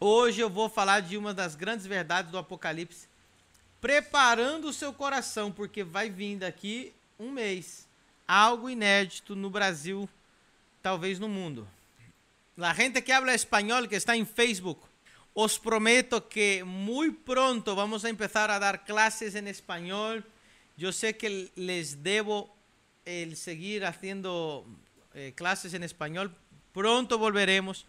Hoje 0.00 0.40
eu 0.40 0.48
vou 0.48 0.68
falar 0.68 1.00
de 1.00 1.16
uma 1.16 1.34
das 1.34 1.56
grandes 1.56 1.84
verdades 1.84 2.30
do 2.30 2.38
Apocalipse, 2.38 3.08
preparando 3.80 4.68
o 4.68 4.72
seu 4.72 4.92
coração, 4.92 5.50
porque 5.50 5.82
vai 5.82 6.08
vir 6.08 6.38
daqui 6.38 6.92
um 7.18 7.32
mês 7.32 7.88
algo 8.26 8.70
inédito 8.70 9.34
no 9.34 9.50
Brasil, 9.50 10.08
talvez 10.80 11.18
no 11.18 11.28
mundo. 11.28 11.66
La 12.56 12.72
gente 12.74 13.02
que 13.02 13.10
habla 13.10 13.34
español, 13.34 13.88
que 13.88 13.96
está 13.96 14.16
en 14.16 14.24
Facebook, 14.24 14.80
os 15.34 15.58
prometo 15.58 16.28
que 16.28 16.62
muy 16.64 17.10
pronto 17.10 17.74
vamos 17.74 18.04
a 18.04 18.08
empezar 18.08 18.52
a 18.52 18.58
dar 18.60 18.84
clases 18.84 19.34
en 19.34 19.48
español. 19.48 20.24
Yo 20.76 20.92
sé 20.92 21.16
que 21.16 21.50
les 21.56 22.04
debo 22.04 22.54
el 23.04 23.36
seguir 23.36 23.84
haciendo 23.84 24.64
eh, 25.14 25.34
en 25.72 25.82
español. 25.82 26.32
Pronto 26.72 27.18
volveremos. 27.18 27.84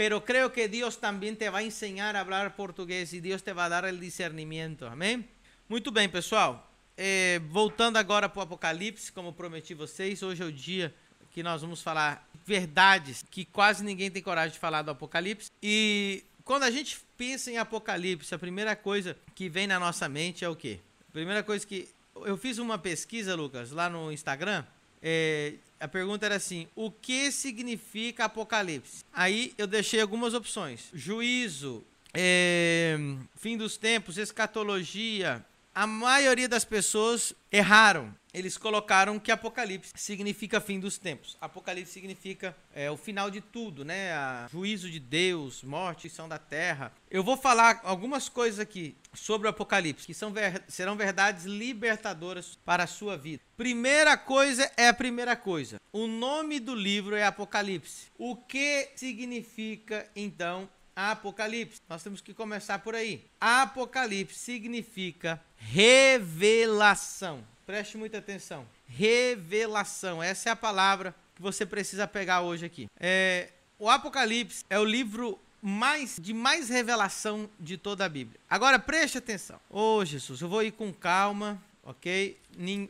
Pero 0.00 0.24
creo 0.24 0.50
que 0.50 0.66
Dios 0.66 0.96
también 0.96 1.36
te 1.36 1.50
va 1.50 1.58
a 1.58 1.62
enseñar 1.62 2.16
a 2.16 2.20
hablar 2.20 2.56
português 2.56 3.12
e 3.12 3.20
Deus 3.20 3.42
te 3.42 3.52
vai 3.52 3.68
dar 3.68 3.84
o 3.84 3.92
discernimento. 3.98 4.86
Amém? 4.86 5.28
Muito 5.68 5.92
bem, 5.92 6.08
pessoal. 6.08 6.72
É, 6.96 7.38
voltando 7.50 7.98
agora 7.98 8.26
para 8.26 8.40
o 8.40 8.42
Apocalipse, 8.44 9.12
como 9.12 9.30
prometi 9.30 9.74
vocês, 9.74 10.22
hoje 10.22 10.42
é 10.42 10.46
o 10.46 10.50
dia 10.50 10.94
que 11.30 11.42
nós 11.42 11.60
vamos 11.60 11.82
falar 11.82 12.26
verdades 12.46 13.22
que 13.30 13.44
quase 13.44 13.84
ninguém 13.84 14.10
tem 14.10 14.22
coragem 14.22 14.54
de 14.54 14.58
falar 14.58 14.80
do 14.80 14.90
Apocalipse. 14.90 15.50
E 15.62 16.24
quando 16.46 16.62
a 16.62 16.70
gente 16.70 16.98
pensa 17.18 17.50
em 17.50 17.58
Apocalipse, 17.58 18.34
a 18.34 18.38
primeira 18.38 18.74
coisa 18.74 19.14
que 19.34 19.50
vem 19.50 19.66
na 19.66 19.78
nossa 19.78 20.08
mente 20.08 20.46
é 20.46 20.48
o 20.48 20.56
quê? 20.56 20.80
A 21.10 21.12
primeira 21.12 21.42
coisa 21.42 21.66
que. 21.66 21.90
Eu 22.24 22.38
fiz 22.38 22.56
uma 22.56 22.78
pesquisa, 22.78 23.34
Lucas, 23.34 23.70
lá 23.70 23.90
no 23.90 24.10
Instagram. 24.10 24.64
É, 25.02 25.54
a 25.78 25.88
pergunta 25.88 26.26
era 26.26 26.36
assim: 26.36 26.68
o 26.74 26.90
que 26.90 27.32
significa 27.32 28.26
Apocalipse? 28.26 29.04
Aí 29.12 29.54
eu 29.56 29.66
deixei 29.66 30.00
algumas 30.00 30.34
opções: 30.34 30.88
juízo, 30.92 31.84
é, 32.12 32.96
fim 33.36 33.56
dos 33.56 33.76
tempos, 33.76 34.18
escatologia. 34.18 35.44
A 35.74 35.86
maioria 35.86 36.48
das 36.48 36.64
pessoas 36.64 37.32
erraram 37.50 38.14
eles 38.32 38.56
colocaram 38.56 39.18
que 39.18 39.32
Apocalipse 39.32 39.92
significa 39.96 40.60
fim 40.60 40.78
dos 40.78 40.98
tempos. 40.98 41.36
Apocalipse 41.40 41.92
significa 41.92 42.56
é, 42.72 42.90
o 42.90 42.96
final 42.96 43.30
de 43.30 43.40
tudo, 43.40 43.84
né? 43.84 44.12
A 44.12 44.46
juízo 44.50 44.88
de 44.88 45.00
Deus, 45.00 45.62
morte 45.62 46.06
e 46.06 46.10
são 46.10 46.28
da 46.28 46.38
terra. 46.38 46.92
Eu 47.10 47.24
vou 47.24 47.36
falar 47.36 47.80
algumas 47.82 48.28
coisas 48.28 48.60
aqui 48.60 48.96
sobre 49.12 49.48
o 49.48 49.50
Apocalipse 49.50 50.06
que 50.06 50.14
são 50.14 50.32
ver, 50.32 50.62
serão 50.68 50.96
verdades 50.96 51.44
libertadoras 51.44 52.56
para 52.64 52.84
a 52.84 52.86
sua 52.86 53.16
vida. 53.16 53.42
Primeira 53.56 54.16
coisa 54.16 54.70
é 54.76 54.88
a 54.88 54.94
primeira 54.94 55.34
coisa. 55.34 55.80
O 55.92 56.06
nome 56.06 56.60
do 56.60 56.74
livro 56.74 57.16
é 57.16 57.24
Apocalipse. 57.24 58.12
O 58.16 58.36
que 58.36 58.90
significa 58.94 60.08
então 60.14 60.68
Apocalipse. 60.94 61.80
Nós 61.88 62.02
temos 62.02 62.20
que 62.20 62.34
começar 62.34 62.78
por 62.80 62.94
aí. 62.94 63.24
Apocalipse 63.40 64.38
significa 64.38 65.40
revelação. 65.56 67.44
Preste 67.66 67.96
muita 67.96 68.18
atenção. 68.18 68.66
Revelação. 68.88 70.22
Essa 70.22 70.48
é 70.48 70.52
a 70.52 70.56
palavra 70.56 71.14
que 71.34 71.42
você 71.42 71.64
precisa 71.64 72.06
pegar 72.06 72.42
hoje 72.42 72.66
aqui. 72.66 72.88
É, 72.98 73.50
o 73.78 73.88
Apocalipse 73.88 74.64
é 74.68 74.78
o 74.78 74.84
livro 74.84 75.38
mais 75.62 76.16
de 76.20 76.32
mais 76.32 76.68
revelação 76.68 77.48
de 77.58 77.76
toda 77.76 78.04
a 78.04 78.08
Bíblia. 78.08 78.40
Agora 78.48 78.78
preste 78.78 79.18
atenção. 79.18 79.60
Ô 79.68 79.98
oh, 79.98 80.04
Jesus, 80.04 80.40
eu 80.40 80.48
vou 80.48 80.62
ir 80.62 80.72
com 80.72 80.92
calma, 80.92 81.62
ok? 81.82 82.38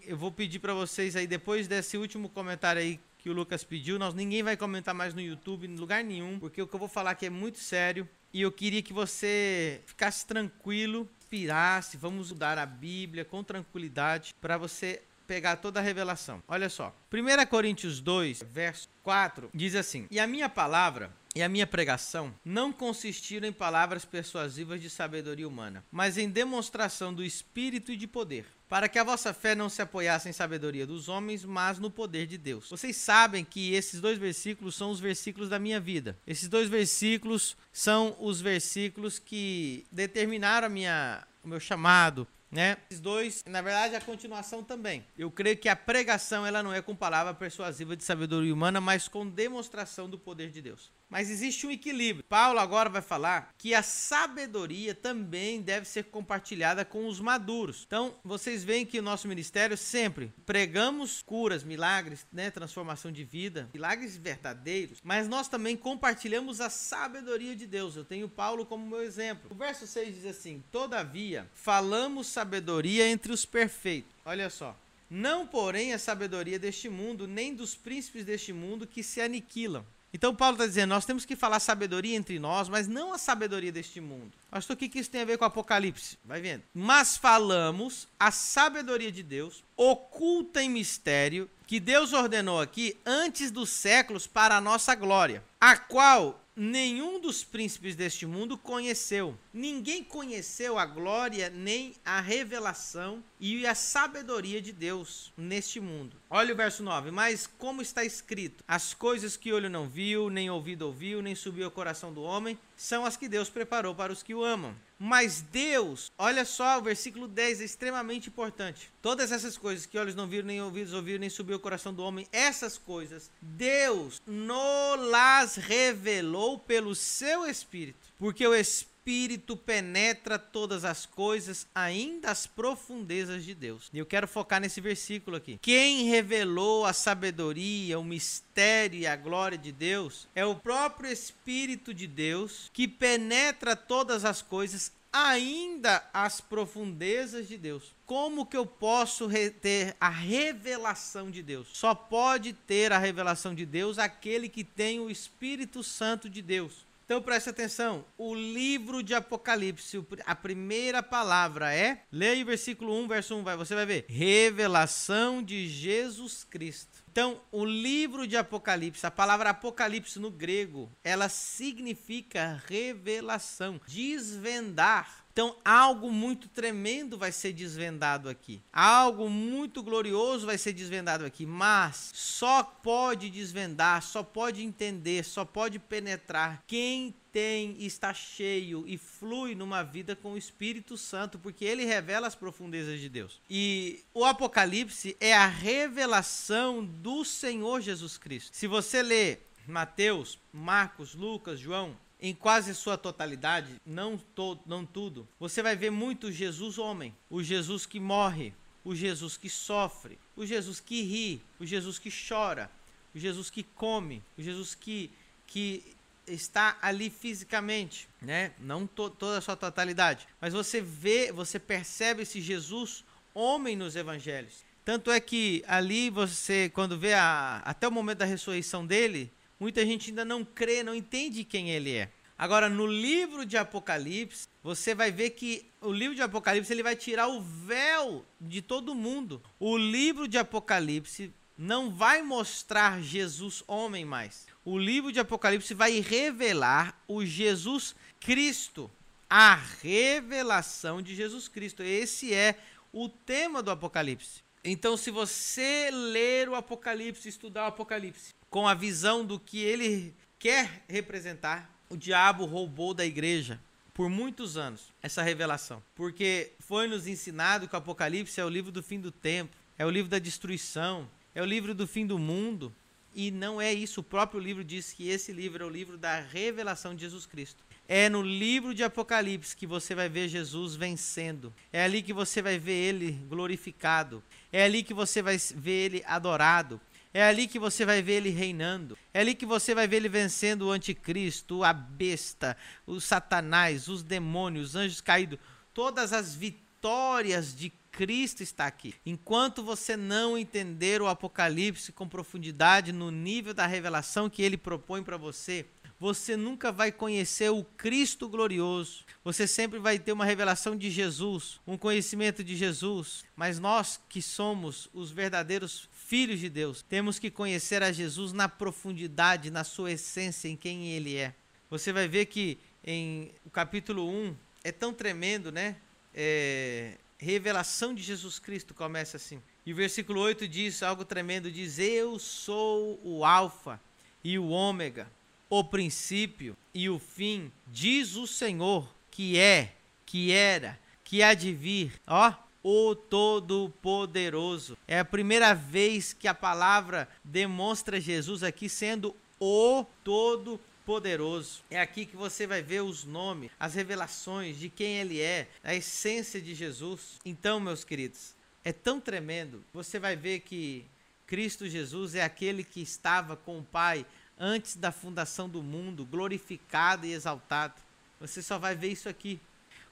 Eu 0.07 0.17
vou 0.17 0.31
pedir 0.31 0.59
para 0.59 0.75
vocês 0.75 1.17
aí 1.17 1.27
depois 1.27 1.67
desse 1.67 1.97
último 1.97 2.29
comentário 2.29 2.81
aí 2.81 3.01
que 3.21 3.31
o 3.31 3.33
Lucas 3.33 3.63
pediu, 3.63 3.99
nós 3.99 4.15
ninguém 4.15 4.43
vai 4.43 4.57
comentar 4.57 4.95
mais 4.95 5.15
no 5.15 5.21
YouTube, 5.21 5.67
em 5.67 5.77
lugar 5.77 6.03
nenhum, 6.03 6.39
porque 6.39 6.61
o 6.61 6.67
que 6.67 6.75
eu 6.75 6.81
vou 6.81 6.89
falar 6.89 7.13
aqui 7.13 7.27
é 7.27 7.31
muito 7.31 7.59
sério 7.59 8.09
e 8.33 8.41
eu 8.43 8.51
queria 8.51 8.83
que 8.83 8.93
você 8.93 9.81
ficasse 9.87 10.27
tranquilo 10.27 11.09
inspirasse, 11.31 11.97
vamos 11.97 12.27
estudar 12.27 12.59
a 12.59 12.67
Bíblia 12.67 13.25
com 13.25 13.45
tranquilidade 13.45 14.35
para 14.41 14.59
você 14.59 15.01
pegar 15.29 15.57
toda 15.57 15.79
a 15.79 15.83
revelação. 15.83 16.43
Olha 16.49 16.69
só. 16.69 16.93
1 17.13 17.47
Coríntios 17.47 18.01
2, 18.01 18.43
verso 18.51 18.89
4, 19.05 19.49
diz 19.55 19.77
assim: 19.77 20.09
E 20.11 20.19
a 20.19 20.27
minha 20.27 20.49
palavra 20.49 21.13
e 21.35 21.43
a 21.43 21.49
minha 21.49 21.67
pregação 21.67 22.35
não 22.45 22.73
consistiram 22.73 23.47
em 23.47 23.53
palavras 23.53 24.05
persuasivas 24.05 24.81
de 24.81 24.91
sabedoria 24.91 25.47
humana, 25.47 25.85
mas 25.91 26.19
em 26.19 26.29
demonstração 26.29 27.15
do 27.15 27.23
Espírito 27.23 27.93
e 27.93 27.97
de 27.97 28.07
poder, 28.07 28.47
para 28.69 28.89
que 28.89 28.99
a 28.99 29.05
vossa 29.05 29.33
fé 29.33 29.55
não 29.55 29.69
se 29.69 29.81
apoiasse 29.83 30.29
em 30.29 30.33
sabedoria 30.33 30.87
dos 30.87 31.09
homens, 31.09 31.45
mas 31.45 31.79
no 31.79 31.91
poder 31.91 32.27
de 32.27 32.37
Deus. 32.37 32.69
Vocês 32.69 32.97
sabem 32.97 33.45
que 33.45 33.75
esses 33.75 34.01
dois 34.01 34.19
versículos 34.19 34.75
são 34.75 34.91
os 34.91 35.01
versículos 35.01 35.49
da 35.49 35.59
minha 35.59 35.81
vida. 35.81 36.19
Esses 36.27 36.49
dois 36.49 36.69
versículos 36.69 37.57
são 37.73 38.17
os 38.21 38.41
versículos 38.41 39.19
que 39.19 39.87
determinaram 39.91 40.67
a 40.67 40.71
minha, 40.71 41.27
o 41.45 41.49
meu 41.49 41.61
chamado, 41.61 42.27
né? 42.51 42.77
Esses 42.91 43.01
dois, 43.01 43.43
na 43.47 43.63
verdade, 43.63 43.95
a 43.95 44.01
continuação 44.01 44.63
também. 44.63 45.05
Eu 45.17 45.31
creio 45.31 45.57
que 45.57 45.69
a 45.69 45.77
pregação 45.77 46.45
ela 46.47 46.63
não 46.63 46.73
é 46.73 46.83
com 46.83 46.95
palavra 46.95 47.33
persuasiva 47.33 47.97
de 47.97 48.05
sabedoria 48.05 48.53
humana, 48.53 48.81
mas 48.81 49.09
com 49.09 49.27
demonstração 49.27 50.09
do 50.09 50.19
poder 50.19 50.51
de 50.51 50.61
Deus. 50.61 50.91
Mas 51.11 51.29
existe 51.29 51.67
um 51.67 51.73
equilíbrio. 51.73 52.25
Paulo 52.29 52.61
agora 52.61 52.89
vai 52.89 53.03
falar 53.03 53.53
que 53.59 53.75
a 53.75 53.83
sabedoria 53.83 54.95
também 54.95 55.61
deve 55.61 55.85
ser 55.87 56.05
compartilhada 56.05 56.85
com 56.85 57.09
os 57.09 57.19
maduros. 57.19 57.83
Então, 57.85 58.15
vocês 58.25 58.63
veem 58.63 58.87
que 58.87 59.01
o 59.01 59.03
nosso 59.03 59.27
ministério 59.27 59.77
sempre 59.77 60.33
pregamos 60.47 61.21
curas, 61.27 61.65
milagres, 61.65 62.25
né, 62.33 62.49
transformação 62.49 63.11
de 63.11 63.25
vida, 63.25 63.69
milagres 63.75 64.17
verdadeiros, 64.17 65.01
mas 65.03 65.27
nós 65.27 65.49
também 65.49 65.77
compartilhamos 65.77 66.61
a 66.61 66.71
sabedoria 66.71 67.57
de 67.57 67.67
Deus. 67.67 67.97
Eu 67.97 68.05
tenho 68.05 68.29
Paulo 68.29 68.65
como 68.65 68.87
meu 68.87 69.03
exemplo. 69.03 69.51
O 69.51 69.55
verso 69.57 69.89
6 69.89 70.15
diz 70.15 70.27
assim: 70.27 70.63
"Todavia, 70.71 71.51
falamos 71.53 72.29
sabedoria 72.41 73.07
entre 73.07 73.33
os 73.33 73.45
perfeitos". 73.45 74.11
Olha 74.25 74.49
só. 74.49 74.75
Não, 75.11 75.47
porém, 75.47 75.93
a 75.93 75.99
sabedoria 75.99 76.59
deste 76.59 76.89
mundo, 76.89 77.27
nem 77.27 77.55
dos 77.55 77.75
príncipes 77.75 78.25
deste 78.25 78.53
mundo 78.53 78.87
que 78.87 79.03
se 79.03 79.21
aniquilam 79.21 79.85
então 80.13 80.35
Paulo 80.35 80.55
está 80.55 80.67
dizendo, 80.67 80.91
nós 80.91 81.05
temos 81.05 81.25
que 81.25 81.37
falar 81.37 81.61
sabedoria 81.61 82.17
entre 82.17 82.39
nós, 82.39 82.69
mas 82.69 82.89
não 82.89 83.13
a 83.13 83.19
sabedoria 83.19 83.71
deste 83.71 84.01
mundo. 84.01 84.33
Pastor, 84.51 84.75
o 84.75 84.77
que, 84.77 84.89
que 84.89 84.99
isso 84.99 85.11
tem 85.11 85.21
a 85.21 85.25
ver 85.25 85.39
com 85.39 85.45
Apocalipse? 85.45 86.19
Vai 86.25 86.41
vendo. 86.41 86.65
Mas 86.75 87.17
falamos 87.17 88.09
a 88.19 88.33
sabedoria 88.33 89.13
de 89.13 89.23
Deus, 89.23 89.63
oculta 89.77 90.63
em 90.63 90.69
mistério, 90.69 91.49
que 91.67 91.79
Deus 91.79 92.13
ordenou 92.13 92.61
aqui 92.61 92.99
antes 93.07 93.53
dos 93.53 93.71
séculos 93.71 94.27
para 94.27 94.57
a 94.57 94.61
nossa 94.61 94.97
glória, 94.97 95.45
a 95.61 95.77
qual 95.77 96.40
nenhum 96.55 97.21
dos 97.21 97.45
príncipes 97.45 97.95
deste 97.95 98.27
mundo 98.27 98.59
conheceu. 98.59 99.37
Ninguém 99.53 100.03
conheceu 100.05 100.79
a 100.79 100.87
glória, 100.87 101.49
nem 101.51 101.95
a 102.05 102.21
revelação 102.21 103.23
e 103.41 103.67
a 103.67 103.75
sabedoria 103.75 104.61
de 104.61 104.71
Deus 104.71 105.33
neste 105.37 105.81
mundo. 105.81 106.17
Olha 106.29 106.53
o 106.53 106.57
verso 106.57 106.83
9. 106.83 107.11
Mas 107.11 107.47
como 107.47 107.81
está 107.81 108.05
escrito: 108.05 108.63
As 108.69 108.93
coisas 108.93 109.37
que 109.37 109.53
olho 109.53 109.71
não 109.71 109.89
viu, 109.89 110.29
nem 110.29 110.51
ouvido 110.51 110.83
ouviu, 110.83 111.23
nem 111.23 111.35
subiu 111.35 111.65
ao 111.65 111.71
coração 111.71 112.13
do 112.13 112.23
homem, 112.23 112.59
são 112.77 113.05
as 113.05 113.17
que 113.17 113.29
Deus 113.29 113.49
preparou 113.49 113.95
para 113.95 114.13
os 114.13 114.23
que 114.23 114.35
o 114.35 114.45
amam. 114.45 114.75
Mas 114.99 115.41
Deus, 115.41 116.13
olha 116.19 116.45
só, 116.45 116.79
o 116.79 116.83
versículo 116.83 117.27
10 117.27 117.63
é 117.63 117.65
extremamente 117.65 118.29
importante. 118.29 118.93
Todas 119.01 119.33
essas 119.33 119.57
coisas 119.57 119.87
que 119.87 119.97
olhos 119.97 120.15
não 120.15 120.27
viram, 120.27 120.47
nem 120.47 120.61
ouvidos 120.61 120.93
ouviram, 120.93 121.21
nem 121.21 121.31
subiu 121.31 121.57
o 121.57 121.61
coração 121.61 121.95
do 121.95 122.03
homem, 122.03 122.29
essas 122.31 122.77
coisas, 122.77 123.31
Deus 123.41 124.21
las 124.27 125.57
revelou 125.57 126.59
pelo 126.59 126.95
seu 126.95 127.47
Espírito. 127.47 127.99
Porque 128.19 128.47
o 128.47 128.55
Espírito 128.55 129.00
Espírito 129.11 129.57
penetra 129.57 130.39
todas 130.39 130.85
as 130.85 131.05
coisas, 131.05 131.67
ainda 131.75 132.31
as 132.31 132.47
profundezas 132.47 133.45
de 133.45 133.57
Deus. 133.57 133.91
E 133.93 133.99
eu 133.99 134.07
quero 134.07 134.29
focar 134.29 134.61
nesse 134.61 134.81
versículo 134.81 135.37
aqui. 135.37 135.59
Quem 135.61 136.05
revelou 136.05 136.87
a 136.87 136.93
sabedoria, 136.93 137.99
o 137.99 138.05
mistério 138.05 139.01
e 139.01 139.09
a 139.09 139.17
glória 139.17 139.59
de 139.59 139.73
Deus 139.73 140.29
é 140.33 140.47
o 140.47 140.55
próprio 140.55 141.11
Espírito 141.11 141.93
de 141.93 142.07
Deus 142.07 142.71
que 142.73 142.87
penetra 142.87 143.75
todas 143.75 144.25
as 144.25 144.43
coisas, 144.43 144.93
ainda 145.13 146.09
as 146.15 146.41
profundezas 146.41 147.49
de 147.49 147.59
Deus. 147.59 147.93
Como 148.07 148.47
que 148.47 148.57
eu 148.57 148.65
posso 148.65 149.29
ter 149.61 149.97
a 150.01 150.09
revelação 150.09 151.33
de 151.33 151.43
Deus? 151.43 151.67
Só 151.73 151.97
pode 151.97 152.53
ter 152.53 152.93
a 152.93 152.99
revelação 152.99 153.57
de 153.57 153.67
Deus 153.67 153.99
aquele 153.99 154.49
que 154.49 154.63
tem 154.63 155.01
o 155.01 155.11
Espírito 155.11 155.83
Santo 155.83 156.31
de 156.31 156.41
Deus. 156.41 156.89
Então 157.11 157.21
preste 157.21 157.51
atenção, 157.51 158.05
o 158.17 158.33
livro 158.33 159.03
de 159.03 159.15
Apocalipse, 159.15 160.01
a 160.25 160.33
primeira 160.33 161.03
palavra 161.03 161.75
é, 161.75 162.05
leia 162.13 162.45
o 162.45 162.47
versículo 162.47 162.97
1, 163.03 163.09
verso 163.09 163.35
1, 163.35 163.43
vai, 163.43 163.57
você 163.57 163.75
vai 163.75 163.85
ver, 163.85 164.07
revelação 164.09 165.43
de 165.43 165.67
Jesus 165.67 166.45
Cristo. 166.45 167.03
Então, 167.11 167.41
o 167.51 167.65
livro 167.65 168.29
de 168.29 168.37
Apocalipse, 168.37 169.05
a 169.05 169.11
palavra 169.11 169.51
Apocalipse 169.51 170.21
no 170.21 170.31
grego, 170.31 170.89
ela 171.03 171.29
significa 171.29 172.63
revelação, 172.69 173.81
desvendar. 173.89 175.20
Então, 175.33 175.57
algo 175.65 176.11
muito 176.11 176.49
tremendo 176.49 177.17
vai 177.17 177.33
ser 177.33 177.53
desvendado 177.53 178.29
aqui. 178.29 178.61
Algo 178.73 179.31
muito 179.31 179.83
glorioso 179.83 180.47
vai 180.47 180.59
ser 180.59 180.73
desvendado 180.73 181.25
aqui. 181.25 181.47
Mas 181.47 182.11
só 182.15 182.63
pode 182.63 183.31
desvendar, 183.31 184.03
só 184.03 184.23
pode 184.23 184.63
entender, 184.63 185.25
só 185.25 185.45
pode 185.45 185.79
penetrar 185.79 186.63
quem 186.67 187.15
tem, 187.33 187.77
está 187.79 188.13
cheio 188.13 188.85
e 188.87 188.99
flui 188.99 189.55
numa 189.55 189.83
vida 189.83 190.17
com 190.17 190.33
o 190.33 190.39
Espírito 190.39 190.97
Santo, 190.97 191.39
porque 191.39 191.65
ele 191.65 191.85
revela 191.85 192.27
as 192.27 192.35
profundezas 192.35 193.01
de 193.01 193.09
Deus. 193.09 193.41
E 193.49 194.01
o 194.13 194.25
Apocalipse 194.25 195.17
é 195.21 195.33
a 195.33 195.47
revelação 195.47 196.85
do 196.85 197.25
Senhor 197.25 197.81
Jesus 197.81 198.19
Cristo. 198.19 198.57
Se 198.57 198.67
você 198.67 199.03
lê 199.03 199.39
Mateus, 199.67 200.39
Marcos, 200.53 201.15
Lucas, 201.15 201.61
João, 201.61 201.97
em 202.21 202.35
quase 202.35 202.75
sua 202.75 202.99
totalidade, 202.99 203.81
não, 203.85 204.19
todo, 204.19 204.61
não 204.67 204.85
tudo, 204.85 205.27
você 205.39 205.63
vai 205.63 205.75
ver 205.75 205.91
muito 205.91 206.31
Jesus 206.31 206.79
homem, 206.79 207.15
o 207.31 207.43
Jesus 207.43 207.87
que 207.87 207.99
morre, 207.99 208.53
o 208.85 208.95
Jesus 208.95 209.37
que 209.37 209.49
sofre, 209.49 210.19
o 210.37 210.45
Jesus 210.45 210.81
que 210.81 211.03
ri, 211.03 211.43
o 211.59 211.65
Jesus 211.65 211.99
que 211.99 212.11
chora, 212.11 212.71
o 213.15 213.19
Jesus 213.19 213.51
que 213.51 213.63
come, 213.63 214.23
o 214.37 214.43
Jesus 214.43 214.75
que, 214.75 215.11
que 215.47 215.83
está 216.27 216.79
ali 216.81 217.11
fisicamente, 217.11 218.09
né? 218.21 218.53
Não 218.59 218.87
to, 218.87 219.11
toda 219.11 219.39
a 219.39 219.41
sua 219.41 219.57
totalidade, 219.57 220.27
mas 220.41 220.53
você 220.53 220.81
vê, 220.81 221.33
você 221.33 221.59
percebe 221.59 222.23
esse 222.23 222.41
Jesus 222.41 223.05
homem 223.35 223.77
nos 223.77 223.97
evangelhos. 223.97 224.65
Tanto 224.85 225.11
é 225.11 225.21
que 225.21 225.63
ali 225.67 226.11
você, 226.11 226.71
quando 226.75 226.99
vê 226.99 227.15
a, 227.15 227.63
até 227.65 227.87
o 227.87 227.93
momento 227.93 228.19
da 228.19 228.25
ressurreição 228.25 228.87
dele, 228.87 229.31
muita 229.61 229.85
gente 229.85 230.11
ainda 230.11 230.25
não 230.25 230.45
crê, 230.45 230.83
não 230.83 230.95
entende 230.95 231.45
quem 231.45 231.71
ele 231.71 231.95
é. 231.95 232.11
Agora, 232.37 232.71
no 232.71 232.87
livro 232.87 233.45
de 233.45 233.59
Apocalipse, 233.59 234.49
você 234.63 234.95
vai 234.95 235.13
ver 235.13 235.31
que 235.31 235.67
o 235.79 235.93
livro 235.93 236.15
de 236.15 236.23
Apocalipse 236.23 236.73
ele 236.73 236.83
vai 236.83 236.97
tirar 236.97 237.29
o 237.29 237.43
véu 237.43 238.25
de 238.41 238.63
todo 238.63 238.95
mundo. 238.95 239.43
O 239.59 239.77
livro 239.77 240.27
de 240.27 240.39
Apocalipse 240.39 241.31
não 241.59 241.91
vai 241.91 242.23
mostrar 242.23 243.03
Jesus 243.03 243.63
homem 243.69 244.07
mais. 244.07 244.47
O 244.65 244.79
livro 244.79 245.13
de 245.13 245.21
Apocalipse 245.21 245.75
vai 245.75 246.01
revelar 246.01 246.99
o 247.07 247.23
Jesus 247.23 247.95
Cristo, 248.19 248.91
a 249.29 249.57
revelação 249.83 251.03
de 251.03 251.15
Jesus 251.15 251.47
Cristo. 251.47 251.83
Esse 251.83 252.33
é 252.33 252.59
o 252.91 253.11
tema 253.11 253.63
do 253.63 253.71
Apocalipse. 253.71 254.43
Então, 254.63 254.97
se 254.97 255.11
você 255.11 255.91
ler 255.91 256.49
o 256.49 256.55
Apocalipse, 256.55 257.29
estudar 257.29 257.65
o 257.65 257.69
Apocalipse 257.69 258.35
com 258.51 258.69
a 258.69 258.75
visão 258.75 259.25
do 259.25 259.41
que 259.41 259.59
ele 259.59 260.15
quer 260.39 260.85
representar, 260.87 261.71
o 261.89 261.97
diabo 261.97 262.45
roubou 262.45 262.93
da 262.93 263.07
igreja 263.07 263.59
por 263.95 264.11
muitos 264.11 264.57
anos 264.57 264.93
essa 265.03 265.23
revelação, 265.23 265.83
porque 265.95 266.53
foi 266.59 266.87
nos 266.87 267.07
ensinado 267.07 267.67
que 267.67 267.75
o 267.75 267.79
Apocalipse 267.79 268.41
é 268.41 268.45
o 268.45 268.49
livro 268.49 268.71
do 268.71 268.83
fim 268.83 269.01
do 269.01 269.11
tempo, 269.11 269.57
é 269.79 269.87
o 269.87 269.91
livro 269.91 270.11
da 270.11 270.19
destruição, 270.19 271.09
é 271.35 271.41
o 271.41 271.47
livro 271.47 271.75
do 271.75 271.87
fim 271.87 272.07
do 272.07 272.19
mundo, 272.19 272.75
e 273.15 273.31
não 273.31 273.61
é 273.61 273.73
isso. 273.73 274.01
O 274.01 274.05
próprio 274.05 274.41
livro 274.41 274.63
diz 274.63 274.93
que 274.93 275.09
esse 275.09 275.33
livro 275.33 275.65
é 275.65 275.67
o 275.67 275.71
livro 275.71 275.97
da 275.97 276.21
revelação 276.21 276.95
de 276.95 277.01
Jesus 277.01 277.27
Cristo. 277.27 277.65
É 277.93 278.09
no 278.09 278.23
livro 278.23 278.73
de 278.73 278.85
Apocalipse 278.85 279.57
que 279.57 279.67
você 279.67 279.97
vai 279.97 280.09
ver 280.09 280.29
Jesus 280.29 280.77
vencendo. 280.77 281.53
É 281.73 281.83
ali 281.83 282.03
que 282.03 282.13
você 282.13 282.41
vai 282.41 282.57
ver 282.57 282.77
ele 282.77 283.11
glorificado. 283.29 284.23
É 284.53 284.63
ali 284.63 284.85
que 284.85 284.95
você 284.95 285.21
vai 285.21 285.37
ver 285.37 285.87
ele 285.87 286.05
adorado. 286.07 286.81
É 287.13 287.25
ali 287.25 287.49
que 287.49 287.59
você 287.59 287.85
vai 287.85 288.01
ver 288.01 288.19
ele 288.19 288.31
reinando. 288.31 288.97
É 289.13 289.19
ali 289.19 289.35
que 289.35 289.45
você 289.45 289.75
vai 289.75 289.89
ver 289.89 289.97
ele 289.97 290.09
vencendo 290.09 290.69
o 290.69 290.71
anticristo, 290.71 291.65
a 291.65 291.73
besta, 291.73 292.57
o 292.87 293.01
satanás, 293.01 293.89
os 293.89 294.05
demônios, 294.05 294.69
os 294.69 294.77
anjos 294.77 295.01
caídos. 295.01 295.41
Todas 295.75 296.13
as 296.13 296.33
vitórias 296.33 297.53
de 297.53 297.73
Cristo 297.91 298.41
está 298.41 298.69
aqui. 298.69 298.95
Enquanto 299.05 299.65
você 299.65 299.97
não 299.97 300.39
entender 300.39 301.03
o 301.03 301.09
Apocalipse 301.09 301.91
com 301.91 302.09
profundidade 302.09 302.93
no 302.93 303.11
nível 303.11 303.53
da 303.53 303.67
revelação 303.67 304.31
que 304.31 304.43
ele 304.43 304.57
propõe 304.57 305.03
para 305.03 305.17
você, 305.17 305.67
você 306.01 306.35
nunca 306.35 306.73
vai 306.73 306.91
conhecer 306.91 307.51
o 307.51 307.63
Cristo 307.63 308.27
glorioso. 308.27 309.05
Você 309.23 309.47
sempre 309.47 309.79
vai 309.79 309.99
ter 309.99 310.13
uma 310.13 310.25
revelação 310.25 310.75
de 310.75 310.91
Jesus, 310.91 311.61
um 311.67 311.77
conhecimento 311.77 312.43
de 312.43 312.57
Jesus. 312.57 313.23
Mas 313.37 313.59
nós 313.59 314.01
que 314.09 314.23
somos 314.23 314.89
os 314.95 315.11
verdadeiros 315.11 315.91
filhos 315.93 316.41
de 316.41 316.49
Deus, 316.49 316.81
temos 316.81 317.19
que 317.19 317.31
conhecer 317.31 317.83
a 317.83 317.93
Jesus 317.93 318.33
na 318.33 318.49
profundidade, 318.49 319.51
na 319.51 319.63
sua 319.63 319.93
essência, 319.93 320.49
em 320.49 320.57
quem 320.57 320.89
ele 320.89 321.17
é. 321.17 321.35
Você 321.69 321.93
vai 321.93 322.09
ver 322.09 322.27
que 322.27 322.59
em 322.83 323.31
o 323.45 323.51
capítulo 323.51 324.09
1 324.09 324.35
é 324.65 324.73
tão 324.73 324.95
tremendo, 324.95 325.53
né? 325.53 325.77
É, 326.15 326.97
revelação 327.19 327.95
de 327.95 328.03
Jesus 328.03 328.39
Cristo 328.39 328.73
começa 328.73 329.19
assim. 329.19 329.41
E 329.67 329.73
o 329.75 329.77
versículo 329.77 330.19
8 330.23 330.49
diz 330.49 330.83
algo 330.83 331.05
tremendo: 331.05 331.53
diz, 331.53 331.79
Eu 331.79 332.19
sou 332.19 332.99
o 333.05 333.23
Alfa 333.23 333.79
e 334.25 334.39
o 334.39 334.49
Ômega 334.49 335.07
o 335.51 335.65
princípio 335.65 336.57
e 336.73 336.89
o 336.89 337.01
fim, 337.01 337.51
diz 337.67 338.15
o 338.15 338.27
Senhor, 338.27 338.89
que 339.11 339.37
é, 339.37 339.75
que 340.07 340.31
era, 340.31 340.79
que 341.03 341.23
há 341.25 341.35
de 341.35 341.53
vir. 341.53 342.01
Ó, 342.07 342.33
o 342.63 342.95
Todo-Poderoso. 342.95 344.79
É 344.87 345.01
a 345.01 345.05
primeira 345.05 345.53
vez 345.53 346.13
que 346.13 346.29
a 346.29 346.35
palavra 346.35 347.09
demonstra 347.25 348.01
Jesus 348.01 348.45
aqui 348.45 348.69
sendo 348.69 349.17
o 349.41 349.85
Todo-Poderoso. 350.05 351.65
É 351.69 351.81
aqui 351.81 352.07
que 352.07 352.17
você 352.17 352.47
vai 352.47 352.63
ver 352.63 352.83
os 352.83 353.05
nomes, 353.05 353.51
as 353.59 353.75
revelações 353.75 354.57
de 354.57 354.69
quem 354.69 354.99
ele 354.99 355.21
é, 355.21 355.49
a 355.65 355.75
essência 355.75 356.41
de 356.41 356.55
Jesus. 356.55 357.19
Então, 357.25 357.59
meus 357.59 357.83
queridos, 357.83 358.37
é 358.65 358.73
tão 358.73 359.01
tremendo. 359.01 359.65
Você 359.73 359.99
vai 359.99 360.15
ver 360.15 360.41
que 360.41 360.87
Cristo 361.27 361.69
Jesus 361.69 362.15
é 362.15 362.23
aquele 362.23 362.63
que 362.63 362.81
estava 362.83 363.37
com 363.37 363.59
o 363.59 363.65
Pai 363.65 364.05
antes 364.41 364.75
da 364.75 364.91
fundação 364.91 365.47
do 365.47 365.63
mundo, 365.63 366.07
glorificado 366.07 367.07
e 367.07 367.13
exaltado. 367.13 367.75
Você 368.19 368.43
só 368.43 368.59
vai 368.59 368.75
ver 368.75 368.89
isso 368.89 369.07
aqui. 369.09 369.39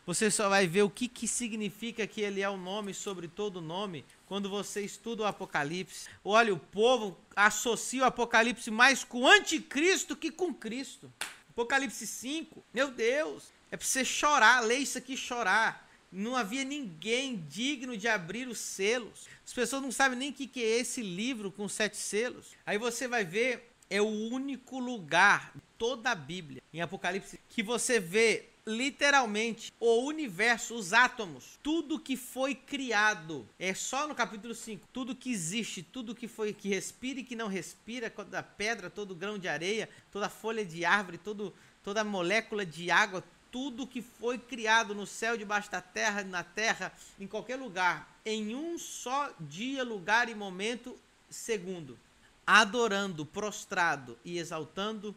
Você 0.07 0.31
só 0.31 0.49
vai 0.49 0.67
ver 0.67 0.83
o 0.83 0.89
que, 0.89 1.07
que 1.07 1.29
significa 1.29 2.07
que 2.07 2.23
ele 2.23 2.41
é 2.41 2.49
o 2.49 2.57
nome 2.57 2.95
sobre 2.95 3.29
todo 3.29 3.61
nome 3.61 4.07
quando 4.25 4.49
você 4.49 4.81
estuda 4.81 5.23
o 5.23 5.27
Apocalipse. 5.27 6.09
Olha, 6.25 6.55
o 6.55 6.59
povo 6.59 7.19
associa 7.37 8.03
o 8.03 8.07
Apocalipse 8.07 8.71
mais 8.71 9.05
com 9.05 9.21
o 9.21 9.29
anticristo 9.29 10.17
que 10.17 10.31
com 10.31 10.55
Cristo. 10.55 11.13
Apocalipse 11.51 12.07
5, 12.07 12.65
meu 12.73 12.91
Deus, 12.91 13.53
é 13.71 13.77
para 13.77 13.87
você 13.87 14.03
chorar, 14.03 14.61
ler 14.61 14.79
isso 14.79 14.97
aqui 14.97 15.15
chorar. 15.15 15.87
Não 16.11 16.35
havia 16.35 16.65
ninguém 16.65 17.45
digno 17.47 17.95
de 17.95 18.09
abrir 18.09 18.49
os 18.49 18.59
selos. 18.59 19.27
As 19.45 19.53
pessoas 19.53 19.83
não 19.83 19.93
sabem 19.93 20.19
nem 20.19 20.31
o 20.31 20.33
que, 20.33 20.47
que 20.47 20.63
é 20.63 20.79
esse 20.79 21.03
livro 21.03 21.53
com 21.53 21.69
sete 21.69 21.99
selos. 21.99 22.53
Aí 22.65 22.79
você 22.79 23.07
vai 23.07 23.27
ver 23.27 23.68
é 23.91 24.01
o 24.01 24.07
único 24.07 24.79
lugar 24.79 25.53
toda 25.77 26.11
a 26.11 26.15
Bíblia, 26.15 26.63
em 26.73 26.81
Apocalipse, 26.81 27.41
que 27.49 27.63
você 27.63 28.01
vê 28.01 28.49
literalmente 28.67 29.73
o 29.81 30.05
universo, 30.05 30.75
os 30.75 30.93
átomos, 30.93 31.59
tudo 31.63 31.99
que 31.99 32.17
foi 32.17 32.55
criado. 32.55 33.49
É 33.59 33.73
só 33.73 34.07
no 34.07 34.15
capítulo 34.15 34.55
5, 34.55 34.87
tudo 34.93 35.17
que 35.17 35.31
existe, 35.31 35.83
tudo 35.83 36.15
que 36.15 36.29
foi 36.29 36.53
que 36.53 36.69
respira 36.69 37.21
e 37.21 37.25
que 37.25 37.35
não 37.35 37.49
respira, 37.49 38.11
toda 38.11 38.43
pedra, 38.43 38.91
todo 38.91 39.15
grão 39.15 39.39
de 39.39 39.49
areia, 39.49 39.89
toda 40.13 40.29
folha 40.29 40.65
de 40.67 40.85
árvore, 40.85 41.17
todo, 41.17 41.55
toda 41.83 42.05
molécula 42.05 42.67
de 42.67 42.91
água, 42.91 43.25
tudo 43.51 43.87
que 43.87 44.03
foi 44.03 44.37
criado 44.37 44.95
no 44.95 45.07
céu, 45.07 45.39
debaixo 45.39 45.71
da 45.71 45.81
terra, 45.81 46.23
na 46.23 46.45
terra, 46.45 46.93
em 47.19 47.27
qualquer 47.27 47.57
lugar, 47.57 48.21
em 48.23 48.55
um 48.55 48.79
só 48.79 49.33
dia, 49.41 49.83
lugar 49.83 50.29
e 50.29 50.35
momento, 50.35 50.95
segundo 51.31 51.99
adorando, 52.49 53.27
prostrado 53.27 54.19
e 54.25 54.39
exaltando 54.39 55.15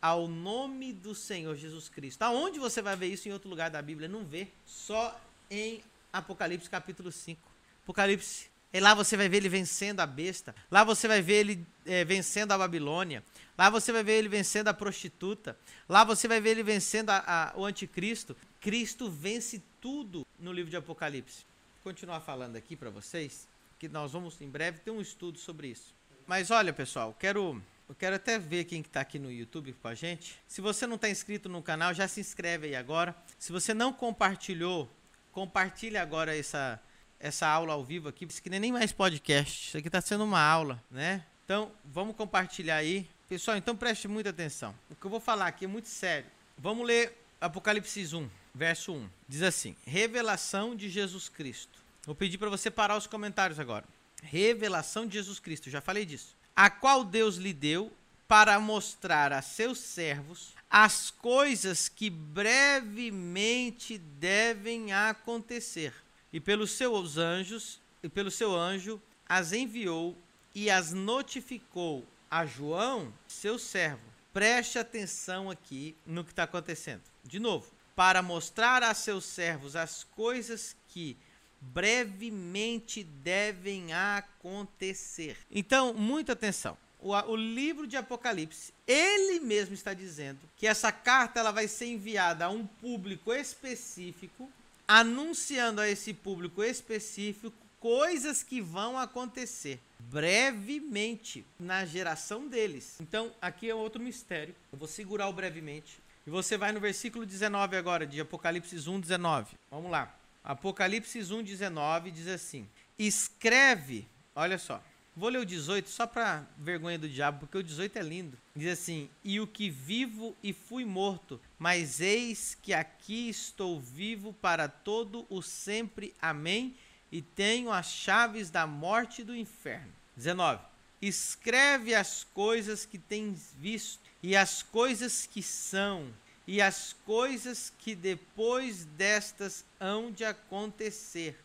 ao 0.00 0.26
nome 0.26 0.90
do 0.90 1.14
Senhor 1.14 1.54
Jesus 1.54 1.90
Cristo. 1.90 2.22
Aonde 2.22 2.58
você 2.58 2.80
vai 2.80 2.96
ver 2.96 3.08
isso 3.08 3.28
em 3.28 3.32
outro 3.32 3.50
lugar 3.50 3.68
da 3.68 3.82
Bíblia? 3.82 4.08
Não 4.08 4.24
vê. 4.24 4.48
Só 4.64 5.20
em 5.50 5.82
Apocalipse 6.10 6.70
capítulo 6.70 7.12
5. 7.12 7.38
Apocalipse. 7.82 8.50
E 8.72 8.80
lá 8.80 8.94
você 8.94 9.18
vai 9.18 9.28
ver 9.28 9.36
ele 9.36 9.50
vencendo 9.50 10.00
a 10.00 10.06
besta. 10.06 10.54
Lá 10.70 10.82
você 10.82 11.06
vai 11.06 11.20
ver 11.20 11.40
ele 11.40 11.66
é, 11.84 12.06
vencendo 12.06 12.52
a 12.52 12.58
Babilônia. 12.58 13.22
Lá 13.58 13.68
você 13.68 13.92
vai 13.92 14.02
ver 14.02 14.12
ele 14.12 14.30
vencendo 14.30 14.68
a 14.68 14.74
prostituta. 14.74 15.54
Lá 15.86 16.04
você 16.04 16.26
vai 16.26 16.40
ver 16.40 16.52
ele 16.52 16.62
vencendo 16.62 17.10
a, 17.10 17.22
a, 17.26 17.52
o 17.54 17.66
anticristo. 17.66 18.34
Cristo 18.62 19.10
vence 19.10 19.62
tudo 19.78 20.26
no 20.38 20.50
livro 20.50 20.70
de 20.70 20.76
Apocalipse. 20.78 21.44
Vou 21.84 21.92
continuar 21.92 22.20
falando 22.20 22.56
aqui 22.56 22.76
para 22.76 22.88
vocês, 22.88 23.46
que 23.78 23.90
nós 23.90 24.12
vamos 24.12 24.40
em 24.40 24.48
breve 24.48 24.78
ter 24.78 24.90
um 24.90 25.02
estudo 25.02 25.38
sobre 25.38 25.68
isso. 25.68 25.94
Mas 26.26 26.50
olha, 26.50 26.72
pessoal, 26.72 27.14
quero 27.18 27.62
eu 27.92 27.94
quero 27.94 28.16
até 28.16 28.38
ver 28.38 28.64
quem 28.64 28.80
está 28.80 29.02
aqui 29.02 29.18
no 29.18 29.30
YouTube 29.30 29.74
com 29.74 29.86
a 29.86 29.94
gente. 29.94 30.40
Se 30.48 30.62
você 30.62 30.86
não 30.86 30.94
está 30.94 31.10
inscrito 31.10 31.46
no 31.46 31.62
canal, 31.62 31.92
já 31.92 32.08
se 32.08 32.20
inscreve 32.20 32.68
aí 32.68 32.74
agora. 32.74 33.14
Se 33.38 33.52
você 33.52 33.74
não 33.74 33.92
compartilhou, 33.92 34.90
compartilhe 35.30 35.98
agora 35.98 36.34
essa, 36.34 36.80
essa 37.20 37.46
aula 37.46 37.74
ao 37.74 37.84
vivo 37.84 38.08
aqui. 38.08 38.24
Isso 38.24 38.38
aqui 38.38 38.48
nem 38.48 38.72
mais 38.72 38.92
podcast. 38.92 39.68
Isso 39.68 39.76
aqui 39.76 39.88
está 39.88 40.00
sendo 40.00 40.24
uma 40.24 40.40
aula, 40.40 40.82
né? 40.90 41.22
Então, 41.44 41.70
vamos 41.84 42.16
compartilhar 42.16 42.76
aí. 42.76 43.06
Pessoal, 43.28 43.58
então 43.58 43.76
preste 43.76 44.08
muita 44.08 44.30
atenção. 44.30 44.74
O 44.88 44.94
que 44.94 45.04
eu 45.04 45.10
vou 45.10 45.20
falar 45.20 45.48
aqui 45.48 45.66
é 45.66 45.68
muito 45.68 45.88
sério. 45.88 46.30
Vamos 46.56 46.86
ler 46.86 47.14
Apocalipse 47.42 48.16
1, 48.16 48.30
verso 48.54 48.94
1. 48.94 49.08
Diz 49.28 49.42
assim: 49.42 49.76
Revelação 49.86 50.74
de 50.74 50.88
Jesus 50.88 51.28
Cristo. 51.28 51.78
Vou 52.06 52.14
pedir 52.14 52.38
para 52.38 52.48
você 52.48 52.70
parar 52.70 52.96
os 52.96 53.06
comentários 53.06 53.58
agora 53.58 53.84
revelação 54.22 55.06
de 55.06 55.14
Jesus 55.14 55.38
Cristo, 55.38 55.68
já 55.68 55.80
falei 55.80 56.06
disso, 56.06 56.36
a 56.56 56.70
qual 56.70 57.04
Deus 57.04 57.36
lhe 57.36 57.52
deu 57.52 57.92
para 58.26 58.58
mostrar 58.58 59.32
a 59.32 59.42
seus 59.42 59.78
servos 59.78 60.54
as 60.70 61.10
coisas 61.10 61.88
que 61.88 62.08
brevemente 62.08 63.98
devem 63.98 64.90
acontecer. 64.90 65.92
E 66.32 66.40
pelos 66.40 66.70
seus 66.70 67.18
anjos, 67.18 67.78
e 68.02 68.08
pelo 68.08 68.30
seu 68.30 68.56
anjo, 68.56 69.02
as 69.28 69.52
enviou 69.52 70.16
e 70.54 70.70
as 70.70 70.92
notificou 70.92 72.06
a 72.30 72.46
João, 72.46 73.12
seu 73.28 73.58
servo. 73.58 74.00
Preste 74.32 74.78
atenção 74.78 75.50
aqui 75.50 75.94
no 76.06 76.24
que 76.24 76.32
está 76.32 76.44
acontecendo. 76.44 77.02
De 77.22 77.38
novo, 77.38 77.70
para 77.94 78.22
mostrar 78.22 78.82
a 78.82 78.94
seus 78.94 79.26
servos 79.26 79.76
as 79.76 80.04
coisas 80.04 80.74
que 80.88 81.18
brevemente 81.62 83.04
devem 83.04 83.92
acontecer. 83.92 85.36
Então, 85.50 85.94
muita 85.94 86.32
atenção. 86.32 86.76
O, 87.00 87.12
o, 87.12 87.36
livro 87.36 87.86
de 87.86 87.96
Apocalipse, 87.96 88.72
ele 88.86 89.40
mesmo 89.40 89.74
está 89.74 89.94
dizendo 89.94 90.40
que 90.56 90.66
essa 90.66 90.92
carta 90.92 91.40
ela 91.40 91.50
vai 91.50 91.66
ser 91.66 91.86
enviada 91.86 92.44
a 92.44 92.50
um 92.50 92.66
público 92.66 93.32
específico, 93.32 94.50
anunciando 94.86 95.80
a 95.80 95.88
esse 95.88 96.12
público 96.12 96.62
específico 96.62 97.52
coisas 97.80 98.44
que 98.44 98.60
vão 98.60 98.96
acontecer 98.96 99.80
brevemente 99.98 101.44
na 101.58 101.84
geração 101.84 102.46
deles. 102.46 102.96
Então, 103.00 103.32
aqui 103.40 103.68
é 103.68 103.74
outro 103.74 104.00
mistério. 104.00 104.54
Eu 104.72 104.78
vou 104.78 104.86
segurar 104.86 105.28
o 105.28 105.32
brevemente. 105.32 105.98
E 106.24 106.30
você 106.30 106.56
vai 106.56 106.70
no 106.70 106.78
versículo 106.78 107.26
19 107.26 107.76
agora, 107.76 108.06
de 108.06 108.20
Apocalipse 108.20 108.88
1, 108.88 109.00
19. 109.00 109.56
Vamos 109.68 109.90
lá. 109.90 110.14
Apocalipse 110.44 111.18
1, 111.18 111.42
19 111.42 112.10
diz 112.10 112.28
assim: 112.28 112.68
Escreve, 112.98 114.06
olha 114.34 114.58
só. 114.58 114.82
Vou 115.14 115.28
ler 115.28 115.40
o 115.40 115.46
18 115.46 115.90
só 115.90 116.06
para 116.06 116.46
vergonha 116.56 116.98
do 116.98 117.08
diabo, 117.08 117.40
porque 117.40 117.58
o 117.58 117.62
18 117.62 117.98
é 117.98 118.02
lindo. 118.02 118.38
Diz 118.56 118.72
assim: 118.72 119.10
E 119.22 119.40
o 119.40 119.46
que 119.46 119.68
vivo 119.68 120.34
e 120.42 120.52
fui 120.52 120.84
morto, 120.84 121.40
mas 121.58 122.00
eis 122.00 122.56
que 122.62 122.72
aqui 122.72 123.28
estou 123.28 123.78
vivo 123.78 124.32
para 124.32 124.68
todo 124.68 125.26
o 125.28 125.42
sempre. 125.42 126.14
Amém 126.20 126.74
e 127.12 127.20
tenho 127.20 127.70
as 127.70 127.92
chaves 127.92 128.48
da 128.48 128.66
morte 128.66 129.20
e 129.20 129.24
do 129.24 129.36
inferno. 129.36 129.92
19. 130.16 130.64
Escreve 131.00 131.94
as 131.94 132.24
coisas 132.24 132.86
que 132.86 132.96
tens 132.96 133.54
visto, 133.58 134.00
e 134.22 134.34
as 134.34 134.62
coisas 134.62 135.26
que 135.26 135.42
são, 135.42 136.08
e 136.46 136.60
as 136.60 136.92
coisas 137.04 137.72
que 137.78 137.94
depois 137.94 138.84
destas 138.84 139.64
hão 139.80 140.10
de 140.10 140.24
acontecer. 140.24 141.36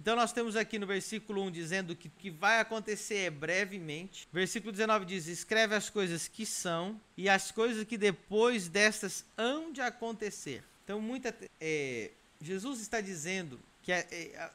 Então 0.00 0.14
nós 0.14 0.32
temos 0.32 0.56
aqui 0.56 0.78
no 0.78 0.86
versículo 0.86 1.42
1 1.44 1.50
dizendo 1.50 1.96
que 1.96 2.08
o 2.08 2.12
que 2.18 2.30
vai 2.30 2.60
acontecer 2.60 3.16
é 3.16 3.30
brevemente. 3.30 4.28
Versículo 4.32 4.70
19 4.70 5.04
diz: 5.04 5.26
escreve 5.26 5.74
as 5.74 5.88
coisas 5.88 6.28
que 6.28 6.44
são 6.44 7.00
e 7.16 7.28
as 7.28 7.50
coisas 7.50 7.84
que 7.84 7.96
depois 7.96 8.68
destas 8.68 9.24
hão 9.36 9.72
de 9.72 9.80
acontecer. 9.80 10.62
Então, 10.84 11.00
muita, 11.00 11.34
é, 11.60 12.10
Jesus 12.40 12.80
está 12.80 13.00
dizendo 13.00 13.58
que 13.82 13.90
é, 13.90 14.06
é, 14.10 14.50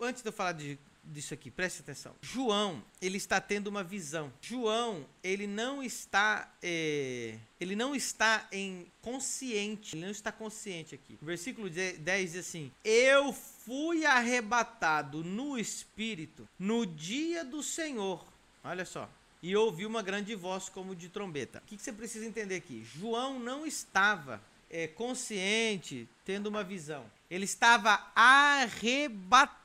antes 0.00 0.22
de 0.22 0.28
eu 0.28 0.32
falar 0.32 0.52
de, 0.52 0.78
disso 1.04 1.34
aqui, 1.34 1.50
preste 1.50 1.80
atenção. 1.80 2.14
João, 2.20 2.82
ele 3.00 3.16
está 3.16 3.40
tendo 3.40 3.66
uma 3.66 3.82
visão. 3.82 4.32
João, 4.40 5.04
ele 5.22 5.46
não 5.46 5.82
está, 5.82 6.52
é, 6.62 7.38
ele 7.60 7.74
não 7.74 7.94
está 7.94 8.46
em 8.52 8.86
consciente, 9.00 9.96
ele 9.96 10.04
não 10.04 10.12
está 10.12 10.30
consciente 10.30 10.94
aqui. 10.94 11.18
O 11.20 11.24
versículo 11.24 11.68
10 11.68 12.32
diz 12.32 12.46
assim: 12.46 12.70
Eu 12.84 13.32
fui 13.32 14.06
arrebatado 14.06 15.24
no 15.24 15.58
espírito 15.58 16.48
no 16.58 16.86
dia 16.86 17.44
do 17.44 17.62
Senhor. 17.62 18.24
Olha 18.62 18.84
só. 18.84 19.08
E 19.42 19.56
ouvi 19.56 19.84
uma 19.84 20.02
grande 20.02 20.36
voz 20.36 20.68
como 20.68 20.94
de 20.94 21.08
trombeta. 21.08 21.58
O 21.58 21.62
que, 21.62 21.76
que 21.76 21.82
você 21.82 21.92
precisa 21.92 22.24
entender 22.24 22.54
aqui? 22.54 22.84
João 22.84 23.40
não 23.40 23.66
estava 23.66 24.40
é, 24.70 24.86
consciente, 24.86 26.08
tendo 26.24 26.46
uma 26.46 26.62
visão. 26.62 27.04
Ele 27.28 27.44
estava 27.44 28.12
arrebatado 28.14 29.61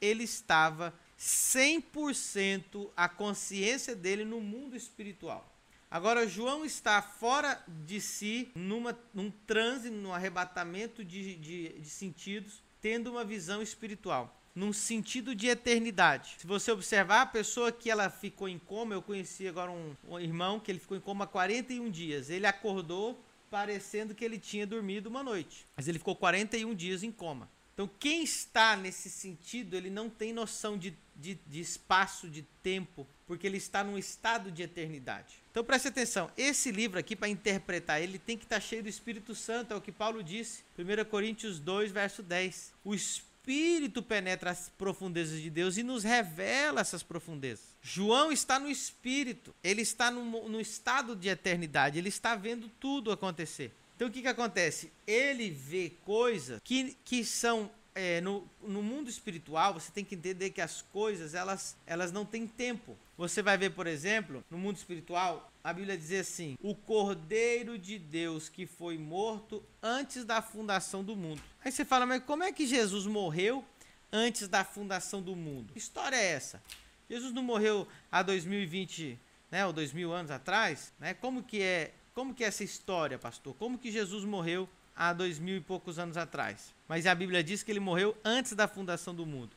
ele 0.00 0.24
estava 0.24 0.92
100% 1.18 2.90
a 2.96 3.08
consciência 3.08 3.96
dele 3.96 4.24
no 4.24 4.40
mundo 4.40 4.76
espiritual. 4.76 5.54
Agora, 5.90 6.28
João 6.28 6.64
está 6.64 7.00
fora 7.00 7.62
de 7.66 8.00
si, 8.00 8.50
numa, 8.54 8.98
num 9.14 9.30
transe, 9.46 9.88
num 9.88 10.12
arrebatamento 10.12 11.02
de, 11.02 11.34
de, 11.36 11.68
de 11.78 11.88
sentidos, 11.88 12.62
tendo 12.80 13.10
uma 13.10 13.24
visão 13.24 13.62
espiritual 13.62 14.34
num 14.54 14.72
sentido 14.72 15.36
de 15.36 15.46
eternidade. 15.46 16.34
Se 16.38 16.46
você 16.46 16.72
observar 16.72 17.22
a 17.22 17.26
pessoa 17.26 17.70
que 17.70 17.88
ela 17.88 18.10
ficou 18.10 18.48
em 18.48 18.58
coma, 18.58 18.92
eu 18.92 19.00
conheci 19.00 19.46
agora 19.46 19.70
um, 19.70 19.94
um, 20.08 20.18
irmão 20.18 20.58
que 20.58 20.68
ele 20.68 20.80
ficou 20.80 20.96
em 20.96 21.00
coma 21.00 21.28
41 21.28 21.88
dias. 21.88 22.28
Ele 22.28 22.44
acordou 22.44 23.24
parecendo 23.48 24.16
que 24.16 24.24
ele 24.24 24.36
tinha 24.36 24.66
dormido 24.66 25.08
uma 25.08 25.22
noite, 25.22 25.64
mas 25.76 25.86
ele 25.86 25.98
ficou 25.98 26.16
41 26.16 26.74
dias 26.74 27.04
em 27.04 27.12
coma. 27.12 27.48
Então, 27.78 27.88
quem 28.00 28.24
está 28.24 28.74
nesse 28.74 29.08
sentido, 29.08 29.76
ele 29.76 29.88
não 29.88 30.10
tem 30.10 30.32
noção 30.32 30.76
de, 30.76 30.92
de, 31.14 31.38
de, 31.46 31.60
espaço, 31.60 32.28
de 32.28 32.42
tempo, 32.60 33.06
porque 33.24 33.46
ele 33.46 33.56
está 33.56 33.84
num 33.84 33.96
estado 33.96 34.50
de 34.50 34.64
eternidade. 34.64 35.36
Então, 35.52 35.62
preste 35.62 35.86
atenção: 35.86 36.28
esse 36.36 36.72
livro 36.72 36.98
aqui, 36.98 37.14
para 37.14 37.28
interpretar, 37.28 38.02
ele 38.02 38.18
tem 38.18 38.36
que 38.36 38.42
estar 38.42 38.58
cheio 38.58 38.82
do 38.82 38.88
Espírito 38.88 39.32
Santo, 39.32 39.72
é 39.72 39.76
o 39.76 39.80
que 39.80 39.92
Paulo 39.92 40.24
disse, 40.24 40.64
1 40.76 41.08
Coríntios 41.08 41.60
2, 41.60 41.92
verso 41.92 42.20
10. 42.20 42.72
O 42.82 42.96
Espírito 42.96 44.02
penetra 44.02 44.50
as 44.50 44.68
profundezas 44.70 45.40
de 45.40 45.48
Deus 45.48 45.76
e 45.76 45.84
nos 45.84 46.02
revela 46.02 46.80
essas 46.80 47.04
profundezas. 47.04 47.76
João 47.80 48.32
está 48.32 48.58
no 48.58 48.68
Espírito, 48.68 49.54
ele 49.62 49.82
está 49.82 50.10
no, 50.10 50.48
no 50.48 50.60
estado 50.60 51.14
de 51.14 51.28
eternidade, 51.28 51.96
ele 51.96 52.08
está 52.08 52.34
vendo 52.34 52.68
tudo 52.80 53.12
acontecer. 53.12 53.72
Então 53.98 54.06
o 54.06 54.12
que, 54.12 54.22
que 54.22 54.28
acontece? 54.28 54.92
Ele 55.04 55.50
vê 55.50 55.90
coisas 56.04 56.60
que, 56.62 56.96
que 57.04 57.24
são 57.24 57.68
é, 57.96 58.20
no, 58.20 58.48
no 58.62 58.80
mundo 58.80 59.10
espiritual, 59.10 59.74
você 59.74 59.90
tem 59.90 60.04
que 60.04 60.14
entender 60.14 60.50
que 60.50 60.60
as 60.60 60.82
coisas 60.82 61.34
elas, 61.34 61.76
elas 61.84 62.12
não 62.12 62.24
têm 62.24 62.46
tempo. 62.46 62.96
Você 63.16 63.42
vai 63.42 63.58
ver, 63.58 63.70
por 63.70 63.88
exemplo, 63.88 64.44
no 64.48 64.56
mundo 64.56 64.76
espiritual, 64.76 65.50
a 65.64 65.72
Bíblia 65.72 65.98
diz 65.98 66.12
assim: 66.12 66.56
o 66.62 66.76
Cordeiro 66.76 67.76
de 67.76 67.98
Deus 67.98 68.48
que 68.48 68.66
foi 68.66 68.96
morto 68.96 69.64
antes 69.82 70.24
da 70.24 70.40
fundação 70.40 71.02
do 71.02 71.16
mundo. 71.16 71.42
Aí 71.64 71.72
você 71.72 71.84
fala, 71.84 72.06
mas 72.06 72.22
como 72.22 72.44
é 72.44 72.52
que 72.52 72.68
Jesus 72.68 73.04
morreu 73.04 73.64
antes 74.12 74.46
da 74.46 74.62
fundação 74.62 75.20
do 75.20 75.34
mundo? 75.34 75.72
Que 75.72 75.78
história 75.80 76.14
é 76.14 76.24
essa? 76.34 76.62
Jesus 77.10 77.32
não 77.32 77.42
morreu 77.42 77.88
há 78.12 78.22
2020, 78.22 79.18
né, 79.50 79.66
ou 79.66 79.72
2000 79.72 80.12
anos 80.12 80.30
atrás, 80.30 80.92
né? 81.00 81.14
Como 81.14 81.42
que 81.42 81.60
é 81.60 81.94
como 82.18 82.34
que 82.34 82.42
é 82.42 82.48
essa 82.48 82.64
história, 82.64 83.16
pastor? 83.16 83.54
Como 83.54 83.78
que 83.78 83.92
Jesus 83.92 84.24
morreu 84.24 84.68
há 84.96 85.12
dois 85.12 85.38
mil 85.38 85.56
e 85.56 85.60
poucos 85.60 86.00
anos 86.00 86.16
atrás? 86.16 86.74
Mas 86.88 87.06
a 87.06 87.14
Bíblia 87.14 87.44
diz 87.44 87.62
que 87.62 87.70
ele 87.70 87.78
morreu 87.78 88.18
antes 88.24 88.54
da 88.54 88.66
fundação 88.66 89.14
do 89.14 89.24
mundo. 89.24 89.52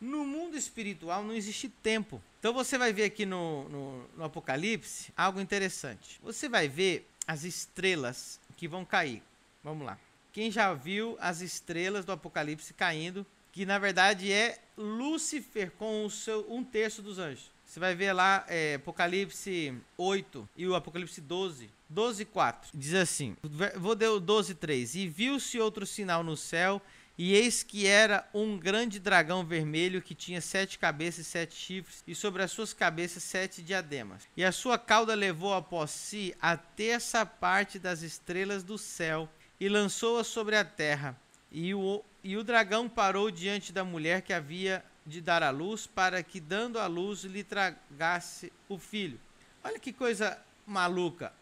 No 0.00 0.24
mundo 0.24 0.56
espiritual 0.56 1.22
não 1.22 1.34
existe 1.34 1.68
tempo. 1.68 2.22
Então 2.38 2.54
você 2.54 2.78
vai 2.78 2.90
ver 2.90 3.04
aqui 3.04 3.26
no, 3.26 3.68
no, 3.68 4.08
no 4.16 4.24
Apocalipse 4.24 5.12
algo 5.14 5.42
interessante. 5.42 6.18
Você 6.22 6.48
vai 6.48 6.68
ver 6.68 7.06
as 7.26 7.44
estrelas 7.44 8.40
que 8.56 8.66
vão 8.66 8.82
cair. 8.82 9.22
Vamos 9.62 9.84
lá. 9.84 9.98
Quem 10.32 10.50
já 10.50 10.72
viu 10.72 11.18
as 11.20 11.42
estrelas 11.42 12.06
do 12.06 12.12
Apocalipse 12.12 12.72
caindo, 12.72 13.26
que 13.52 13.66
na 13.66 13.78
verdade 13.78 14.32
é 14.32 14.58
Lúcifer 14.74 15.70
com 15.72 16.06
o 16.06 16.10
seu 16.10 16.50
um 16.50 16.64
terço 16.64 17.02
dos 17.02 17.18
anjos. 17.18 17.50
Você 17.66 17.78
vai 17.78 17.94
ver 17.94 18.14
lá 18.14 18.42
é, 18.48 18.76
Apocalipse 18.76 19.76
8 19.98 20.48
e 20.56 20.66
o 20.66 20.74
Apocalipse 20.74 21.20
12. 21.20 21.75
12, 21.88 22.24
4. 22.24 22.70
Diz 22.74 22.94
assim: 22.94 23.36
Vou 23.76 23.94
dar 23.94 24.12
o 24.12 24.20
12, 24.20 24.54
3. 24.54 24.94
E 24.94 25.08
viu-se 25.08 25.58
outro 25.60 25.86
sinal 25.86 26.22
no 26.22 26.36
céu, 26.36 26.82
e 27.18 27.32
eis 27.34 27.62
que 27.62 27.86
era 27.86 28.28
um 28.34 28.58
grande 28.58 28.98
dragão 28.98 29.44
vermelho 29.44 30.02
que 30.02 30.14
tinha 30.14 30.40
sete 30.40 30.78
cabeças 30.78 31.26
e 31.26 31.30
sete 31.30 31.54
chifres, 31.54 32.04
e 32.06 32.14
sobre 32.14 32.42
as 32.42 32.50
suas 32.50 32.72
cabeças 32.74 33.22
sete 33.22 33.62
diademas. 33.62 34.28
E 34.36 34.44
a 34.44 34.52
sua 34.52 34.78
cauda 34.78 35.14
levou 35.14 35.54
após 35.54 35.90
si 35.90 36.34
a 36.40 36.56
terça 36.56 37.24
parte 37.24 37.78
das 37.78 38.02
estrelas 38.02 38.62
do 38.62 38.76
céu, 38.76 39.28
e 39.58 39.68
lançou-a 39.68 40.22
sobre 40.24 40.56
a 40.56 40.64
terra. 40.64 41.18
E 41.50 41.72
o, 41.74 42.04
e 42.22 42.36
o 42.36 42.44
dragão 42.44 42.88
parou 42.88 43.30
diante 43.30 43.72
da 43.72 43.82
mulher 43.82 44.20
que 44.20 44.32
havia 44.32 44.84
de 45.06 45.20
dar 45.20 45.42
à 45.42 45.50
luz, 45.50 45.86
para 45.86 46.22
que, 46.22 46.40
dando 46.40 46.78
à 46.78 46.86
luz, 46.86 47.22
lhe 47.22 47.44
tragasse 47.44 48.52
o 48.68 48.76
filho. 48.76 49.18
Olha 49.64 49.78
que 49.78 49.92
coisa 49.92 50.36
maluca. 50.66 51.32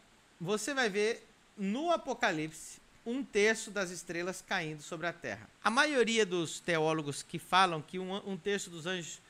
Você 0.45 0.75
vai 0.75 0.91
ver 0.91 1.27
no 1.57 1.91
Apocalipse 1.91 2.79
um 3.07 3.25
terço 3.25 3.71
das 3.71 3.91
estrelas 3.91 4.45
caindo 4.47 4.83
sobre 4.83 5.07
a 5.07 5.13
terra. 5.13 5.49
A 5.63 5.71
maioria 5.71 6.27
dos 6.27 6.61
teólogos 6.61 7.23
que 7.23 7.39
falam 7.39 7.81
que 7.81 7.99
um, 7.99 8.15
um 8.31 8.37
terço 8.37 8.69
dos 8.69 8.85
anjos 8.85 9.23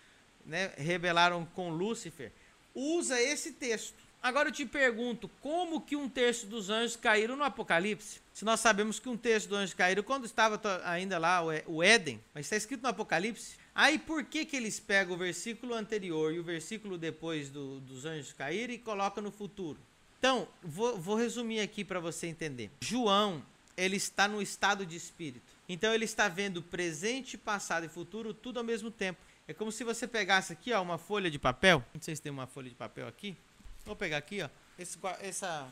né, 0.45 0.73
rebelaram 0.77 1.47
com 1.55 1.71
Lúcifer 1.71 2.33
usa 2.75 3.21
esse 3.23 3.53
texto. 3.53 3.95
Agora 4.21 4.49
eu 4.49 4.53
te 4.53 4.67
pergunto, 4.67 5.31
como 5.41 5.81
que 5.81 5.95
um 5.95 6.09
terço 6.09 6.47
dos 6.47 6.69
anjos 6.69 6.97
caíram 6.97 7.37
no 7.37 7.45
Apocalipse? 7.45 8.21
Se 8.33 8.45
nós 8.45 8.59
sabemos 8.59 8.99
que 8.99 9.09
um 9.09 9.17
terço 9.17 9.49
dos 9.49 9.59
anjos 9.59 9.75
caíram 9.75 10.03
quando 10.03 10.25
estava 10.25 10.61
ainda 10.85 11.17
lá 11.17 11.45
o 11.69 11.81
Éden, 11.81 12.21
mas 12.35 12.47
está 12.47 12.57
escrito 12.57 12.83
no 12.83 12.89
Apocalipse. 12.89 13.55
Aí 13.73 14.01
por 14.01 14.25
que, 14.25 14.45
que 14.45 14.57
eles 14.57 14.81
pegam 14.81 15.15
o 15.15 15.19
versículo 15.19 15.75
anterior 15.75 16.35
e 16.35 16.41
o 16.41 16.45
versículo 16.45 16.99
depois 16.99 17.51
do, 17.51 17.79
dos 17.79 18.05
anjos 18.05 18.33
caírem 18.33 18.75
e 18.75 18.81
colocam 18.81 19.23
no 19.23 19.31
futuro? 19.31 19.79
Então, 20.25 20.49
vou, 20.63 20.99
vou 20.99 21.17
resumir 21.17 21.61
aqui 21.61 21.85
para 21.85 22.01
você 22.01 22.27
entender. 22.27 22.71
João, 22.81 23.45
ele 23.77 23.97
está 23.97 24.27
no 24.27 24.41
estado 24.41 24.87
de 24.87 24.97
espírito. 24.97 25.45
Então, 25.69 25.93
ele 25.93 26.07
está 26.07 26.29
vendo 26.29 26.63
presente, 26.63 27.37
passado 27.37 27.85
e 27.85 27.91
futuro 27.91 28.33
tudo 28.33 28.57
ao 28.57 28.65
mesmo 28.65 28.91
tempo. 28.91 29.21
É 29.47 29.53
como 29.53 29.71
se 29.71 29.85
você 29.85 30.09
pegasse 30.09 30.51
aqui, 30.51 30.73
ó, 30.73 30.81
uma 30.81 30.97
folha 30.97 31.31
de 31.31 31.39
papel. 31.39 31.85
Não 31.93 32.01
sei 32.01 32.17
se 32.17 32.23
tem 32.23 32.33
uma 32.33 32.47
folha 32.47 32.71
de 32.71 32.75
papel 32.75 33.07
aqui. 33.07 33.37
Vou 33.85 33.95
pegar 33.95 34.17
aqui, 34.17 34.41
ó, 34.41 34.49
esse, 34.79 34.97
essa 35.21 35.71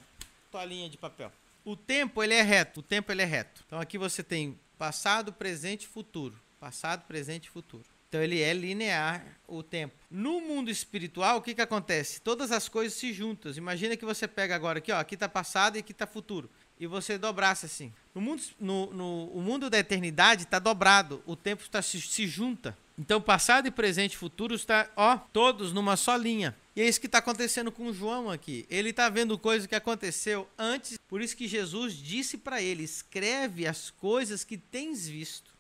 toalhinha 0.51 0.91
de 0.91 0.99
papel. 0.99 1.33
O 1.65 1.75
tempo 1.75 2.23
ele 2.23 2.35
é 2.35 2.43
reto, 2.43 2.81
o 2.81 2.83
tempo 2.83 3.11
ele 3.11 3.23
é 3.23 3.25
reto. 3.25 3.65
Então 3.67 3.81
aqui 3.81 3.97
você 3.97 4.23
tem 4.23 4.61
passado, 4.77 5.33
presente 5.33 5.85
e 5.85 5.89
futuro. 5.89 6.39
Passado, 6.61 7.07
presente 7.07 7.47
e 7.47 7.51
futuro. 7.51 7.85
Então 8.13 8.23
ele 8.23 8.43
é 8.43 8.53
linear 8.53 9.25
o 9.49 9.63
tempo. 9.63 9.95
No 10.11 10.39
mundo 10.39 10.71
espiritual, 10.71 11.39
o 11.39 11.41
que, 11.41 11.55
que 11.55 11.63
acontece? 11.63 12.21
Todas 12.21 12.53
as 12.53 12.69
coisas 12.69 12.93
se 12.93 13.11
juntam. 13.11 13.51
Imagina 13.57 13.97
que 13.97 14.05
você 14.05 14.29
pega 14.29 14.55
agora 14.55 14.81
aqui, 14.81 14.93
ó, 14.93 14.99
aqui 15.01 15.15
está 15.15 15.31
passado 15.31 15.77
e 15.77 15.79
aqui 15.79 15.93
está 15.93 16.07
futuro. 16.07 16.51
E 16.79 16.87
você 16.87 17.17
dobrasse 17.17 17.65
assim. 17.65 17.91
No 18.15 18.21
mundo, 18.21 18.43
no, 18.61 18.93
no 18.93 19.25
o 19.29 19.41
mundo 19.41 19.71
da 19.71 19.79
eternidade 19.79 20.43
está 20.43 20.59
dobrado. 20.59 21.23
O 21.25 21.35
tempo 21.35 21.63
está 21.63 21.81
se, 21.81 22.03
se 22.03 22.27
junta. 22.27 22.77
Então, 22.99 23.19
passado 23.19 23.67
e 23.67 23.71
presente 23.71 24.13
e 24.13 24.19
futuro 24.19 24.55
está, 24.55 24.91
ó, 24.95 25.17
todos 25.17 25.73
numa 25.73 25.97
só 25.97 26.15
linha. 26.15 26.55
E 26.77 26.83
é 26.83 26.87
isso 26.87 27.01
que 27.01 27.07
está 27.07 27.17
acontecendo 27.17 27.73
com 27.73 27.95
João 27.95 28.31
aqui. 28.31 28.67
Ele 28.69 28.91
está 28.91 29.09
vendo 29.09 29.39
coisa 29.39 29.67
que 29.67 29.75
aconteceu 29.75 30.47
antes, 30.59 30.99
por 31.09 31.23
isso 31.23 31.35
que 31.35 31.49
Jesus 31.49 31.97
disse 31.97 32.37
para 32.37 32.61
ele: 32.61 32.83
escreve 32.83 33.67
as 33.67 33.89
coisas 33.89 34.45
que 34.45 34.59
tens 34.59 35.09
visto 35.09 35.52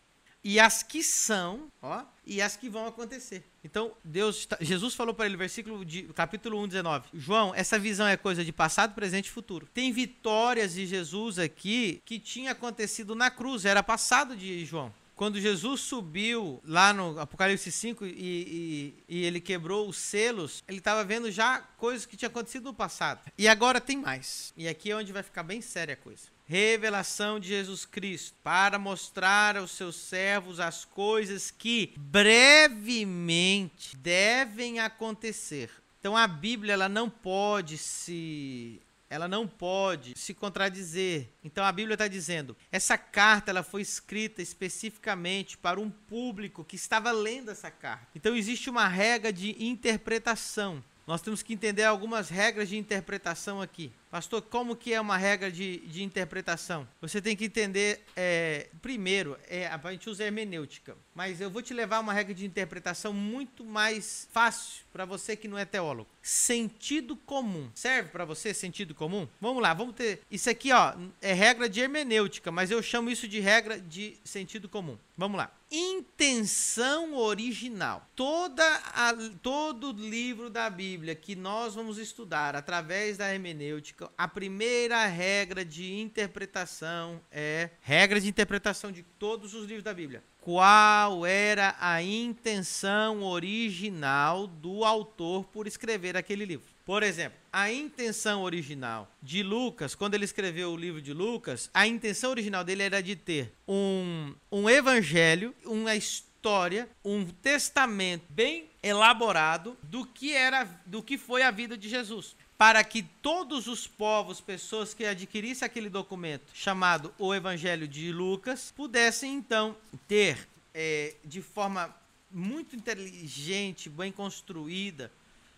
e 0.44 0.58
as 0.58 0.82
que 0.82 1.02
são, 1.02 1.68
ó, 1.80 2.04
e 2.26 2.40
as 2.40 2.56
que 2.56 2.68
vão 2.68 2.87
acontecer. 2.87 3.44
Então, 3.64 3.92
Deus, 4.04 4.49
Jesus 4.61 4.94
falou 4.94 5.14
para 5.14 5.26
ele, 5.26 5.37
versículo 5.37 5.84
de 5.84 6.04
capítulo 6.14 6.61
1, 6.62 6.68
19. 6.68 7.08
João, 7.14 7.54
essa 7.54 7.78
visão 7.78 8.06
é 8.06 8.16
coisa 8.16 8.44
de 8.44 8.52
passado, 8.52 8.94
presente 8.94 9.26
e 9.26 9.30
futuro. 9.30 9.68
Tem 9.72 9.92
vitórias 9.92 10.75
de 10.75 10.87
Jesus 10.87 11.38
aqui 11.38 12.02
que 12.04 12.18
tinha 12.18 12.52
acontecido 12.52 13.14
na 13.14 13.30
cruz, 13.30 13.64
era 13.64 13.82
passado 13.82 14.37
de 14.37 14.64
João 14.64 14.92
quando 15.22 15.40
Jesus 15.40 15.82
subiu 15.82 16.61
lá 16.64 16.92
no 16.92 17.20
Apocalipse 17.20 17.70
5 17.70 18.04
e, 18.04 18.08
e, 18.08 18.94
e 19.08 19.25
ele 19.25 19.40
quebrou 19.40 19.88
os 19.88 19.96
selos, 19.96 20.64
ele 20.66 20.78
estava 20.78 21.04
vendo 21.04 21.30
já 21.30 21.61
coisas 21.76 22.04
que 22.04 22.16
tinham 22.16 22.30
acontecido 22.30 22.64
no 22.64 22.75
passado. 22.75 23.30
E 23.38 23.46
agora 23.46 23.80
tem 23.80 23.96
mais. 23.96 24.52
E 24.56 24.66
aqui 24.66 24.90
é 24.90 24.96
onde 24.96 25.12
vai 25.12 25.22
ficar 25.22 25.44
bem 25.44 25.61
séria 25.61 25.94
a 25.94 25.96
coisa. 25.96 26.31
Revelação 26.46 27.40
de 27.40 27.49
Jesus 27.49 27.84
Cristo 27.84 28.37
para 28.42 28.78
mostrar 28.78 29.56
aos 29.56 29.70
seus 29.70 29.96
servos 29.96 30.61
as 30.61 30.84
coisas 30.84 31.50
que 31.50 31.94
brevemente 31.96 33.96
devem 33.96 34.80
acontecer. 34.80 35.70
Então 36.00 36.16
a 36.16 36.26
Bíblia 36.26 36.72
ela 36.72 36.88
não 36.88 37.08
pode 37.08 37.78
se 37.78 38.82
ela 39.12 39.28
não 39.28 39.46
pode 39.46 40.18
se 40.18 40.32
contradizer. 40.32 41.28
Então 41.44 41.62
a 41.62 41.70
Bíblia 41.70 41.94
está 41.94 42.08
dizendo: 42.08 42.56
essa 42.72 42.96
carta 42.96 43.50
ela 43.50 43.62
foi 43.62 43.82
escrita 43.82 44.40
especificamente 44.40 45.58
para 45.58 45.78
um 45.78 45.90
público 45.90 46.64
que 46.64 46.76
estava 46.76 47.12
lendo 47.12 47.50
essa 47.50 47.70
carta. 47.70 48.08
Então 48.16 48.34
existe 48.34 48.70
uma 48.70 48.88
regra 48.88 49.30
de 49.30 49.62
interpretação. 49.62 50.82
Nós 51.06 51.20
temos 51.20 51.42
que 51.42 51.52
entender 51.52 51.84
algumas 51.84 52.30
regras 52.30 52.70
de 52.70 52.78
interpretação 52.78 53.61
aqui. 53.61 53.92
Pastor, 54.12 54.42
como 54.42 54.76
que 54.76 54.92
é 54.92 55.00
uma 55.00 55.16
regra 55.16 55.50
de, 55.50 55.78
de 55.87 56.02
interpretação? 56.02 56.87
Você 57.00 57.19
tem 57.23 57.35
que 57.35 57.47
entender, 57.47 58.04
é, 58.14 58.69
primeiro, 58.83 59.38
é, 59.49 59.66
a 59.66 59.90
gente 59.90 60.11
usa 60.11 60.23
hermenêutica, 60.23 60.95
mas 61.14 61.40
eu 61.40 61.49
vou 61.49 61.62
te 61.62 61.73
levar 61.73 61.99
uma 61.99 62.12
regra 62.12 62.35
de 62.35 62.45
interpretação 62.45 63.14
muito 63.14 63.64
mais 63.64 64.28
fácil 64.31 64.85
para 64.92 65.07
você 65.07 65.35
que 65.35 65.49
não 65.49 65.57
é 65.57 65.64
teólogo. 65.64 66.11
Sentido 66.21 67.16
comum. 67.16 67.71
Serve 67.75 68.11
para 68.11 68.26
você 68.26 68.52
sentido 68.52 68.95
comum? 68.95 69.26
Vamos 69.40 69.62
lá, 69.62 69.73
vamos 69.73 69.95
ter. 69.95 70.21
Isso 70.31 70.50
aqui, 70.50 70.73
ó, 70.73 70.92
é 71.23 71.33
regra 71.33 71.66
de 71.66 71.81
hermenêutica, 71.81 72.52
mas 72.52 72.71
eu 72.71 72.83
chamo 72.83 73.11
isso 73.11 73.26
de 73.26 73.40
regra 73.40 73.81
de 73.81 74.19
sentido 74.23 74.69
comum. 74.69 74.99
Vamos 75.16 75.38
lá. 75.38 75.50
Intenção 75.71 77.15
original. 77.15 78.06
Toda 78.15 78.65
a, 78.95 79.15
todo 79.43 79.93
livro 79.93 80.50
da 80.50 80.69
Bíblia 80.69 81.15
que 81.15 81.34
nós 81.34 81.75
vamos 81.75 81.97
estudar 81.97 82.54
através 82.54 83.17
da 83.17 83.32
hermenêutica 83.32 84.01
a 84.17 84.26
primeira 84.26 85.06
regra 85.06 85.65
de 85.65 86.00
interpretação 86.00 87.21
é 87.30 87.71
regra 87.80 88.21
de 88.21 88.28
interpretação 88.28 88.91
de 88.91 89.02
todos 89.02 89.54
os 89.54 89.67
livros 89.67 89.82
da 89.82 89.93
Bíblia. 89.93 90.23
Qual 90.41 91.25
era 91.25 91.76
a 91.78 92.02
intenção 92.02 93.23
original 93.23 94.47
do 94.47 94.84
autor 94.84 95.45
por 95.45 95.67
escrever 95.67 96.17
aquele 96.17 96.45
livro? 96.45 96.67
Por 96.84 97.04
exemplo, 97.04 97.38
a 97.52 97.71
intenção 97.71 98.43
original 98.43 99.08
de 99.23 99.43
Lucas, 99.43 99.95
quando 99.95 100.15
ele 100.15 100.25
escreveu 100.25 100.73
o 100.73 100.76
livro 100.76 101.00
de 101.00 101.12
Lucas, 101.12 101.71
a 101.73 101.86
intenção 101.86 102.30
original 102.30 102.65
dele 102.65 102.82
era 102.82 103.00
de 103.00 103.15
ter 103.15 103.52
um, 103.69 104.34
um 104.50 104.69
evangelho, 104.69 105.54
uma 105.65 105.95
história, 105.95 106.88
um 107.04 107.25
testamento 107.25 108.25
bem 108.28 108.69
elaborado 108.82 109.78
do 109.80 110.04
que 110.04 110.32
era, 110.32 110.65
do 110.84 111.02
que 111.02 111.17
foi 111.17 111.43
a 111.43 111.52
vida 111.52 111.76
de 111.76 111.88
Jesus 111.88 112.34
para 112.62 112.84
que 112.84 113.02
todos 113.02 113.66
os 113.66 113.88
povos, 113.88 114.40
pessoas 114.40 114.94
que 114.94 115.04
adquirissem 115.04 115.66
aquele 115.66 115.88
documento 115.88 116.44
chamado 116.54 117.12
o 117.18 117.34
Evangelho 117.34 117.88
de 117.88 118.12
Lucas, 118.12 118.72
pudessem 118.76 119.34
então 119.34 119.75
ter 120.06 120.48
é, 120.72 121.16
de 121.25 121.42
forma 121.42 121.92
muito 122.30 122.76
inteligente, 122.76 123.90
bem 123.90 124.12
construída, 124.12 125.10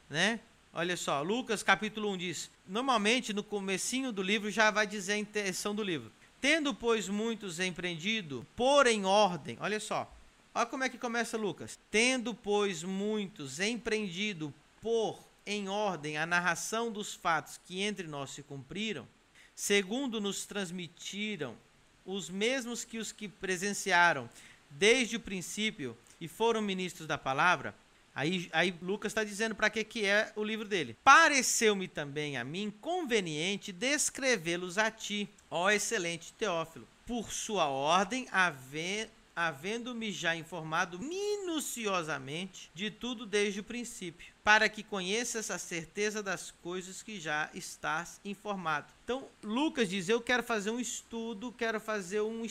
né? 0.08 0.40
Olha 0.72 0.96
só, 0.96 1.20
Lucas 1.20 1.62
capítulo 1.62 2.10
1 2.12 2.16
diz, 2.16 2.50
normalmente 2.66 3.34
no 3.34 3.44
comecinho 3.44 4.10
do 4.10 4.22
livro 4.22 4.50
já 4.50 4.70
vai 4.70 4.86
dizer 4.86 5.12
a 5.12 5.18
intenção 5.18 5.74
do 5.74 5.82
livro. 5.82 6.10
Tendo, 6.40 6.72
pois, 6.72 7.06
muitos 7.06 7.60
empreendido, 7.60 8.46
por 8.56 8.86
em 8.86 9.04
ordem, 9.04 9.58
olha 9.60 9.78
só, 9.78 10.10
olha 10.54 10.64
como 10.64 10.84
é 10.84 10.88
que 10.88 10.96
começa 10.96 11.36
Lucas. 11.36 11.78
Tendo, 11.90 12.34
pois, 12.34 12.82
muitos 12.82 13.60
empreendido 13.60 14.54
por 14.80 15.33
em 15.46 15.68
ordem 15.68 16.16
a 16.16 16.26
narração 16.26 16.90
dos 16.90 17.14
fatos 17.14 17.60
que 17.64 17.82
entre 17.82 18.06
nós 18.06 18.30
se 18.30 18.42
cumpriram, 18.42 19.06
segundo 19.54 20.20
nos 20.20 20.46
transmitiram 20.46 21.56
os 22.04 22.28
mesmos 22.28 22.84
que 22.84 22.98
os 22.98 23.12
que 23.12 23.28
presenciaram 23.28 24.28
desde 24.70 25.16
o 25.16 25.20
princípio 25.20 25.96
e 26.20 26.28
foram 26.28 26.60
ministros 26.60 27.06
da 27.06 27.16
palavra, 27.16 27.74
aí, 28.14 28.48
aí 28.52 28.74
Lucas 28.82 29.10
está 29.10 29.24
dizendo 29.24 29.54
para 29.54 29.70
que, 29.70 29.84
que 29.84 30.04
é 30.04 30.32
o 30.36 30.44
livro 30.44 30.66
dele. 30.66 30.96
Pareceu-me 31.02 31.88
também 31.88 32.36
a 32.36 32.44
mim 32.44 32.72
conveniente 32.80 33.72
descrevê-los 33.72 34.78
a 34.78 34.90
ti, 34.90 35.28
ó 35.50 35.70
excelente 35.70 36.32
Teófilo, 36.34 36.86
por 37.06 37.32
sua 37.32 37.66
ordem, 37.68 38.26
havendo 38.30 39.10
havendo-me 39.34 40.12
já 40.12 40.36
informado 40.36 40.98
minuciosamente 40.98 42.70
de 42.74 42.90
tudo 42.90 43.26
desde 43.26 43.60
o 43.60 43.64
princípio, 43.64 44.32
para 44.42 44.68
que 44.68 44.82
conheças 44.82 45.50
a 45.50 45.58
certeza 45.58 46.22
das 46.22 46.50
coisas 46.50 47.02
que 47.02 47.18
já 47.18 47.50
estás 47.54 48.20
informado. 48.24 48.86
Então, 49.04 49.28
Lucas 49.42 49.88
diz: 49.88 50.08
Eu 50.08 50.20
quero 50.20 50.42
fazer 50.42 50.70
um 50.70 50.80
estudo, 50.80 51.52
quero 51.52 51.80
fazer 51.80 52.20
um 52.20 52.44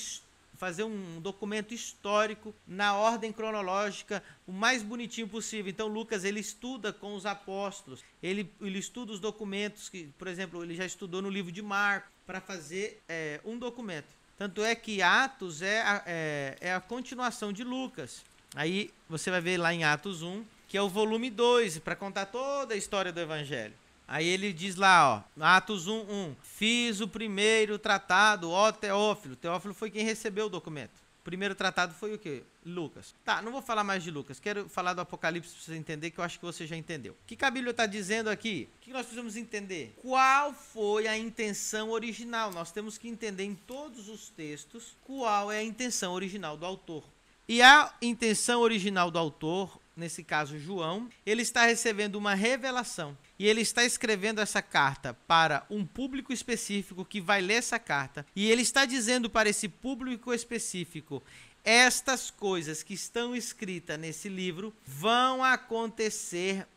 fazer 0.56 0.84
um 0.84 1.19
documento 1.19 1.74
histórico 1.74 2.56
na 2.65 2.96
ordem 2.96 3.34
cronológica 3.34 4.24
o 4.48 4.52
mais 4.54 4.82
bonitinho 4.82 5.28
possível. 5.28 5.69
Então 5.69 5.88
Lucas 5.88 6.24
ele 6.24 6.39
estuda 6.39 6.93
com 6.93 7.15
os 7.15 7.26
apóstolos, 7.26 8.04
ele, 8.22 8.50
ele 8.62 8.80
estuda 8.80 9.12
os 9.12 9.19
documentos 9.19 9.89
que, 9.89 10.06
por 10.17 10.28
exemplo, 10.28 10.63
ele 10.63 10.76
já 10.76 10.86
estudou 10.86 11.22
no 11.22 11.30
livro 11.30 11.52
de 11.52 11.62
Marcos 11.62 12.10
para 12.26 12.39
fazer 12.39 13.02
é, 13.10 13.41
um 13.43 13.58
documento. 13.58 14.08
Tanto 14.43 14.62
é 14.62 14.75
que 14.75 15.01
Atos 15.01 15.62
é 15.62 15.82
a, 15.84 16.03
é, 16.06 16.58
é 16.60 16.73
a 16.73 16.82
continuação 16.82 17.53
de 17.53 17.63
Lucas. 17.63 18.25
Aí 18.53 18.91
você 19.08 19.32
vai 19.32 19.39
ver 19.39 19.56
lá 19.56 19.73
em 19.73 19.86
Atos 19.86 20.21
1, 20.21 20.43
que 20.67 20.77
é 20.77 20.82
o 20.82 20.89
volume 20.89 21.29
2, 21.29 21.79
para 21.79 21.95
contar 21.95 22.25
toda 22.25 22.73
a 22.73 22.77
história 22.77 23.13
do 23.13 23.21
Evangelho. 23.21 23.73
Aí 24.06 24.27
ele 24.27 24.51
diz 24.51 24.75
lá, 24.75 25.23
ó, 25.39 25.41
Atos 25.41 25.88
1, 25.88 25.93
1, 25.93 26.36
fiz 26.43 26.99
o 26.99 27.08
primeiro 27.08 27.79
tratado, 27.79 28.51
ó 28.51 28.69
Teófilo. 28.73 29.38
Teófilo 29.38 29.73
foi 29.73 29.89
quem 29.89 30.03
recebeu 30.03 30.47
o 30.47 30.49
documento. 30.49 31.02
Primeiro 31.23 31.55
tratado 31.55 31.93
foi 31.93 32.13
o 32.13 32.19
quê? 32.19 32.43
Lucas. 32.65 33.15
Tá, 33.23 33.41
não 33.41 33.51
vou 33.51 33.62
falar 33.62 33.83
mais 33.83 34.03
de 34.03 34.12
Lucas. 34.12 34.39
Quero 34.39 34.67
falar 34.67 34.93
do 34.93 35.01
Apocalipse 35.01 35.53
para 35.53 35.63
você 35.63 35.75
entender, 35.75 36.12
que 36.12 36.19
eu 36.19 36.23
acho 36.23 36.38
que 36.38 36.45
você 36.45 36.67
já 36.67 36.75
entendeu. 36.75 37.13
O 37.13 37.25
que, 37.25 37.38
que 37.38 37.45
a 37.45 37.51
Bíblia 37.51 37.71
está 37.71 37.86
dizendo 37.86 38.29
aqui? 38.29 38.67
O 38.77 38.81
que 38.81 38.91
nós 38.91 39.03
precisamos 39.03 39.38
entender? 39.38 39.93
Qual 40.01 40.53
foi 40.53 41.07
a 41.07 41.17
intenção 41.17 41.91
original? 41.91 42.51
Nós 42.51 42.71
temos 42.71 42.97
que 42.97 43.07
entender 43.07 43.43
em 43.43 43.55
todos 43.55 44.09
os 44.09 44.29
textos 44.29 44.97
qual 45.05 45.49
é 45.51 45.59
a 45.59 45.63
intenção 45.63 46.13
original 46.13 46.57
do 46.57 46.65
autor. 46.65 47.03
E 47.47 47.62
a 47.62 47.93
intenção 48.01 48.62
original 48.62 49.09
do 49.09 49.19
autor, 49.19 49.79
nesse 49.95 50.23
caso 50.23 50.60
João, 50.60 51.10
ele 51.25 51.41
está 51.41 51.65
recebendo 51.65 52.15
uma 52.15 52.34
revelação. 52.34 53.17
E 53.38 53.47
ele 53.47 53.62
está 53.62 53.84
escrevendo 53.84 54.39
essa 54.39 54.62
carta 54.62 55.13
para 55.27 55.65
um 55.69 55.86
público 55.86 56.32
específico 56.32 57.06
que 57.06 57.19
vai 57.19 57.41
ler 57.41 57.56
essa 57.56 57.79
carta. 57.79 58.25
E 58.36 58.49
ele 58.49 58.62
está 58.62 58.86
dizendo 58.86 59.29
para 59.29 59.49
esse 59.49 59.67
público 59.67 60.34
específico: 60.34 61.21
estas 61.63 62.29
coisas 62.29 62.84
que 62.84 62.93
estão 62.93 63.36
escritas 63.36 63.99
nesse 63.99 64.29
livro 64.29 64.73
vão 64.86 65.43
acontecer 65.43 66.67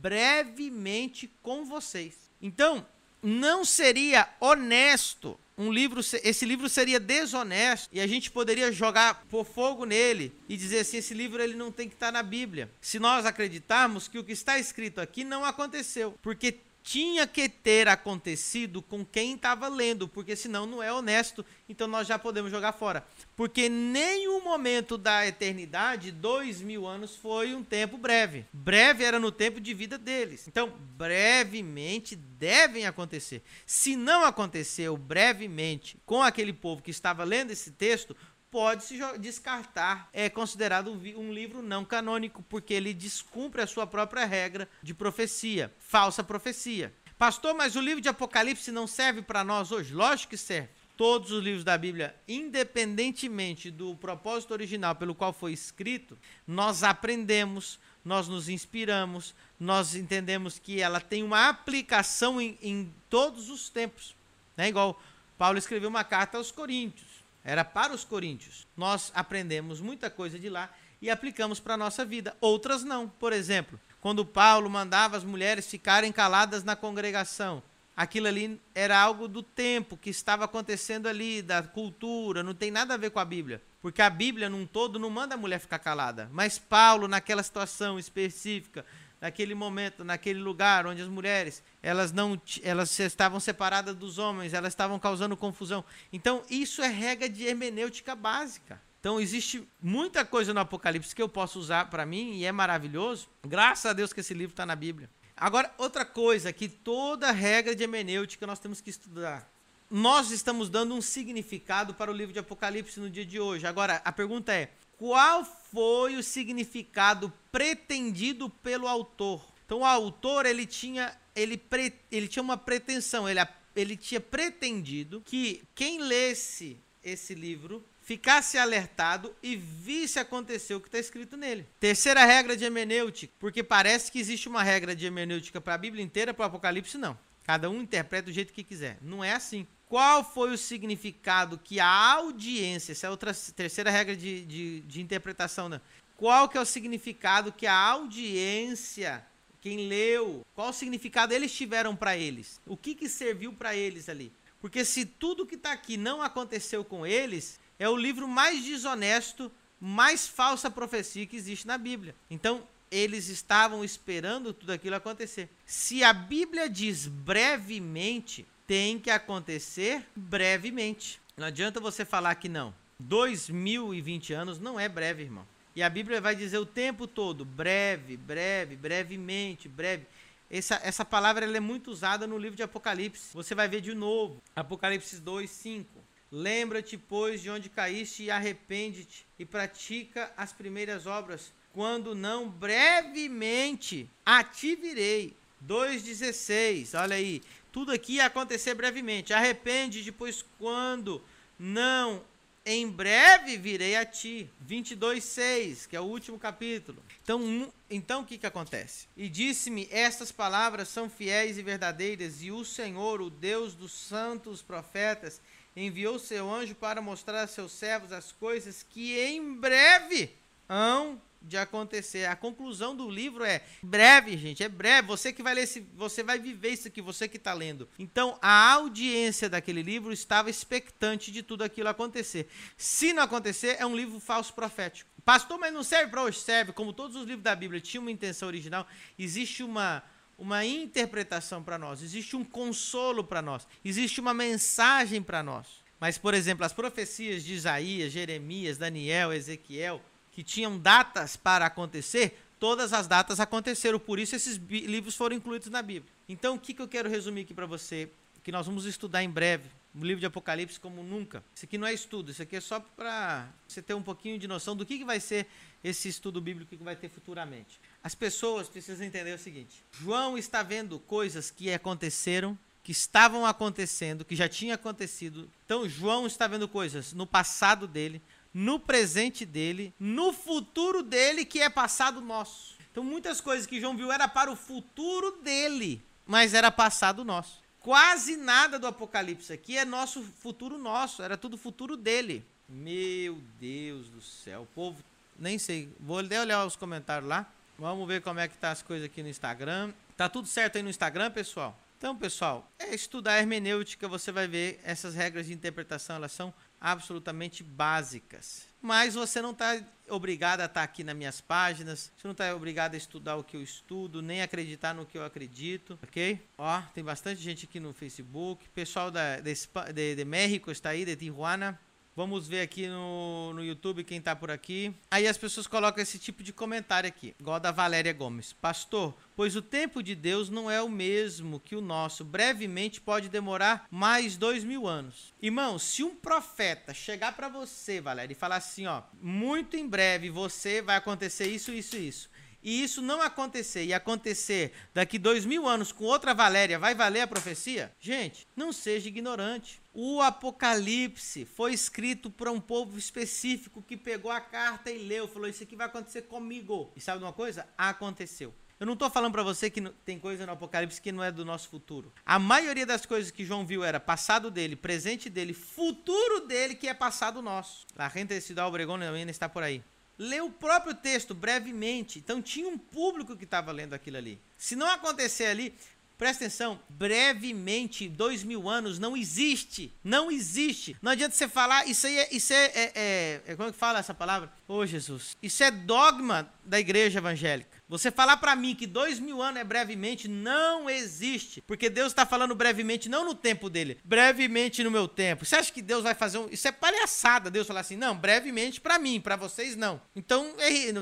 brevemente 0.00 1.30
com 1.42 1.64
vocês. 1.64 2.14
Então, 2.40 2.84
não 3.22 3.64
seria 3.64 4.28
honesto 4.40 5.38
um 5.62 5.72
livro, 5.72 6.00
esse 6.00 6.44
livro 6.44 6.68
seria 6.68 6.98
desonesto 6.98 7.88
e 7.92 8.00
a 8.00 8.06
gente 8.06 8.30
poderia 8.30 8.72
jogar 8.72 9.24
por 9.30 9.44
fogo 9.44 9.84
nele 9.84 10.32
e 10.48 10.56
dizer 10.56 10.80
assim, 10.80 10.96
esse 10.96 11.14
livro 11.14 11.42
ele 11.42 11.54
não 11.54 11.70
tem 11.70 11.88
que 11.88 11.94
estar 11.94 12.10
na 12.10 12.22
Bíblia. 12.22 12.70
Se 12.80 12.98
nós 12.98 13.24
acreditarmos 13.24 14.08
que 14.08 14.18
o 14.18 14.24
que 14.24 14.32
está 14.32 14.58
escrito 14.58 15.00
aqui 15.00 15.24
não 15.24 15.44
aconteceu, 15.44 16.18
porque 16.20 16.58
tinha 16.82 17.26
que 17.26 17.48
ter 17.48 17.88
acontecido 17.88 18.82
com 18.82 19.04
quem 19.04 19.34
estava 19.34 19.68
lendo, 19.68 20.08
porque 20.08 20.34
senão 20.34 20.66
não 20.66 20.82
é 20.82 20.92
honesto, 20.92 21.44
então 21.68 21.86
nós 21.86 22.06
já 22.06 22.18
podemos 22.18 22.50
jogar 22.50 22.72
fora. 22.72 23.04
Porque 23.36 23.68
nenhum 23.68 24.42
momento 24.42 24.98
da 24.98 25.26
eternidade, 25.26 26.10
dois 26.10 26.60
mil 26.60 26.86
anos, 26.86 27.16
foi 27.16 27.54
um 27.54 27.62
tempo 27.62 27.96
breve. 27.96 28.44
Breve 28.52 29.04
era 29.04 29.18
no 29.18 29.30
tempo 29.30 29.60
de 29.60 29.72
vida 29.72 29.96
deles. 29.96 30.46
Então, 30.48 30.72
brevemente 30.96 32.16
devem 32.16 32.86
acontecer. 32.86 33.42
Se 33.64 33.94
não 33.96 34.24
aconteceu 34.24 34.96
brevemente 34.96 35.96
com 36.04 36.22
aquele 36.22 36.52
povo 36.52 36.82
que 36.82 36.90
estava 36.90 37.24
lendo 37.24 37.52
esse 37.52 37.70
texto, 37.70 38.16
pode-se 38.52 39.00
descartar. 39.18 40.10
É 40.12 40.28
considerado 40.28 40.92
um 40.92 41.32
livro 41.32 41.62
não 41.62 41.86
canônico, 41.86 42.44
porque 42.50 42.74
ele 42.74 42.92
descumpre 42.92 43.62
a 43.62 43.66
sua 43.66 43.86
própria 43.86 44.26
regra 44.26 44.68
de 44.82 44.92
profecia, 44.92 45.72
falsa 45.78 46.22
profecia. 46.22 46.92
Pastor, 47.16 47.54
mas 47.54 47.76
o 47.76 47.80
livro 47.80 48.02
de 48.02 48.10
Apocalipse 48.10 48.70
não 48.70 48.86
serve 48.86 49.22
para 49.22 49.42
nós 49.42 49.72
hoje? 49.72 49.94
Lógico 49.94 50.30
que 50.30 50.36
serve. 50.36 50.68
Todos 50.98 51.32
os 51.32 51.42
livros 51.42 51.64
da 51.64 51.78
Bíblia, 51.78 52.14
independentemente 52.28 53.70
do 53.70 53.96
propósito 53.96 54.52
original 54.52 54.94
pelo 54.94 55.14
qual 55.14 55.32
foi 55.32 55.52
escrito, 55.52 56.18
nós 56.46 56.82
aprendemos, 56.82 57.80
nós 58.04 58.28
nos 58.28 58.50
inspiramos, 58.50 59.34
nós 59.58 59.94
entendemos 59.94 60.58
que 60.58 60.80
ela 60.82 61.00
tem 61.00 61.22
uma 61.22 61.48
aplicação 61.48 62.38
em, 62.38 62.58
em 62.60 62.92
todos 63.08 63.48
os 63.48 63.70
tempos. 63.70 64.14
É 64.58 64.68
igual 64.68 65.00
Paulo 65.38 65.56
escreveu 65.56 65.88
uma 65.88 66.04
carta 66.04 66.36
aos 66.36 66.52
Coríntios 66.52 67.11
era 67.44 67.64
para 67.64 67.92
os 67.92 68.04
coríntios. 68.04 68.66
Nós 68.76 69.10
aprendemos 69.14 69.80
muita 69.80 70.08
coisa 70.10 70.38
de 70.38 70.48
lá 70.48 70.70
e 71.00 71.10
aplicamos 71.10 71.58
para 71.58 71.74
a 71.74 71.76
nossa 71.76 72.04
vida. 72.04 72.36
Outras 72.40 72.84
não. 72.84 73.08
Por 73.08 73.32
exemplo, 73.32 73.78
quando 74.00 74.24
Paulo 74.24 74.70
mandava 74.70 75.16
as 75.16 75.24
mulheres 75.24 75.66
ficarem 75.66 76.12
caladas 76.12 76.62
na 76.62 76.76
congregação, 76.76 77.62
aquilo 77.96 78.28
ali 78.28 78.60
era 78.74 78.98
algo 78.98 79.26
do 79.26 79.42
tempo 79.42 79.96
que 79.96 80.10
estava 80.10 80.44
acontecendo 80.44 81.08
ali, 81.08 81.42
da 81.42 81.62
cultura, 81.62 82.42
não 82.42 82.54
tem 82.54 82.70
nada 82.70 82.94
a 82.94 82.96
ver 82.96 83.10
com 83.10 83.18
a 83.18 83.24
Bíblia. 83.24 83.60
Porque 83.80 84.00
a 84.00 84.08
Bíblia, 84.08 84.48
num 84.48 84.64
todo, 84.64 84.98
não 84.98 85.10
manda 85.10 85.34
a 85.34 85.38
mulher 85.38 85.58
ficar 85.58 85.80
calada. 85.80 86.30
Mas 86.32 86.56
Paulo, 86.56 87.08
naquela 87.08 87.42
situação 87.42 87.98
específica, 87.98 88.86
naquele 89.22 89.54
momento, 89.54 90.04
naquele 90.04 90.40
lugar 90.40 90.84
onde 90.84 91.00
as 91.00 91.06
mulheres 91.06 91.62
elas 91.80 92.10
não 92.10 92.40
elas 92.64 92.98
estavam 92.98 93.38
separadas 93.38 93.94
dos 93.94 94.18
homens, 94.18 94.52
elas 94.52 94.72
estavam 94.72 94.98
causando 94.98 95.36
confusão. 95.36 95.84
Então, 96.12 96.42
isso 96.50 96.82
é 96.82 96.88
regra 96.88 97.28
de 97.28 97.44
hermenêutica 97.44 98.16
básica. 98.16 98.82
Então, 98.98 99.20
existe 99.20 99.66
muita 99.80 100.24
coisa 100.24 100.52
no 100.52 100.58
Apocalipse 100.58 101.14
que 101.14 101.22
eu 101.22 101.28
posso 101.28 101.60
usar 101.60 101.88
para 101.88 102.04
mim 102.04 102.34
e 102.34 102.44
é 102.44 102.50
maravilhoso. 102.50 103.28
Graças 103.46 103.86
a 103.86 103.92
Deus 103.92 104.12
que 104.12 104.20
esse 104.20 104.34
livro 104.34 104.52
está 104.52 104.66
na 104.66 104.74
Bíblia. 104.74 105.08
Agora, 105.36 105.72
outra 105.78 106.04
coisa 106.04 106.52
que 106.52 106.68
toda 106.68 107.30
regra 107.30 107.76
de 107.76 107.84
hermenêutica 107.84 108.44
nós 108.44 108.58
temos 108.58 108.80
que 108.80 108.90
estudar. 108.90 109.48
Nós 109.88 110.32
estamos 110.32 110.68
dando 110.68 110.94
um 110.94 111.00
significado 111.00 111.94
para 111.94 112.10
o 112.10 112.14
livro 112.14 112.32
de 112.32 112.38
Apocalipse 112.40 112.98
no 112.98 113.10
dia 113.10 113.26
de 113.26 113.38
hoje. 113.38 113.66
Agora, 113.66 114.00
a 114.04 114.10
pergunta 114.10 114.52
é: 114.52 114.70
qual 114.96 115.44
foi 115.72 116.16
o 116.16 116.22
significado 116.22 117.32
pretendido 117.50 118.50
pelo 118.50 118.86
autor. 118.86 119.42
Então 119.64 119.80
o 119.80 119.84
autor 119.84 120.44
ele 120.44 120.66
tinha 120.66 121.16
ele, 121.34 121.56
pre, 121.56 121.94
ele 122.10 122.28
tinha 122.28 122.42
uma 122.42 122.56
pretensão, 122.58 123.28
ele, 123.28 123.40
ele 123.74 123.96
tinha 123.96 124.20
pretendido 124.20 125.22
que 125.24 125.62
quem 125.74 126.02
lesse 126.02 126.78
esse 127.02 127.34
livro 127.34 127.84
ficasse 128.02 128.58
alertado 128.58 129.34
e 129.42 129.56
visse 129.56 130.18
acontecer 130.18 130.74
o 130.74 130.80
que 130.80 130.88
está 130.88 130.98
escrito 130.98 131.36
nele. 131.36 131.66
Terceira 131.80 132.24
regra 132.24 132.56
de 132.56 132.64
hermenêutica, 132.64 133.32
porque 133.38 133.62
parece 133.62 134.10
que 134.10 134.18
existe 134.18 134.48
uma 134.48 134.62
regra 134.62 134.94
de 134.94 135.06
hermenêutica 135.06 135.60
para 135.60 135.74
a 135.74 135.78
Bíblia 135.78 136.04
inteira, 136.04 136.34
para 136.34 136.44
o 136.44 136.46
Apocalipse 136.46 136.98
não. 136.98 137.18
Cada 137.44 137.68
um 137.70 137.80
interpreta 137.80 138.26
do 138.26 138.32
jeito 138.32 138.52
que 138.52 138.62
quiser. 138.62 138.98
Não 139.00 139.22
é 139.22 139.32
assim. 139.32 139.66
Qual 139.92 140.24
foi 140.24 140.50
o 140.50 140.56
significado 140.56 141.60
que 141.62 141.78
a 141.78 141.86
audiência, 141.86 142.92
essa 142.92 143.08
é 143.08 143.10
outra 143.10 143.34
terceira 143.34 143.90
regra 143.90 144.16
de, 144.16 144.42
de, 144.46 144.80
de 144.80 145.02
interpretação, 145.02 145.68
né? 145.68 145.82
qual 146.16 146.48
que 146.48 146.56
é 146.56 146.60
o 146.62 146.64
significado 146.64 147.52
que 147.52 147.66
a 147.66 147.76
audiência, 147.76 149.22
quem 149.60 149.88
leu, 149.88 150.46
qual 150.54 150.72
significado 150.72 151.34
eles 151.34 151.52
tiveram 151.52 151.94
para 151.94 152.16
eles? 152.16 152.58
O 152.66 152.74
que, 152.74 152.94
que 152.94 153.06
serviu 153.06 153.52
para 153.52 153.76
eles 153.76 154.08
ali? 154.08 154.32
Porque 154.62 154.82
se 154.82 155.04
tudo 155.04 155.44
que 155.44 155.56
está 155.56 155.72
aqui 155.72 155.98
não 155.98 156.22
aconteceu 156.22 156.82
com 156.82 157.06
eles, 157.06 157.60
é 157.78 157.86
o 157.86 157.94
livro 157.94 158.26
mais 158.26 158.64
desonesto, 158.64 159.52
mais 159.78 160.26
falsa 160.26 160.70
profecia 160.70 161.26
que 161.26 161.36
existe 161.36 161.66
na 161.66 161.76
Bíblia. 161.76 162.14
Então, 162.30 162.66
eles 162.90 163.28
estavam 163.28 163.84
esperando 163.84 164.54
tudo 164.54 164.72
aquilo 164.72 164.96
acontecer. 164.96 165.50
Se 165.66 166.02
a 166.02 166.14
Bíblia 166.14 166.66
diz 166.66 167.06
brevemente, 167.06 168.46
tem 168.72 168.98
que 168.98 169.10
acontecer 169.10 170.02
brevemente. 170.16 171.20
Não 171.36 171.46
adianta 171.46 171.78
você 171.78 172.06
falar 172.06 172.34
que 172.36 172.48
não. 172.48 172.74
2020 172.98 174.32
anos 174.32 174.58
não 174.58 174.80
é 174.80 174.88
breve, 174.88 175.24
irmão. 175.24 175.46
E 175.76 175.82
a 175.82 175.90
Bíblia 175.90 176.22
vai 176.22 176.34
dizer 176.34 176.56
o 176.56 176.64
tempo 176.64 177.06
todo, 177.06 177.44
breve, 177.44 178.16
breve, 178.16 178.74
brevemente, 178.74 179.68
breve. 179.68 180.06
Essa, 180.50 180.80
essa 180.82 181.04
palavra 181.04 181.44
ela 181.44 181.54
é 181.54 181.60
muito 181.60 181.90
usada 181.90 182.26
no 182.26 182.38
livro 182.38 182.56
de 182.56 182.62
Apocalipse. 182.62 183.34
Você 183.34 183.54
vai 183.54 183.68
ver 183.68 183.82
de 183.82 183.94
novo. 183.94 184.42
Apocalipse 184.56 185.20
2, 185.20 185.50
5. 185.50 185.86
Lembra-te, 186.30 186.96
pois, 186.96 187.42
de 187.42 187.50
onde 187.50 187.68
caíste 187.68 188.22
e 188.22 188.30
arrepende-te 188.30 189.26
e 189.38 189.44
pratica 189.44 190.32
as 190.34 190.50
primeiras 190.50 191.06
obras, 191.06 191.52
quando 191.74 192.14
não 192.14 192.48
brevemente 192.48 194.08
a 194.24 194.42
ti 194.42 194.74
virei. 194.76 195.36
2,16. 195.62 196.98
Olha 196.98 197.16
aí. 197.16 197.42
Tudo 197.72 197.90
aqui 197.90 198.14
ia 198.14 198.26
acontecer 198.26 198.74
brevemente. 198.74 199.32
Arrepende 199.32 200.12
pois 200.12 200.44
quando 200.58 201.22
não 201.58 202.22
em 202.64 202.88
breve 202.88 203.56
virei 203.56 203.96
a 203.96 204.04
ti. 204.04 204.48
22:6, 204.66 205.86
que 205.86 205.96
é 205.96 206.00
o 206.00 206.04
último 206.04 206.38
capítulo. 206.38 207.02
Então, 207.22 207.72
então 207.90 208.22
o 208.22 208.24
que 208.24 208.38
que 208.38 208.46
acontece? 208.46 209.06
E 209.16 209.28
disse-me: 209.28 209.88
Estas 209.90 210.30
palavras 210.30 210.88
são 210.88 211.10
fiéis 211.10 211.58
e 211.58 211.62
verdadeiras, 211.62 212.42
e 212.42 212.50
o 212.50 212.64
Senhor, 212.64 213.20
o 213.20 213.30
Deus 213.30 213.74
dos 213.74 213.92
santos 213.92 214.62
profetas, 214.62 215.40
enviou 215.74 216.18
seu 216.18 216.52
anjo 216.52 216.74
para 216.74 217.00
mostrar 217.00 217.42
a 217.42 217.46
seus 217.46 217.72
servos 217.72 218.12
as 218.12 218.30
coisas 218.30 218.84
que 218.88 219.18
em 219.18 219.54
breve 219.54 220.30
hão 220.68 221.20
de 221.44 221.56
acontecer. 221.56 222.26
A 222.26 222.36
conclusão 222.36 222.94
do 222.94 223.08
livro 223.08 223.44
é 223.44 223.62
breve, 223.82 224.36
gente, 224.36 224.62
é 224.62 224.68
breve. 224.68 225.08
Você 225.08 225.32
que 225.32 225.42
vai 225.42 225.54
ler, 225.54 225.62
esse, 225.62 225.80
você 225.94 226.22
vai 226.22 226.38
viver 226.38 226.70
isso 226.70 226.88
aqui, 226.88 227.00
você 227.00 227.28
que 227.28 227.36
está 227.36 227.52
lendo. 227.52 227.88
Então, 227.98 228.38
a 228.40 228.72
audiência 228.72 229.48
daquele 229.48 229.82
livro 229.82 230.12
estava 230.12 230.50
expectante 230.50 231.30
de 231.30 231.42
tudo 231.42 231.64
aquilo 231.64 231.88
acontecer. 231.88 232.48
Se 232.76 233.12
não 233.12 233.22
acontecer, 233.22 233.76
é 233.78 233.86
um 233.86 233.96
livro 233.96 234.18
falso 234.20 234.52
profético. 234.54 235.10
Pastor, 235.24 235.58
mas 235.58 235.72
não 235.72 235.82
serve 235.82 236.10
para 236.10 236.22
hoje? 236.22 236.40
Serve. 236.40 236.72
Como 236.72 236.92
todos 236.92 237.16
os 237.16 237.26
livros 237.26 237.44
da 237.44 237.54
Bíblia 237.54 237.80
tinham 237.80 238.02
uma 238.02 238.10
intenção 238.10 238.48
original, 238.48 238.86
existe 239.18 239.62
uma 239.62 240.02
uma 240.38 240.64
interpretação 240.64 241.62
para 241.62 241.78
nós, 241.78 242.02
existe 242.02 242.34
um 242.34 242.42
consolo 242.42 243.22
para 243.22 243.40
nós, 243.40 243.66
existe 243.84 244.20
uma 244.20 244.34
mensagem 244.34 245.22
para 245.22 245.40
nós. 245.40 245.82
Mas, 246.00 246.18
por 246.18 246.34
exemplo, 246.34 246.66
as 246.66 246.72
profecias 246.72 247.44
de 247.44 247.54
Isaías, 247.54 248.12
Jeremias, 248.12 248.76
Daniel, 248.76 249.32
Ezequiel, 249.32 250.02
que 250.32 250.42
tinham 250.42 250.78
datas 250.78 251.36
para 251.36 251.66
acontecer, 251.66 252.38
todas 252.58 252.92
as 252.92 253.06
datas 253.06 253.38
aconteceram, 253.38 253.98
por 253.98 254.18
isso 254.18 254.34
esses 254.34 254.56
livros 254.56 255.14
foram 255.14 255.36
incluídos 255.36 255.68
na 255.68 255.82
Bíblia. 255.82 256.12
Então, 256.28 256.54
o 256.54 256.58
que, 256.58 256.74
que 256.74 256.82
eu 256.82 256.88
quero 256.88 257.08
resumir 257.08 257.42
aqui 257.42 257.54
para 257.54 257.66
você, 257.66 258.10
que 258.42 258.50
nós 258.50 258.66
vamos 258.66 258.86
estudar 258.86 259.22
em 259.22 259.30
breve, 259.30 259.68
o 259.94 260.04
livro 260.04 260.20
de 260.20 260.26
Apocalipse 260.26 260.80
como 260.80 261.02
nunca. 261.02 261.44
Isso 261.54 261.66
aqui 261.66 261.76
não 261.76 261.86
é 261.86 261.92
estudo, 261.92 262.30
isso 262.30 262.42
aqui 262.42 262.56
é 262.56 262.60
só 262.60 262.80
para 262.80 263.48
você 263.68 263.82
ter 263.82 263.94
um 263.94 264.02
pouquinho 264.02 264.38
de 264.38 264.48
noção 264.48 264.74
do 264.74 264.86
que, 264.86 264.98
que 264.98 265.04
vai 265.04 265.20
ser 265.20 265.46
esse 265.84 266.08
estudo 266.08 266.40
bíblico 266.40 266.76
que 266.76 266.82
vai 266.82 266.96
ter 266.96 267.08
futuramente. 267.08 267.78
As 268.02 268.14
pessoas 268.14 268.68
precisam 268.68 269.06
entender 269.06 269.34
o 269.34 269.38
seguinte: 269.38 269.84
João 269.92 270.38
está 270.38 270.62
vendo 270.62 270.98
coisas 270.98 271.50
que 271.50 271.70
aconteceram, 271.70 272.58
que 272.82 272.92
estavam 272.92 273.44
acontecendo, 273.44 274.24
que 274.24 274.34
já 274.34 274.48
tinha 274.48 274.74
acontecido. 274.74 275.48
Então, 275.64 275.88
João 275.88 276.26
está 276.26 276.46
vendo 276.46 276.66
coisas 276.66 277.12
no 277.12 277.26
passado 277.26 277.86
dele, 277.86 278.22
no 278.52 278.78
presente 278.78 279.46
dele, 279.46 279.94
no 279.98 280.32
futuro 280.32 281.02
dele, 281.02 281.44
que 281.44 281.60
é 281.60 281.68
passado 281.68 282.20
nosso. 282.20 282.76
Então, 282.90 283.02
muitas 283.02 283.40
coisas 283.40 283.66
que 283.66 283.80
João 283.80 283.96
viu 283.96 284.12
era 284.12 284.28
para 284.28 284.50
o 284.50 284.56
futuro 284.56 285.38
dele, 285.42 286.02
mas 286.26 286.52
era 286.52 286.70
passado 286.70 287.24
nosso. 287.24 287.62
Quase 287.80 288.36
nada 288.36 288.78
do 288.78 288.86
Apocalipse 288.86 289.52
aqui 289.52 289.76
é 289.76 289.84
nosso 289.84 290.22
futuro 290.22 290.78
nosso, 290.78 291.22
era 291.22 291.36
tudo 291.36 291.56
futuro 291.56 291.96
dele. 291.96 292.44
Meu 292.68 293.40
Deus 293.58 294.08
do 294.08 294.20
céu, 294.20 294.62
o 294.62 294.66
povo, 294.66 295.02
nem 295.38 295.58
sei, 295.58 295.88
vou 295.98 296.18
até 296.18 296.40
olhar 296.40 296.64
os 296.64 296.76
comentários 296.76 297.28
lá. 297.28 297.50
Vamos 297.78 298.06
ver 298.06 298.22
como 298.22 298.38
é 298.38 298.46
que 298.46 298.56
tá 298.56 298.70
as 298.70 298.82
coisas 298.82 299.06
aqui 299.06 299.22
no 299.22 299.28
Instagram. 299.28 299.92
Tá 300.16 300.28
tudo 300.28 300.46
certo 300.46 300.76
aí 300.76 300.82
no 300.82 300.90
Instagram, 300.90 301.30
pessoal? 301.30 301.76
Então, 301.98 302.16
pessoal, 302.16 302.70
é 302.78 302.94
estudar 302.94 303.38
hermenêutica, 303.38 304.06
você 304.06 304.30
vai 304.30 304.46
ver 304.46 304.80
essas 304.84 305.14
regras 305.14 305.46
de 305.46 305.52
interpretação, 305.52 306.16
elas 306.16 306.32
são 306.32 306.52
absolutamente 306.82 307.62
básicas. 307.62 308.66
Mas 308.80 309.14
você 309.14 309.40
não 309.40 309.52
está 309.52 309.80
obrigado 310.08 310.60
a 310.60 310.64
estar 310.64 310.80
tá 310.80 310.82
aqui 310.82 311.04
nas 311.04 311.14
minhas 311.14 311.40
páginas, 311.40 312.10
você 312.16 312.26
não 312.26 312.32
está 312.32 312.54
obrigado 312.56 312.94
a 312.94 312.96
estudar 312.96 313.36
o 313.36 313.44
que 313.44 313.56
eu 313.56 313.62
estudo, 313.62 314.20
nem 314.20 314.42
acreditar 314.42 314.92
no 314.92 315.06
que 315.06 315.16
eu 315.16 315.24
acredito, 315.24 315.96
ok? 316.02 316.44
Ó, 316.58 316.82
tem 316.92 317.04
bastante 317.04 317.40
gente 317.40 317.66
aqui 317.66 317.78
no 317.78 317.92
Facebook, 317.92 318.68
pessoal 318.70 319.12
da, 319.12 319.38
de, 319.38 319.54
de, 319.94 320.16
de 320.16 320.24
México 320.24 320.72
está 320.72 320.90
aí, 320.90 321.04
de 321.04 321.14
Tijuana. 321.14 321.78
Vamos 322.14 322.46
ver 322.46 322.60
aqui 322.60 322.86
no, 322.88 323.54
no 323.54 323.64
YouTube 323.64 324.04
quem 324.04 324.18
está 324.18 324.36
por 324.36 324.50
aqui. 324.50 324.94
Aí 325.10 325.26
as 325.26 325.38
pessoas 325.38 325.66
colocam 325.66 326.02
esse 326.02 326.18
tipo 326.18 326.42
de 326.42 326.52
comentário 326.52 327.08
aqui, 327.08 327.34
igual 327.40 327.58
da 327.58 327.70
Valéria 327.70 328.12
Gomes. 328.12 328.52
Pastor, 328.52 329.14
pois 329.34 329.56
o 329.56 329.62
tempo 329.62 330.02
de 330.02 330.14
Deus 330.14 330.50
não 330.50 330.70
é 330.70 330.82
o 330.82 330.90
mesmo 330.90 331.58
que 331.58 331.74
o 331.74 331.80
nosso. 331.80 332.22
Brevemente 332.22 333.00
pode 333.00 333.30
demorar 333.30 333.86
mais 333.90 334.36
dois 334.36 334.62
mil 334.62 334.86
anos. 334.86 335.32
Irmão, 335.40 335.78
se 335.78 336.04
um 336.04 336.14
profeta 336.14 336.92
chegar 336.92 337.34
para 337.34 337.48
você, 337.48 337.98
Valéria, 337.98 338.34
e 338.34 338.36
falar 338.36 338.56
assim, 338.56 338.86
ó, 338.86 339.02
muito 339.20 339.74
em 339.74 339.88
breve 339.88 340.28
você 340.28 340.82
vai 340.82 340.96
acontecer 340.96 341.46
isso, 341.46 341.72
isso, 341.72 341.96
isso 341.96 342.31
e 342.62 342.82
isso 342.82 343.02
não 343.02 343.20
acontecer 343.20 343.84
e 343.84 343.92
acontecer 343.92 344.72
daqui 344.94 345.18
dois 345.18 345.44
mil 345.44 345.66
anos 345.66 345.90
com 345.90 346.04
outra 346.04 346.32
Valéria, 346.32 346.78
vai 346.78 346.94
valer 346.94 347.22
a 347.22 347.26
profecia? 347.26 347.92
Gente, 347.98 348.46
não 348.54 348.72
seja 348.72 349.08
ignorante. 349.08 349.82
O 349.92 350.22
Apocalipse 350.22 351.44
foi 351.44 351.74
escrito 351.74 352.30
para 352.30 352.50
um 352.50 352.60
povo 352.60 352.98
específico 352.98 353.82
que 353.82 353.96
pegou 353.96 354.30
a 354.30 354.40
carta 354.40 354.90
e 354.90 354.98
leu, 354.98 355.28
falou: 355.28 355.48
Isso 355.48 355.62
aqui 355.62 355.76
vai 355.76 355.86
acontecer 355.86 356.22
comigo. 356.22 356.92
E 356.96 357.00
sabe 357.00 357.18
de 357.18 357.24
uma 357.24 357.32
coisa? 357.32 357.68
Aconteceu. 357.76 358.54
Eu 358.80 358.86
não 358.86 358.94
estou 358.94 359.08
falando 359.08 359.32
para 359.32 359.44
você 359.44 359.70
que 359.70 359.80
tem 360.04 360.18
coisa 360.18 360.44
no 360.44 360.52
Apocalipse 360.52 361.00
que 361.00 361.12
não 361.12 361.22
é 361.22 361.30
do 361.30 361.44
nosso 361.44 361.68
futuro. 361.68 362.12
A 362.26 362.36
maioria 362.38 362.84
das 362.84 363.06
coisas 363.06 363.30
que 363.30 363.44
João 363.44 363.64
viu 363.64 363.84
era 363.84 364.00
passado 364.00 364.50
dele, 364.50 364.74
presente 364.74 365.30
dele, 365.30 365.52
futuro 365.52 366.46
dele, 366.48 366.74
que 366.74 366.88
é 366.88 366.94
passado 366.94 367.40
nosso. 367.40 367.86
A 367.96 368.08
renta 368.08 368.34
de 368.34 368.40
Cidade 368.40 368.66
Obregón 368.66 369.00
ainda 369.00 369.30
está 369.30 369.48
por 369.48 369.62
aí 369.62 369.84
leu 370.22 370.46
o 370.46 370.50
próprio 370.50 370.94
texto 370.94 371.34
brevemente. 371.34 372.18
Então 372.18 372.40
tinha 372.40 372.68
um 372.68 372.78
público 372.78 373.36
que 373.36 373.44
estava 373.44 373.72
lendo 373.72 373.92
aquilo 373.92 374.16
ali. 374.16 374.38
Se 374.56 374.76
não 374.76 374.86
acontecer 374.86 375.46
ali, 375.46 375.74
presta 376.16 376.44
atenção, 376.44 376.78
brevemente, 376.88 378.08
dois 378.08 378.44
mil 378.44 378.68
anos, 378.68 378.98
não 378.98 379.16
existe. 379.16 379.92
Não 380.04 380.30
existe. 380.30 380.96
Não 381.02 381.10
adianta 381.10 381.34
você 381.34 381.48
falar, 381.48 381.88
isso 381.88 382.06
aí 382.06 382.16
é. 382.16 382.28
Isso 382.30 382.52
é, 382.52 382.64
é, 382.66 382.92
é, 382.94 383.42
é 383.48 383.56
como 383.56 383.68
é 383.68 383.72
que 383.72 383.78
fala 383.78 383.98
essa 383.98 384.14
palavra? 384.14 384.52
Ô 384.68 384.76
oh, 384.76 384.86
Jesus. 384.86 385.36
Isso 385.42 385.64
é 385.64 385.70
dogma 385.70 386.48
da 386.64 386.78
igreja 386.78 387.18
evangélica. 387.18 387.81
Você 387.92 388.10
falar 388.10 388.38
para 388.38 388.56
mim 388.56 388.74
que 388.74 388.86
dois 388.86 389.20
mil 389.20 389.42
anos 389.42 389.60
é 389.60 389.64
brevemente, 389.64 390.26
não 390.26 390.88
existe. 390.88 391.60
Porque 391.60 391.90
Deus 391.90 392.08
está 392.08 392.24
falando 392.24 392.54
brevemente, 392.54 393.06
não 393.06 393.22
no 393.22 393.34
tempo 393.34 393.68
dele, 393.68 393.98
brevemente 394.02 394.82
no 394.82 394.90
meu 394.90 395.06
tempo. 395.06 395.44
Você 395.44 395.56
acha 395.56 395.70
que 395.70 395.82
Deus 395.82 396.02
vai 396.02 396.14
fazer 396.14 396.38
um. 396.38 396.48
Isso 396.48 396.66
é 396.66 396.72
palhaçada, 396.72 397.50
Deus 397.50 397.66
falar 397.66 397.80
assim, 397.80 397.94
não, 397.94 398.16
brevemente 398.16 398.80
para 398.80 398.98
mim, 398.98 399.20
para 399.20 399.36
vocês 399.36 399.76
não. 399.76 400.00
Então, 400.16 400.54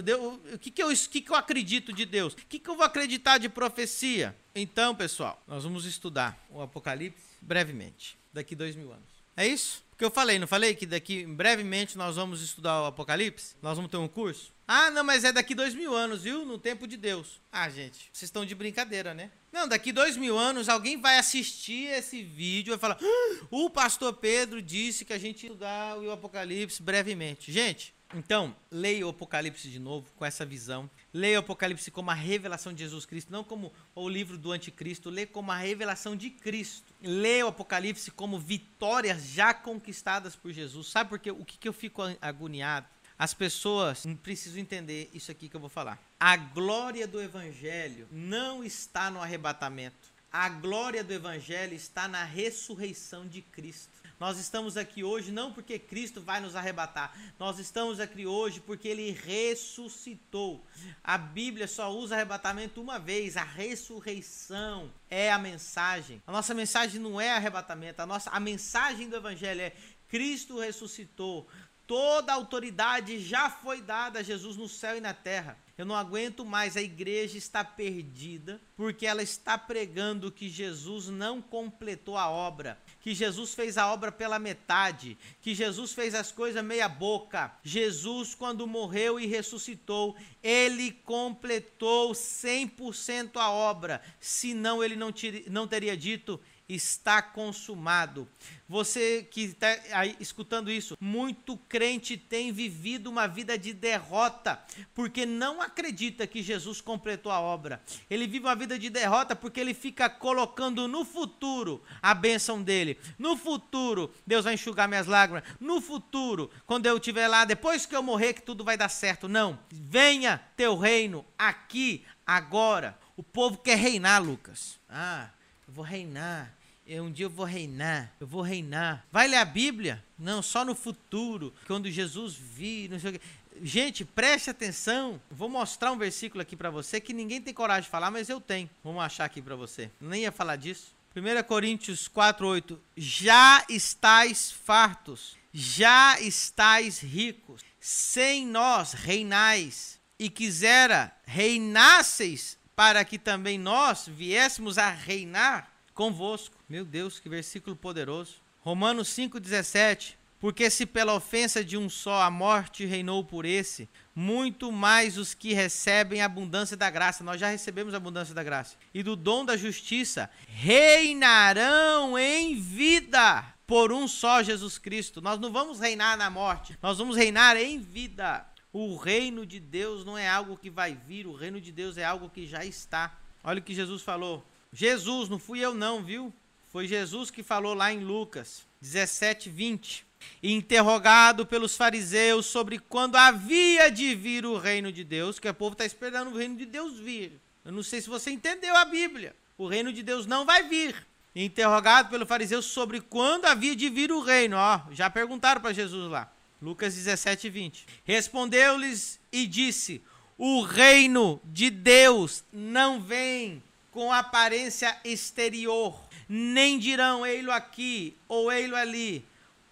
Deus, 0.02 0.40
o 0.52 0.58
que, 0.58 0.68
que, 0.68 0.82
eu, 0.82 0.88
que, 0.88 1.20
que 1.20 1.30
eu 1.30 1.36
acredito 1.36 1.92
de 1.92 2.04
Deus? 2.04 2.32
O 2.32 2.36
que, 2.36 2.58
que 2.58 2.68
eu 2.68 2.74
vou 2.74 2.84
acreditar 2.84 3.38
de 3.38 3.48
profecia? 3.48 4.36
Então, 4.52 4.92
pessoal, 4.92 5.40
nós 5.46 5.62
vamos 5.62 5.84
estudar 5.84 6.36
o 6.50 6.60
Apocalipse 6.60 7.22
brevemente, 7.40 8.18
daqui 8.32 8.56
dois 8.56 8.74
mil 8.74 8.90
anos. 8.90 9.04
É 9.36 9.46
isso? 9.46 9.84
Porque 9.90 10.04
eu 10.04 10.10
falei, 10.10 10.38
não 10.38 10.46
falei 10.46 10.74
que 10.74 10.86
daqui 10.86 11.26
brevemente 11.26 11.96
nós 11.96 12.16
vamos 12.16 12.42
estudar 12.42 12.82
o 12.82 12.86
Apocalipse? 12.86 13.54
Nós 13.62 13.76
vamos 13.76 13.90
ter 13.90 13.98
um 13.98 14.08
curso? 14.08 14.50
Ah, 14.72 14.88
não, 14.88 15.02
mas 15.02 15.24
é 15.24 15.32
daqui 15.32 15.52
dois 15.52 15.74
mil 15.74 15.92
anos, 15.92 16.22
viu? 16.22 16.46
No 16.46 16.56
tempo 16.56 16.86
de 16.86 16.96
Deus. 16.96 17.40
Ah, 17.50 17.68
gente, 17.68 18.08
vocês 18.12 18.28
estão 18.28 18.46
de 18.46 18.54
brincadeira, 18.54 19.12
né? 19.12 19.32
Não, 19.50 19.66
daqui 19.66 19.90
dois 19.90 20.16
mil 20.16 20.38
anos 20.38 20.68
alguém 20.68 20.96
vai 20.96 21.18
assistir 21.18 21.88
esse 21.88 22.22
vídeo 22.22 22.72
e 22.72 22.78
falar: 22.78 22.96
ah, 23.02 23.46
o 23.50 23.68
pastor 23.68 24.12
Pedro 24.12 24.62
disse 24.62 25.04
que 25.04 25.12
a 25.12 25.18
gente 25.18 25.42
ia 25.42 25.48
estudar 25.48 25.98
o 25.98 26.12
Apocalipse 26.12 26.80
brevemente. 26.80 27.50
Gente, 27.50 27.92
então, 28.14 28.54
leia 28.70 29.04
o 29.04 29.10
Apocalipse 29.10 29.68
de 29.68 29.80
novo 29.80 30.06
com 30.14 30.24
essa 30.24 30.46
visão. 30.46 30.88
Leia 31.12 31.38
o 31.38 31.40
Apocalipse 31.40 31.90
como 31.90 32.12
a 32.12 32.14
revelação 32.14 32.72
de 32.72 32.84
Jesus 32.84 33.04
Cristo, 33.04 33.32
não 33.32 33.42
como 33.42 33.72
o 33.92 34.08
livro 34.08 34.38
do 34.38 34.52
anticristo. 34.52 35.10
Leia 35.10 35.26
como 35.26 35.50
a 35.50 35.56
revelação 35.56 36.14
de 36.14 36.30
Cristo. 36.30 36.94
Leia 37.02 37.44
o 37.44 37.48
Apocalipse 37.48 38.12
como 38.12 38.38
vitórias 38.38 39.30
já 39.30 39.52
conquistadas 39.52 40.36
por 40.36 40.52
Jesus. 40.52 40.86
Sabe 40.86 41.10
por 41.10 41.18
quê? 41.18 41.32
O 41.32 41.44
que, 41.44 41.58
que 41.58 41.66
eu 41.66 41.72
fico 41.72 42.02
agoniado? 42.20 42.86
As 43.20 43.34
pessoas 43.34 44.06
precisam 44.22 44.58
entender 44.58 45.10
isso 45.12 45.30
aqui 45.30 45.46
que 45.46 45.54
eu 45.54 45.60
vou 45.60 45.68
falar. 45.68 46.02
A 46.18 46.38
glória 46.38 47.06
do 47.06 47.20
evangelho 47.20 48.08
não 48.10 48.64
está 48.64 49.10
no 49.10 49.20
arrebatamento. 49.20 50.08
A 50.32 50.48
glória 50.48 51.04
do 51.04 51.12
evangelho 51.12 51.74
está 51.74 52.08
na 52.08 52.24
ressurreição 52.24 53.28
de 53.28 53.42
Cristo. 53.42 53.92
Nós 54.18 54.38
estamos 54.38 54.78
aqui 54.78 55.04
hoje 55.04 55.30
não 55.30 55.52
porque 55.52 55.78
Cristo 55.78 56.22
vai 56.22 56.40
nos 56.40 56.56
arrebatar. 56.56 57.14
Nós 57.38 57.58
estamos 57.58 58.00
aqui 58.00 58.24
hoje 58.24 58.58
porque 58.58 58.88
ele 58.88 59.10
ressuscitou. 59.10 60.64
A 61.04 61.18
Bíblia 61.18 61.68
só 61.68 61.94
usa 61.94 62.14
arrebatamento 62.14 62.80
uma 62.80 62.98
vez. 62.98 63.36
A 63.36 63.44
ressurreição 63.44 64.90
é 65.10 65.30
a 65.30 65.38
mensagem. 65.38 66.22
A 66.26 66.32
nossa 66.32 66.54
mensagem 66.54 66.98
não 66.98 67.20
é 67.20 67.32
arrebatamento. 67.32 68.00
A 68.00 68.06
nossa 68.06 68.30
a 68.30 68.40
mensagem 68.40 69.10
do 69.10 69.16
evangelho 69.16 69.60
é 69.60 69.74
Cristo 70.08 70.58
ressuscitou. 70.58 71.46
Toda 71.90 72.30
a 72.30 72.36
autoridade 72.36 73.18
já 73.18 73.50
foi 73.50 73.82
dada 73.82 74.20
a 74.20 74.22
Jesus 74.22 74.56
no 74.56 74.68
céu 74.68 74.96
e 74.96 75.00
na 75.00 75.12
terra. 75.12 75.58
Eu 75.76 75.84
não 75.84 75.96
aguento 75.96 76.44
mais, 76.44 76.76
a 76.76 76.80
igreja 76.80 77.36
está 77.36 77.64
perdida, 77.64 78.60
porque 78.76 79.04
ela 79.04 79.24
está 79.24 79.58
pregando 79.58 80.30
que 80.30 80.48
Jesus 80.48 81.08
não 81.08 81.42
completou 81.42 82.16
a 82.16 82.30
obra, 82.30 82.78
que 83.00 83.12
Jesus 83.12 83.54
fez 83.54 83.76
a 83.76 83.92
obra 83.92 84.12
pela 84.12 84.38
metade, 84.38 85.18
que 85.42 85.52
Jesus 85.52 85.92
fez 85.92 86.14
as 86.14 86.30
coisas 86.30 86.64
meia 86.64 86.88
boca. 86.88 87.52
Jesus, 87.64 88.36
quando 88.36 88.68
morreu 88.68 89.18
e 89.18 89.26
ressuscitou, 89.26 90.14
ele 90.44 90.92
completou 90.92 92.12
100% 92.12 93.32
a 93.34 93.50
obra, 93.50 94.00
senão 94.20 94.84
ele 94.84 94.94
não, 94.94 95.12
não 95.48 95.66
teria 95.66 95.96
dito 95.96 96.38
está 96.74 97.20
consumado. 97.20 98.28
Você 98.68 99.26
que 99.28 99.42
está 99.42 100.06
escutando 100.20 100.70
isso, 100.70 100.96
muito 101.00 101.56
crente 101.56 102.16
tem 102.16 102.52
vivido 102.52 103.10
uma 103.10 103.26
vida 103.26 103.58
de 103.58 103.72
derrota, 103.72 104.62
porque 104.94 105.26
não 105.26 105.60
acredita 105.60 106.24
que 106.24 106.40
Jesus 106.40 106.80
completou 106.80 107.32
a 107.32 107.40
obra. 107.40 107.82
Ele 108.08 108.28
vive 108.28 108.46
uma 108.46 108.54
vida 108.54 108.78
de 108.78 108.88
derrota 108.88 109.34
porque 109.34 109.58
ele 109.58 109.74
fica 109.74 110.08
colocando 110.08 110.86
no 110.86 111.04
futuro 111.04 111.82
a 112.00 112.14
bênção 112.14 112.62
dele. 112.62 112.96
No 113.18 113.36
futuro, 113.36 114.14
Deus 114.24 114.44
vai 114.44 114.54
enxugar 114.54 114.88
minhas 114.88 115.08
lágrimas. 115.08 115.42
No 115.58 115.80
futuro, 115.80 116.48
quando 116.64 116.86
eu 116.86 116.96
estiver 116.96 117.26
lá, 117.26 117.44
depois 117.44 117.86
que 117.86 117.96
eu 117.96 118.02
morrer, 118.02 118.34
que 118.34 118.42
tudo 118.42 118.62
vai 118.62 118.76
dar 118.76 118.88
certo. 118.88 119.28
Não. 119.28 119.58
Venha 119.68 120.40
teu 120.56 120.78
reino 120.78 121.26
aqui, 121.36 122.04
agora. 122.24 122.96
O 123.16 123.22
povo 123.22 123.58
quer 123.58 123.76
reinar, 123.76 124.22
Lucas. 124.22 124.78
Ah, 124.88 125.28
eu 125.66 125.74
vou 125.74 125.84
reinar 125.84 126.59
eu, 126.90 127.04
um 127.04 127.12
dia 127.12 127.26
eu 127.26 127.30
vou 127.30 127.46
reinar, 127.46 128.12
eu 128.18 128.26
vou 128.26 128.42
reinar. 128.42 129.06
Vai 129.12 129.28
ler 129.28 129.36
a 129.36 129.44
Bíblia? 129.44 130.04
Não, 130.18 130.42
só 130.42 130.64
no 130.64 130.74
futuro, 130.74 131.54
quando 131.64 131.88
Jesus 131.88 132.34
vir, 132.34 132.90
não 132.90 132.98
sei 132.98 133.10
o 133.10 133.12
quê. 133.12 133.20
Gente, 133.62 134.04
preste 134.04 134.50
atenção. 134.50 135.22
Vou 135.30 135.48
mostrar 135.48 135.92
um 135.92 135.98
versículo 135.98 136.42
aqui 136.42 136.56
para 136.56 136.68
você 136.68 137.00
que 137.00 137.12
ninguém 137.12 137.40
tem 137.40 137.54
coragem 137.54 137.84
de 137.84 137.88
falar, 137.88 138.10
mas 138.10 138.28
eu 138.28 138.40
tenho. 138.40 138.68
Vamos 138.82 139.04
achar 139.04 139.24
aqui 139.24 139.40
para 139.40 139.54
você. 139.54 139.88
Nem 140.00 140.22
ia 140.22 140.32
falar 140.32 140.56
disso. 140.56 140.92
1 141.14 141.44
Coríntios 141.44 142.08
4:8. 142.08 142.76
Já 142.96 143.64
estáis 143.68 144.50
fartos, 144.50 145.36
já 145.52 146.20
estáis 146.20 146.98
ricos, 146.98 147.62
sem 147.78 148.44
nós 148.44 148.94
reinais, 148.94 150.00
e 150.18 150.28
quisera 150.28 151.16
reinasseis 151.24 152.58
para 152.74 153.04
que 153.04 153.18
também 153.18 153.58
nós 153.58 154.08
viéssemos 154.08 154.76
a 154.76 154.90
reinar 154.90 155.70
convosco. 155.94 156.59
Meu 156.70 156.84
Deus, 156.84 157.18
que 157.18 157.28
versículo 157.28 157.74
poderoso. 157.74 158.34
Romanos 158.60 159.08
5,17. 159.08 160.14
Porque 160.38 160.70
se 160.70 160.86
pela 160.86 161.14
ofensa 161.14 161.64
de 161.64 161.76
um 161.76 161.90
só 161.90 162.22
a 162.22 162.30
morte 162.30 162.86
reinou 162.86 163.24
por 163.24 163.44
esse, 163.44 163.88
muito 164.14 164.70
mais 164.70 165.18
os 165.18 165.34
que 165.34 165.52
recebem 165.52 166.22
a 166.22 166.26
abundância 166.26 166.76
da 166.76 166.88
graça, 166.88 167.24
nós 167.24 167.40
já 167.40 167.48
recebemos 167.50 167.92
a 167.92 167.96
abundância 167.96 168.32
da 168.32 168.42
graça, 168.42 168.76
e 168.94 169.02
do 169.02 169.16
dom 169.16 169.44
da 169.44 169.54
justiça, 169.54 170.30
reinarão 170.46 172.16
em 172.16 172.54
vida 172.54 173.44
por 173.66 173.92
um 173.92 174.08
só 174.08 174.42
Jesus 174.42 174.78
Cristo. 174.78 175.20
Nós 175.20 175.38
não 175.38 175.52
vamos 175.52 175.78
reinar 175.78 176.16
na 176.16 176.30
morte, 176.30 176.78
nós 176.80 176.96
vamos 176.96 177.16
reinar 177.16 177.56
em 177.56 177.78
vida. 177.78 178.46
O 178.72 178.96
reino 178.96 179.44
de 179.44 179.60
Deus 179.60 180.06
não 180.06 180.16
é 180.16 180.28
algo 180.28 180.56
que 180.56 180.70
vai 180.70 180.94
vir, 180.94 181.26
o 181.26 181.34
reino 181.34 181.60
de 181.60 181.72
Deus 181.72 181.98
é 181.98 182.04
algo 182.04 182.30
que 182.30 182.46
já 182.46 182.64
está. 182.64 183.18
Olha 183.44 183.58
o 183.58 183.62
que 183.62 183.74
Jesus 183.74 184.00
falou. 184.00 184.46
Jesus, 184.72 185.28
não 185.28 185.38
fui 185.38 185.58
eu 185.58 185.74
não, 185.74 186.02
viu? 186.02 186.32
Foi 186.70 186.86
Jesus 186.86 187.32
que 187.32 187.42
falou 187.42 187.74
lá 187.74 187.92
em 187.92 187.98
Lucas 187.98 188.62
17, 188.80 189.50
20. 189.50 190.06
Interrogado 190.40 191.44
pelos 191.44 191.76
fariseus 191.76 192.46
sobre 192.46 192.78
quando 192.78 193.16
havia 193.16 193.90
de 193.90 194.14
vir 194.14 194.46
o 194.46 194.56
reino 194.56 194.92
de 194.92 195.02
Deus, 195.02 195.40
que 195.40 195.48
o 195.48 195.54
povo 195.54 195.72
está 195.72 195.84
esperando 195.84 196.30
o 196.30 196.36
reino 196.36 196.56
de 196.56 196.66
Deus 196.66 196.98
vir. 196.98 197.40
Eu 197.64 197.72
não 197.72 197.82
sei 197.82 198.00
se 198.00 198.08
você 198.08 198.30
entendeu 198.30 198.76
a 198.76 198.84
Bíblia. 198.84 199.34
O 199.58 199.66
reino 199.66 199.92
de 199.92 200.02
Deus 200.02 200.26
não 200.26 200.46
vai 200.46 200.68
vir. 200.68 200.94
Interrogado 201.34 202.08
pelo 202.08 202.26
fariseu 202.26 202.62
sobre 202.62 203.00
quando 203.00 203.46
havia 203.46 203.74
de 203.74 203.88
vir 203.88 204.12
o 204.12 204.20
reino. 204.20 204.56
Ó, 204.56 204.80
já 204.92 205.10
perguntaram 205.10 205.60
para 205.60 205.72
Jesus 205.72 206.08
lá. 206.08 206.32
Lucas 206.62 206.94
17, 206.94 207.48
20. 207.50 207.86
Respondeu-lhes 208.04 209.18
e 209.32 209.46
disse: 209.46 210.02
O 210.38 210.62
reino 210.62 211.40
de 211.44 211.68
Deus 211.68 212.44
não 212.52 213.00
vem 213.00 213.62
com 213.90 214.12
aparência 214.12 214.96
exterior, 215.04 215.98
nem 216.32 216.78
dirão 216.78 217.26
ei-lo 217.26 217.50
aqui 217.50 218.16
ou 218.28 218.52
ei-lo 218.52 218.76
ali, 218.76 219.24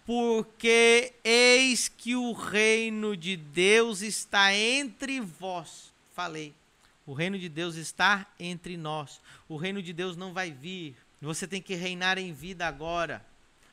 porque 0.05 1.13
eis 1.23 1.87
que 1.87 2.17
o 2.17 2.33
reino 2.33 3.15
de 3.15 3.37
Deus 3.37 4.01
está 4.01 4.53
entre 4.53 5.21
vós. 5.21 5.93
Falei. 6.13 6.53
O 7.05 7.13
reino 7.13 7.39
de 7.39 7.47
Deus 7.47 7.75
está 7.75 8.27
entre 8.37 8.75
nós. 8.75 9.21
O 9.47 9.55
reino 9.55 9.81
de 9.81 9.93
Deus 9.93 10.17
não 10.17 10.33
vai 10.33 10.51
vir. 10.51 10.97
Você 11.21 11.47
tem 11.47 11.61
que 11.61 11.75
reinar 11.75 12.17
em 12.17 12.33
vida 12.33 12.67
agora. 12.67 13.25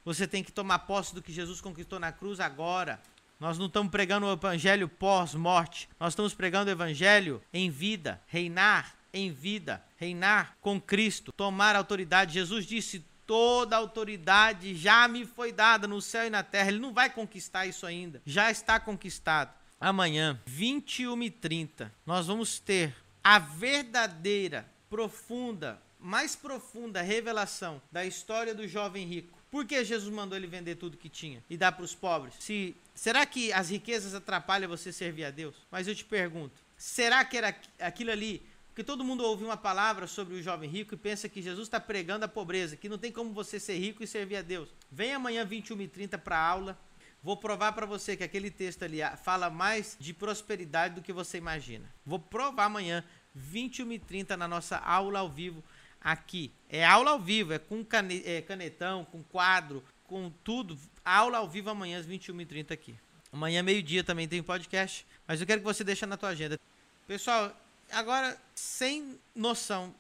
Você 0.05 0.25
tem 0.25 0.45
que 0.45 0.53
tomar 0.53 0.79
posse 0.81 1.13
do 1.13 1.21
que 1.21 1.33
Jesus 1.33 1.61
conquistou 1.61 1.99
na 1.99 2.13
cruz 2.13 2.39
agora. 2.39 3.01
Nós 3.41 3.59
não 3.59 3.67
estamos 3.67 3.91
pregando 3.91 4.27
o 4.27 4.33
evangelho 4.33 4.89
pós-morte. 4.89 5.89
Nós 5.99 6.13
estamos 6.13 6.35
pregando 6.35 6.71
o 6.71 6.73
evangelho 6.73 7.43
em 7.53 7.69
vida, 7.69 8.23
reinar 8.29 8.95
em 9.13 9.33
vida, 9.33 9.83
reinar 9.97 10.57
com 10.61 10.81
Cristo, 10.81 11.33
tomar 11.33 11.75
autoridade. 11.77 12.35
Jesus 12.35 12.67
disse: 12.67 13.05
toda 13.27 13.77
autoridade 13.77 14.75
já 14.77 15.07
me 15.09 15.27
foi 15.27 15.53
dada 15.53 15.87
no 15.87 16.01
céu 16.01 16.27
e 16.27 16.31
na 16.31 16.43
terra. 16.43 16.69
Ele 16.69 16.79
não 16.79 16.93
vai 16.93 17.11
conquistar 17.11 17.67
isso 17.67 17.85
ainda. 17.85 18.23
Já 18.25 18.51
está 18.51 18.79
conquistado. 18.79 19.53
Amanhã, 19.79 20.41
21h30, 20.49 21.91
nós 22.07 22.27
vamos 22.27 22.59
ter 22.59 22.95
a 23.23 23.39
verdadeira, 23.39 24.67
profunda, 24.89 25.83
mais 25.99 26.35
profunda 26.35 27.03
revelação 27.03 27.83
da 27.91 28.05
história 28.05 28.55
do 28.55 28.67
jovem 28.67 29.07
rico. 29.07 29.37
Por 29.51 29.65
que 29.65 29.85
Jesus 29.85 30.13
mandou 30.13 30.37
ele 30.37 30.47
vender 30.47 30.77
tudo 30.77 30.97
que 30.97 31.09
tinha 31.09 31.43
e 31.49 31.57
dar 31.57 31.73
para 31.73 31.85
os 31.85 31.95
pobres? 31.95 32.35
Se 32.39 32.75
será 32.95 33.27
que 33.27 33.53
as 33.53 33.69
riquezas 33.69 34.15
atrapalham 34.15 34.69
você 34.69 34.93
servir 34.93 35.25
a 35.25 35.31
Deus? 35.31 35.55
Mas 35.71 35.87
eu 35.87 35.95
te 35.95 36.05
pergunto, 36.05 36.55
será 36.77 37.25
que 37.25 37.37
era 37.37 37.55
aquilo 37.81 38.11
ali? 38.11 38.43
Porque 38.77 38.85
todo 38.85 39.03
mundo 39.03 39.25
ouve 39.25 39.43
uma 39.43 39.57
palavra 39.57 40.07
sobre 40.07 40.35
o 40.35 40.43
jovem 40.43 40.69
rico 40.69 40.93
e 40.93 40.99
pensa 40.99 41.31
que 41.31 41.41
Jesus 41.41 41.67
está 41.67 41.81
pregando 41.81 42.27
a 42.27 42.29
pobreza, 42.29 42.77
que 42.77 42.91
não 42.91 42.99
tem 42.99 43.11
como 43.11 43.33
você 43.33 43.59
ser 43.59 43.79
rico 43.79 44.05
e 44.05 44.07
servir 44.07 44.37
a 44.37 44.43
Deus. 44.43 44.69
Vem 44.93 45.15
amanhã 45.15 45.47
21h30 45.47 46.19
para 46.19 46.37
a 46.37 46.47
aula. 46.47 46.79
Vou 47.23 47.39
provar 47.39 47.73
para 47.73 47.87
você 47.87 48.19
que 48.19 48.23
aquele 48.23 48.51
texto 48.51 48.83
ali 48.83 48.99
fala 49.25 49.49
mais 49.49 49.97
de 49.99 50.13
prosperidade 50.13 50.95
do 50.97 51.01
que 51.01 51.11
você 51.11 51.39
imagina. 51.39 51.91
Vou 52.05 52.19
provar 52.19 52.67
amanhã, 52.67 53.03
21h30, 53.35 54.37
na 54.37 54.47
nossa 54.47 54.77
aula 54.77 55.21
ao 55.21 55.31
vivo 55.31 55.65
aqui. 55.99 56.53
É 56.69 56.85
aula 56.85 57.13
ao 57.13 57.19
vivo, 57.19 57.55
é 57.55 57.59
com 57.59 57.83
é, 58.27 58.43
canetão, 58.43 59.07
com 59.07 59.23
quadro, 59.23 59.83
com 60.05 60.31
tudo. 60.45 60.79
Aula 61.03 61.39
ao 61.39 61.49
vivo 61.49 61.71
amanhã 61.71 61.99
às 61.99 62.07
21h30 62.07 62.73
aqui. 62.73 62.95
Amanhã, 63.33 63.63
meio-dia, 63.63 64.05
também 64.05 64.29
tem 64.29 64.43
podcast. 64.43 65.07
Mas 65.27 65.41
eu 65.41 65.47
quero 65.47 65.63
que 65.63 65.67
você 65.67 65.83
deixe 65.83 66.05
na 66.05 66.19
tua 66.19 66.29
agenda. 66.29 66.61
Pessoal, 67.07 67.57
agora, 67.91 68.41
sem 68.55 69.19
noção, 69.35 69.95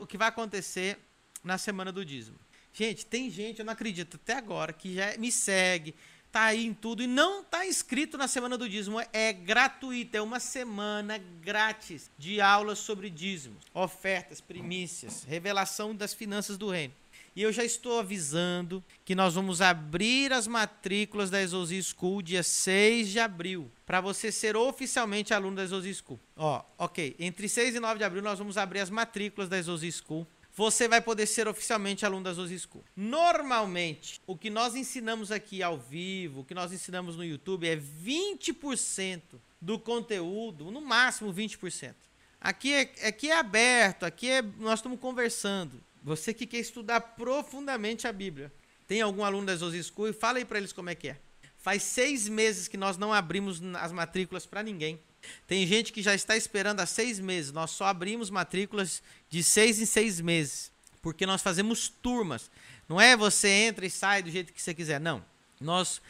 o 0.00 0.06
que 0.06 0.18
vai 0.18 0.28
acontecer 0.28 0.98
na 1.42 1.58
semana 1.58 1.90
do 1.90 2.04
dízimo. 2.04 2.38
Gente, 2.72 3.04
tem 3.04 3.30
gente, 3.30 3.58
eu 3.58 3.64
não 3.64 3.72
acredito 3.72 4.16
até 4.16 4.34
agora, 4.34 4.72
que 4.72 4.94
já 4.94 5.16
me 5.18 5.30
segue, 5.30 5.94
tá 6.30 6.44
aí 6.44 6.64
em 6.64 6.72
tudo 6.72 7.02
e 7.02 7.06
não 7.06 7.44
tá 7.44 7.66
inscrito 7.66 8.16
na 8.16 8.26
semana 8.26 8.56
do 8.56 8.68
dízimo. 8.68 8.98
É 9.12 9.32
gratuito, 9.32 10.16
é 10.16 10.22
uma 10.22 10.40
semana 10.40 11.18
grátis 11.18 12.10
de 12.16 12.40
aulas 12.40 12.78
sobre 12.78 13.10
dízimo, 13.10 13.56
ofertas, 13.74 14.40
primícias, 14.40 15.24
revelação 15.24 15.94
das 15.94 16.14
finanças 16.14 16.56
do 16.56 16.70
reino. 16.70 16.94
E 17.34 17.42
eu 17.42 17.52
já 17.52 17.64
estou 17.64 17.98
avisando 17.98 18.84
que 19.04 19.14
nós 19.14 19.34
vamos 19.34 19.60
abrir 19.60 20.32
as 20.32 20.46
matrículas 20.46 21.30
da 21.30 21.40
Exosi 21.40 21.82
School 21.82 22.20
dia 22.20 22.42
6 22.42 23.08
de 23.08 23.18
abril, 23.18 23.70
para 23.86 24.00
você 24.00 24.30
ser 24.30 24.56
oficialmente 24.56 25.32
aluno 25.32 25.56
da 25.56 25.62
Exosi 25.62 25.94
School. 25.94 26.20
Ó, 26.36 26.62
ok, 26.76 27.16
entre 27.18 27.48
6 27.48 27.76
e 27.76 27.80
9 27.80 27.98
de 27.98 28.04
abril 28.04 28.22
nós 28.22 28.38
vamos 28.38 28.58
abrir 28.58 28.80
as 28.80 28.90
matrículas 28.90 29.48
da 29.48 29.56
Exosi 29.56 29.90
School 29.90 30.26
você 30.54 30.86
vai 30.86 31.00
poder 31.00 31.26
ser 31.26 31.48
oficialmente 31.48 32.04
aluno 32.04 32.24
da 32.24 32.32
Zozi 32.32 32.58
School. 32.58 32.84
Normalmente, 32.94 34.20
o 34.26 34.36
que 34.36 34.50
nós 34.50 34.74
ensinamos 34.74 35.32
aqui 35.32 35.62
ao 35.62 35.78
vivo, 35.78 36.40
o 36.40 36.44
que 36.44 36.54
nós 36.54 36.72
ensinamos 36.72 37.16
no 37.16 37.24
YouTube 37.24 37.66
é 37.66 37.76
20% 37.76 39.22
do 39.60 39.78
conteúdo, 39.78 40.70
no 40.70 40.80
máximo 40.80 41.32
20%. 41.32 41.94
Aqui 42.40 42.74
é, 42.74 42.80
aqui 43.08 43.30
é 43.30 43.38
aberto, 43.38 44.04
aqui 44.04 44.28
é, 44.28 44.42
nós 44.42 44.80
estamos 44.80 45.00
conversando. 45.00 45.80
Você 46.02 46.34
que 46.34 46.46
quer 46.46 46.58
estudar 46.58 47.00
profundamente 47.00 48.08
a 48.08 48.12
Bíblia, 48.12 48.52
tem 48.88 49.00
algum 49.00 49.24
aluno 49.24 49.46
da 49.46 49.54
Zozi 49.54 49.82
School? 49.84 50.12
Fala 50.12 50.38
aí 50.38 50.44
para 50.44 50.58
eles 50.58 50.72
como 50.72 50.90
é 50.90 50.94
que 50.94 51.08
é. 51.08 51.18
Faz 51.58 51.82
seis 51.84 52.28
meses 52.28 52.66
que 52.66 52.76
nós 52.76 52.96
não 52.96 53.12
abrimos 53.12 53.62
as 53.80 53.92
matrículas 53.92 54.44
para 54.44 54.62
ninguém. 54.64 54.98
Tem 55.46 55.64
gente 55.64 55.92
que 55.92 56.02
já 56.02 56.12
está 56.12 56.36
esperando 56.36 56.80
há 56.80 56.86
seis 56.86 57.20
meses. 57.20 57.52
Nós 57.52 57.70
só 57.70 57.84
abrimos 57.84 58.30
matrículas 58.30 59.00
de 59.30 59.44
seis 59.44 59.80
em 59.80 59.86
seis 59.86 60.20
meses. 60.20 60.72
Porque 61.00 61.24
nós 61.24 61.40
fazemos 61.40 61.88
turmas. 61.88 62.50
Não 62.88 63.00
é 63.00 63.16
você 63.16 63.48
entra 63.48 63.86
e 63.86 63.90
sai 63.90 64.22
do 64.22 64.30
jeito 64.30 64.52
que 64.52 64.60
você 64.60 64.74
quiser. 64.74 65.00
Não. 65.00 65.24
Nós 65.60 66.02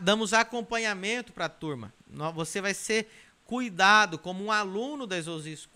damos 0.00 0.32
acompanhamento 0.32 1.32
para 1.32 1.44
a 1.44 1.48
turma. 1.48 1.94
Você 2.34 2.60
vai 2.60 2.74
ser 2.74 3.08
cuidado 3.44 4.18
como 4.18 4.44
um 4.44 4.50
aluno 4.50 5.06
da 5.06 5.16
Exosi 5.16 5.56
School. 5.56 5.75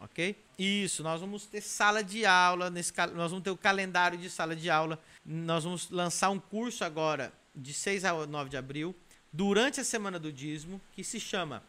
Ok? 0.00 0.34
Isso, 0.58 1.02
nós 1.02 1.20
vamos 1.20 1.44
ter 1.46 1.60
sala 1.60 2.02
de 2.02 2.24
aula, 2.24 2.70
nesse, 2.70 2.92
nós 3.14 3.30
vamos 3.30 3.44
ter 3.44 3.50
o 3.50 3.56
calendário 3.56 4.18
de 4.18 4.30
sala 4.30 4.56
de 4.56 4.70
aula. 4.70 4.98
Nós 5.24 5.64
vamos 5.64 5.90
lançar 5.90 6.30
um 6.30 6.40
curso 6.40 6.84
agora, 6.84 7.32
de 7.54 7.74
6 7.74 8.06
a 8.06 8.26
9 8.26 8.48
de 8.48 8.56
abril, 8.56 8.96
durante 9.30 9.80
a 9.80 9.84
semana 9.84 10.18
do 10.18 10.32
dízimo, 10.32 10.80
que 10.94 11.04
se 11.04 11.20
chama 11.20 11.62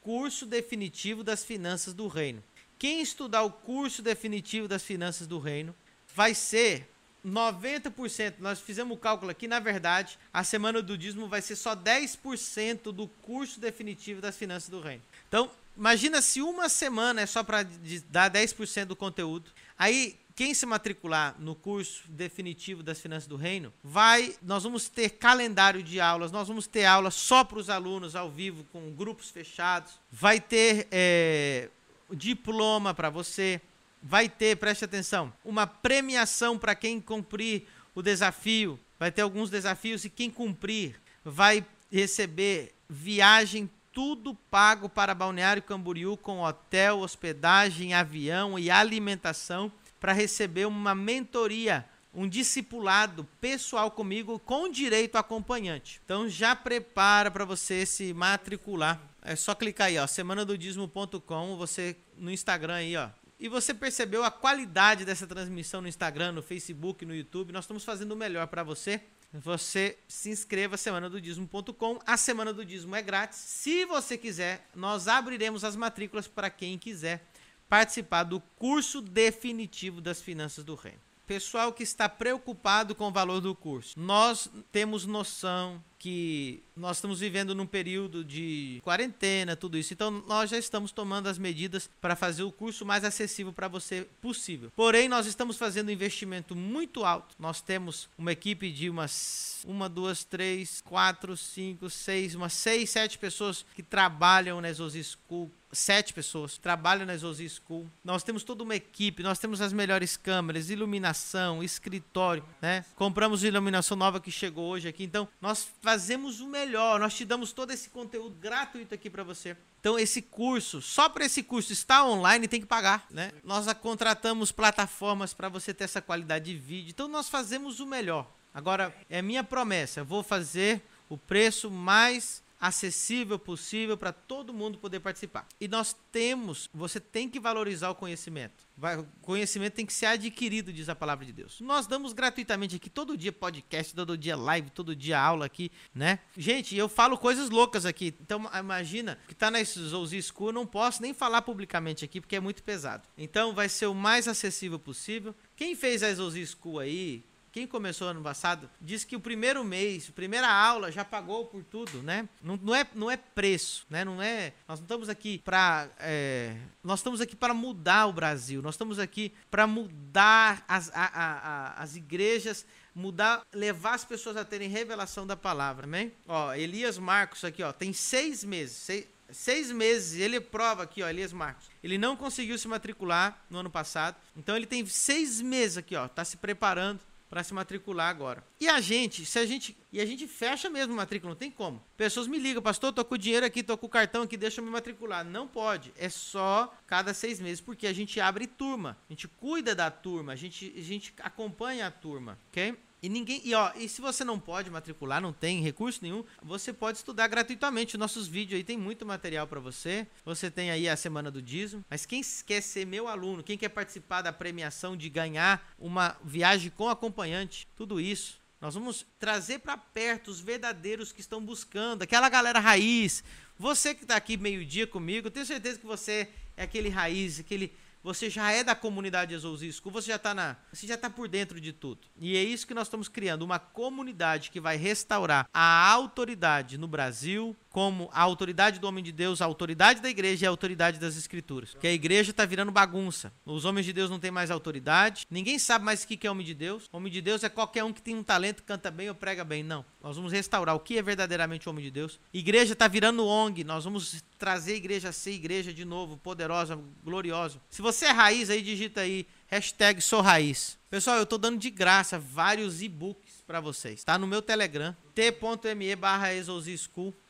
curso 0.00 0.46
definitivo 0.46 1.24
das 1.24 1.44
finanças 1.44 1.92
do 1.92 2.06
reino. 2.06 2.42
Quem 2.78 3.00
estudar 3.00 3.42
o 3.42 3.50
curso 3.50 4.02
definitivo 4.02 4.66
das 4.66 4.82
finanças 4.82 5.26
do 5.26 5.38
reino 5.38 5.74
vai 6.14 6.34
ser 6.34 6.88
90%. 7.24 8.34
Nós 8.38 8.60
fizemos 8.60 8.96
o 8.96 9.00
cálculo 9.00 9.30
aqui, 9.30 9.46
na 9.46 9.60
verdade, 9.60 10.18
a 10.32 10.42
semana 10.42 10.82
do 10.82 10.98
dízimo 10.98 11.28
vai 11.28 11.40
ser 11.40 11.56
só 11.56 11.74
10% 11.74 12.92
do 12.92 13.08
curso 13.22 13.60
definitivo 13.60 14.20
das 14.20 14.36
finanças 14.36 14.68
do 14.68 14.80
reino. 14.80 15.02
Então, 15.28 15.50
imagina 15.76 16.20
se 16.20 16.42
uma 16.42 16.68
semana 16.68 17.20
é 17.20 17.26
só 17.26 17.42
para 17.42 17.66
dar 18.10 18.30
10% 18.30 18.86
do 18.86 18.96
conteúdo. 18.96 19.50
Aí, 19.78 20.18
quem 20.34 20.54
se 20.54 20.64
matricular 20.64 21.36
no 21.38 21.54
curso 21.54 22.04
definitivo 22.08 22.82
das 22.82 22.98
finanças 23.00 23.28
do 23.28 23.36
reino, 23.36 23.72
vai, 23.84 24.34
nós 24.42 24.64
vamos 24.64 24.88
ter 24.88 25.10
calendário 25.10 25.82
de 25.82 26.00
aulas, 26.00 26.32
nós 26.32 26.48
vamos 26.48 26.66
ter 26.66 26.84
aulas 26.84 27.14
só 27.14 27.44
para 27.44 27.58
os 27.58 27.68
alunos 27.68 28.16
ao 28.16 28.30
vivo 28.30 28.64
com 28.72 28.92
grupos 28.92 29.30
fechados, 29.30 30.00
vai 30.10 30.40
ter 30.40 30.88
é, 30.90 31.68
diploma 32.10 32.94
para 32.94 33.10
você, 33.10 33.60
vai 34.02 34.28
ter, 34.28 34.56
preste 34.56 34.84
atenção, 34.84 35.32
uma 35.44 35.66
premiação 35.66 36.58
para 36.58 36.74
quem 36.74 37.00
cumprir 37.00 37.66
o 37.94 38.02
desafio, 38.02 38.78
vai 38.98 39.12
ter 39.12 39.22
alguns 39.22 39.50
desafios 39.50 40.04
e 40.04 40.10
quem 40.10 40.30
cumprir 40.30 41.00
vai 41.24 41.64
receber 41.90 42.74
viagem 42.88 43.70
tudo 43.92 44.34
pago 44.50 44.88
para 44.88 45.14
Balneário 45.14 45.62
Camboriú 45.62 46.16
com 46.16 46.40
hotel, 46.40 47.00
hospedagem, 47.00 47.94
avião 47.94 48.58
e 48.58 48.70
alimentação 48.70 49.70
para 50.00 50.12
receber 50.12 50.66
uma 50.66 50.94
mentoria, 50.94 51.84
um 52.14 52.28
discipulado 52.28 53.24
pessoal 53.40 53.90
comigo 53.90 54.38
com 54.38 54.68
direito 54.68 55.16
acompanhante. 55.16 56.00
Então 56.04 56.28
já 56.28 56.56
prepara 56.56 57.30
para 57.30 57.44
você 57.44 57.84
se 57.86 58.12
matricular. 58.14 59.00
É 59.22 59.36
só 59.36 59.54
clicar 59.54 59.86
aí, 59.86 59.98
ó, 59.98 60.06
semanadodismo.com, 60.06 61.56
você 61.56 61.96
no 62.16 62.30
Instagram 62.30 62.74
aí, 62.74 62.96
ó. 62.96 63.08
E 63.42 63.48
você 63.48 63.74
percebeu 63.74 64.22
a 64.22 64.30
qualidade 64.30 65.04
dessa 65.04 65.26
transmissão 65.26 65.82
no 65.82 65.88
Instagram, 65.88 66.30
no 66.30 66.44
Facebook, 66.44 67.04
no 67.04 67.12
YouTube? 67.12 67.52
Nós 67.52 67.64
estamos 67.64 67.82
fazendo 67.82 68.12
o 68.12 68.16
melhor 68.16 68.46
para 68.46 68.62
você. 68.62 69.00
Você 69.32 69.98
se 70.06 70.30
inscreva 70.30 70.76
semanadodismo.com. 70.76 71.98
A 72.06 72.16
Semana 72.16 72.52
do 72.52 72.64
Dízimo 72.64 72.94
é 72.94 73.02
grátis. 73.02 73.40
Se 73.40 73.84
você 73.84 74.16
quiser, 74.16 74.64
nós 74.76 75.08
abriremos 75.08 75.64
as 75.64 75.74
matrículas 75.74 76.28
para 76.28 76.48
quem 76.50 76.78
quiser 76.78 77.26
participar 77.68 78.22
do 78.22 78.38
curso 78.38 79.00
definitivo 79.00 80.00
das 80.00 80.22
finanças 80.22 80.62
do 80.62 80.76
reino. 80.76 81.00
Pessoal 81.32 81.72
que 81.72 81.82
está 81.82 82.10
preocupado 82.10 82.94
com 82.94 83.08
o 83.08 83.10
valor 83.10 83.40
do 83.40 83.54
curso, 83.54 83.98
nós 83.98 84.50
temos 84.70 85.06
noção 85.06 85.82
que 85.98 86.62
nós 86.76 86.98
estamos 86.98 87.20
vivendo 87.20 87.54
num 87.54 87.64
período 87.64 88.22
de 88.22 88.82
quarentena, 88.84 89.56
tudo 89.56 89.78
isso. 89.78 89.94
Então 89.94 90.10
nós 90.10 90.50
já 90.50 90.58
estamos 90.58 90.92
tomando 90.92 91.28
as 91.28 91.38
medidas 91.38 91.88
para 92.02 92.14
fazer 92.14 92.42
o 92.42 92.52
curso 92.52 92.84
mais 92.84 93.02
acessível 93.02 93.50
para 93.50 93.66
você 93.66 94.06
possível. 94.20 94.70
Porém, 94.76 95.08
nós 95.08 95.24
estamos 95.24 95.56
fazendo 95.56 95.88
um 95.88 95.92
investimento 95.92 96.54
muito 96.54 97.02
alto. 97.02 97.34
Nós 97.38 97.62
temos 97.62 98.10
uma 98.18 98.32
equipe 98.32 98.70
de 98.70 98.90
umas 98.90 99.64
uma, 99.64 99.88
duas, 99.88 100.24
três, 100.24 100.82
quatro, 100.82 101.34
cinco, 101.34 101.88
seis, 101.88 102.34
umas 102.34 102.52
seis, 102.52 102.90
sete 102.90 103.16
pessoas 103.16 103.64
que 103.74 103.82
trabalham 103.82 104.60
na 104.60 104.68
Exos 104.68 105.16
School 105.16 105.50
sete 105.72 106.12
pessoas 106.12 106.58
trabalham 106.58 107.06
na 107.06 107.14
Exosi 107.14 107.48
School. 107.48 107.90
Nós 108.04 108.22
temos 108.22 108.44
toda 108.44 108.62
uma 108.62 108.76
equipe, 108.76 109.22
nós 109.22 109.38
temos 109.38 109.60
as 109.60 109.72
melhores 109.72 110.16
câmeras, 110.16 110.70
iluminação, 110.70 111.62
escritório, 111.62 112.44
né? 112.60 112.84
Compramos 112.94 113.42
iluminação 113.42 113.96
nova 113.96 114.20
que 114.20 114.30
chegou 114.30 114.68
hoje 114.68 114.86
aqui. 114.86 115.04
Então, 115.04 115.26
nós 115.40 115.68
fazemos 115.80 116.40
o 116.40 116.46
melhor, 116.46 117.00
nós 117.00 117.14
te 117.14 117.24
damos 117.24 117.52
todo 117.52 117.70
esse 117.70 117.88
conteúdo 117.88 118.36
gratuito 118.38 118.94
aqui 118.94 119.08
para 119.08 119.24
você. 119.24 119.56
Então, 119.80 119.98
esse 119.98 120.22
curso, 120.22 120.80
só 120.80 121.08
para 121.08 121.24
esse 121.24 121.42
curso 121.42 121.72
estar 121.72 122.04
online, 122.04 122.46
tem 122.46 122.60
que 122.60 122.66
pagar, 122.66 123.06
né? 123.10 123.32
Nós 123.42 123.66
contratamos 123.74 124.52
plataformas 124.52 125.34
para 125.34 125.48
você 125.48 125.72
ter 125.72 125.84
essa 125.84 126.02
qualidade 126.02 126.44
de 126.52 126.56
vídeo. 126.56 126.90
Então, 126.90 127.08
nós 127.08 127.28
fazemos 127.28 127.80
o 127.80 127.86
melhor. 127.86 128.30
Agora, 128.54 128.94
é 129.08 129.22
minha 129.22 129.42
promessa, 129.42 130.00
eu 130.00 130.04
vou 130.04 130.22
fazer 130.22 130.82
o 131.08 131.16
preço 131.16 131.70
mais 131.70 132.41
acessível 132.62 133.40
possível 133.40 133.96
para 133.98 134.12
todo 134.12 134.54
mundo 134.54 134.78
poder 134.78 135.00
participar. 135.00 135.48
E 135.60 135.66
nós 135.66 135.96
temos, 136.12 136.70
você 136.72 137.00
tem 137.00 137.28
que 137.28 137.40
valorizar 137.40 137.90
o 137.90 137.94
conhecimento. 137.96 138.64
O 138.78 139.20
conhecimento 139.20 139.74
tem 139.74 139.84
que 139.84 139.92
ser 139.92 140.06
adquirido, 140.06 140.72
diz 140.72 140.88
a 140.88 140.94
palavra 140.94 141.26
de 141.26 141.32
Deus. 141.32 141.60
Nós 141.60 141.88
damos 141.88 142.12
gratuitamente 142.12 142.76
aqui 142.76 142.88
todo 142.88 143.16
dia 143.16 143.32
podcast, 143.32 143.92
todo 143.92 144.16
dia 144.16 144.36
live, 144.36 144.70
todo 144.70 144.94
dia 144.94 145.20
aula 145.20 145.44
aqui, 145.44 145.72
né? 145.92 146.20
Gente, 146.36 146.76
eu 146.76 146.88
falo 146.88 147.18
coisas 147.18 147.50
loucas 147.50 147.84
aqui. 147.84 148.14
Então 148.20 148.48
imagina 148.56 149.18
que 149.26 149.34
tá 149.34 149.50
na 149.50 149.64
Souzi 149.64 150.22
School, 150.22 150.52
não 150.52 150.64
posso 150.64 151.02
nem 151.02 151.12
falar 151.12 151.42
publicamente 151.42 152.04
aqui 152.04 152.20
porque 152.20 152.36
é 152.36 152.40
muito 152.40 152.62
pesado. 152.62 153.08
Então 153.18 153.52
vai 153.52 153.68
ser 153.68 153.86
o 153.86 153.94
mais 153.94 154.28
acessível 154.28 154.78
possível. 154.78 155.34
Quem 155.56 155.74
fez 155.74 156.00
a 156.00 156.14
Souzi 156.14 156.46
School 156.46 156.78
aí, 156.78 157.24
quem 157.52 157.66
começou 157.66 158.08
ano 158.08 158.22
passado, 158.22 158.68
disse 158.80 159.06
que 159.06 159.14
o 159.14 159.20
primeiro 159.20 159.62
mês, 159.62 160.08
a 160.08 160.12
primeira 160.12 160.50
aula 160.50 160.90
já 160.90 161.04
pagou 161.04 161.44
por 161.44 161.62
tudo, 161.62 162.02
né? 162.02 162.26
Não, 162.42 162.56
não, 162.56 162.74
é, 162.74 162.86
não 162.94 163.10
é 163.10 163.16
preço, 163.16 163.86
né? 163.90 164.06
Não 164.06 164.22
é. 164.22 164.54
Nós 164.66 164.80
não 164.80 164.86
estamos 164.86 165.10
aqui 165.10 165.38
para. 165.38 165.86
É, 166.00 166.56
nós 166.82 167.00
estamos 167.00 167.20
aqui 167.20 167.36
para 167.36 167.52
mudar 167.52 168.06
o 168.06 168.12
Brasil. 168.12 168.62
Nós 168.62 168.74
estamos 168.74 168.98
aqui 168.98 169.34
para 169.50 169.66
mudar 169.66 170.64
as, 170.66 170.90
a, 170.94 171.04
a, 171.04 171.32
a, 171.76 171.82
as 171.82 171.94
igrejas 171.94 172.64
mudar, 172.94 173.42
levar 173.52 173.94
as 173.94 174.04
pessoas 174.04 174.36
a 174.36 174.44
terem 174.44 174.68
revelação 174.68 175.26
da 175.26 175.36
palavra, 175.36 175.84
amém? 175.84 176.12
Ó, 176.26 176.54
Elias 176.54 176.96
Marcos 176.96 177.44
aqui, 177.44 177.62
ó, 177.62 177.72
tem 177.72 177.92
seis 177.92 178.44
meses, 178.44 178.76
seis, 178.76 179.06
seis 179.30 179.70
meses, 179.70 180.18
ele 180.18 180.40
prova 180.40 180.82
aqui, 180.82 181.02
ó, 181.02 181.08
Elias 181.08 181.32
Marcos. 181.32 181.70
Ele 181.82 181.96
não 181.96 182.16
conseguiu 182.16 182.58
se 182.58 182.68
matricular 182.68 183.44
no 183.48 183.58
ano 183.58 183.70
passado, 183.70 184.16
então 184.36 184.56
ele 184.56 184.66
tem 184.66 184.84
seis 184.86 185.40
meses 185.40 185.78
aqui, 185.78 185.96
ó, 185.96 186.06
tá 186.08 186.24
se 186.24 186.36
preparando 186.36 187.00
para 187.32 187.42
se 187.42 187.54
matricular 187.54 188.10
agora. 188.10 188.44
E 188.60 188.68
a 188.68 188.78
gente, 188.78 189.24
se 189.24 189.38
a 189.38 189.46
gente. 189.46 189.74
E 189.90 190.02
a 190.02 190.04
gente 190.04 190.26
fecha 190.28 190.68
mesmo 190.68 190.92
a 190.92 190.96
matrícula, 190.96 191.30
não 191.30 191.38
tem 191.38 191.50
como. 191.50 191.82
Pessoas 191.96 192.26
me 192.26 192.38
ligam, 192.38 192.60
pastor, 192.60 192.92
tô 192.92 193.02
com 193.06 193.14
o 193.14 193.18
dinheiro 193.18 193.46
aqui, 193.46 193.62
tô 193.62 193.74
com 193.78 193.86
o 193.86 193.88
cartão 193.88 194.24
aqui, 194.24 194.36
deixa 194.36 194.60
eu 194.60 194.64
me 194.66 194.70
matricular. 194.70 195.24
Não 195.24 195.48
pode. 195.48 195.94
É 195.96 196.10
só 196.10 196.76
cada 196.86 197.14
seis 197.14 197.40
meses, 197.40 197.58
porque 197.58 197.86
a 197.86 197.92
gente 197.94 198.20
abre 198.20 198.46
turma. 198.46 198.98
A 199.08 199.12
gente 199.14 199.26
cuida 199.26 199.74
da 199.74 199.90
turma, 199.90 200.34
a 200.34 200.36
gente, 200.36 200.74
a 200.76 200.82
gente 200.82 201.14
acompanha 201.22 201.86
a 201.86 201.90
turma, 201.90 202.38
ok? 202.50 202.76
E 203.02 203.08
ninguém. 203.08 203.40
E 203.44 203.52
ó, 203.52 203.72
e 203.74 203.88
se 203.88 204.00
você 204.00 204.22
não 204.22 204.38
pode 204.38 204.70
matricular, 204.70 205.20
não 205.20 205.32
tem 205.32 205.60
recurso 205.60 205.98
nenhum, 206.02 206.24
você 206.40 206.72
pode 206.72 206.98
estudar 206.98 207.26
gratuitamente. 207.26 207.98
Nossos 207.98 208.28
vídeos 208.28 208.56
aí 208.58 208.64
tem 208.64 208.78
muito 208.78 209.04
material 209.04 209.46
para 209.46 209.58
você. 209.58 210.06
Você 210.24 210.48
tem 210.48 210.70
aí 210.70 210.88
a 210.88 210.96
semana 210.96 211.28
do 211.28 211.42
dízimo. 211.42 211.84
Mas 211.90 212.06
quem 212.06 212.22
quer 212.46 212.60
ser 212.60 212.86
meu 212.86 213.08
aluno, 213.08 213.42
quem 213.42 213.58
quer 213.58 213.70
participar 213.70 214.22
da 214.22 214.32
premiação 214.32 214.96
de 214.96 215.08
ganhar 215.08 215.74
uma 215.78 216.16
viagem 216.22 216.70
com 216.70 216.88
acompanhante, 216.88 217.66
tudo 217.76 218.00
isso. 218.00 218.40
Nós 218.60 218.74
vamos 218.74 219.04
trazer 219.18 219.58
para 219.58 219.76
perto 219.76 220.30
os 220.30 220.38
verdadeiros 220.38 221.10
que 221.10 221.20
estão 221.20 221.44
buscando, 221.44 222.02
aquela 222.02 222.28
galera 222.28 222.60
raiz. 222.60 223.24
Você 223.58 223.92
que 223.92 224.04
está 224.04 224.14
aqui 224.14 224.36
meio-dia 224.36 224.86
comigo, 224.86 225.28
tenho 225.28 225.44
certeza 225.44 225.80
que 225.80 225.86
você 225.86 226.28
é 226.56 226.62
aquele 226.62 226.88
raiz, 226.88 227.40
aquele 227.40 227.72
você 228.02 228.28
já 228.28 228.50
é 228.50 228.64
da 228.64 228.74
comunidade 228.74 229.34
Exousi 229.34 229.72
School, 229.72 229.92
você 229.92 230.08
já 230.08 230.16
está 230.16 230.34
na, 230.34 230.56
você 230.72 230.86
já 230.86 230.96
tá 230.96 231.08
por 231.08 231.28
dentro 231.28 231.60
de 231.60 231.72
tudo. 231.72 232.00
E 232.18 232.36
é 232.36 232.42
isso 232.42 232.66
que 232.66 232.74
nós 232.74 232.86
estamos 232.86 233.08
criando, 233.08 233.42
uma 233.42 233.58
comunidade 233.58 234.50
que 234.50 234.60
vai 234.60 234.76
restaurar 234.76 235.48
a 235.52 235.90
autoridade 235.90 236.76
no 236.78 236.88
Brasil, 236.88 237.56
como 237.72 238.10
a 238.12 238.20
autoridade 238.20 238.78
do 238.78 238.86
homem 238.86 239.02
de 239.02 239.10
Deus, 239.10 239.40
a 239.40 239.46
autoridade 239.46 240.00
da 240.00 240.10
igreja 240.10 240.44
e 240.44 240.46
a 240.46 240.50
autoridade 240.50 240.98
das 240.98 241.16
escrituras. 241.16 241.74
Que 241.80 241.86
a 241.86 241.92
igreja 241.92 242.30
está 242.30 242.44
virando 242.44 242.70
bagunça. 242.70 243.32
Os 243.46 243.64
homens 243.64 243.86
de 243.86 243.92
Deus 243.92 244.10
não 244.10 244.18
têm 244.18 244.30
mais 244.30 244.50
autoridade. 244.50 245.26
Ninguém 245.30 245.58
sabe 245.58 245.84
mais 245.84 246.04
o 246.04 246.06
que 246.06 246.26
é 246.26 246.30
homem 246.30 246.44
de 246.44 246.54
Deus. 246.54 246.88
Homem 246.92 247.10
de 247.10 247.22
Deus 247.22 247.42
é 247.42 247.48
qualquer 247.48 247.82
um 247.82 247.92
que 247.92 248.02
tem 248.02 248.14
um 248.14 248.22
talento, 248.22 248.62
canta 248.62 248.90
bem 248.90 249.08
ou 249.08 249.14
prega 249.14 249.42
bem. 249.42 249.62
Não. 249.62 249.84
Nós 250.02 250.16
vamos 250.16 250.32
restaurar 250.32 250.74
o 250.74 250.80
que 250.80 250.98
é 250.98 251.02
verdadeiramente 251.02 251.68
homem 251.68 251.84
de 251.84 251.90
Deus. 251.90 252.20
Igreja 252.32 252.74
está 252.74 252.86
virando 252.86 253.26
ONG. 253.26 253.64
Nós 253.64 253.84
vamos 253.84 254.22
trazer 254.42 254.72
a 254.72 254.76
igreja 254.76 255.08
a 255.10 255.12
ser 255.12 255.30
igreja 255.30 255.72
de 255.72 255.84
novo, 255.84 256.16
poderosa, 256.16 256.76
gloriosa. 257.04 257.60
Se 257.70 257.80
você 257.80 258.06
é 258.06 258.10
raiz 258.10 258.50
aí, 258.50 258.60
digita 258.60 259.02
aí 259.02 259.24
hashtag 259.46 260.00
sou 260.00 260.20
raiz. 260.20 260.76
Pessoal, 260.90 261.18
eu 261.18 261.22
estou 261.22 261.38
dando 261.38 261.60
de 261.60 261.70
graça 261.70 262.18
vários 262.18 262.82
e-books 262.82 263.44
para 263.46 263.60
vocês. 263.60 264.00
Está 264.00 264.18
no 264.18 264.26
meu 264.26 264.42
Telegram, 264.42 264.96
t.me 265.14 265.94
barra. 265.94 266.30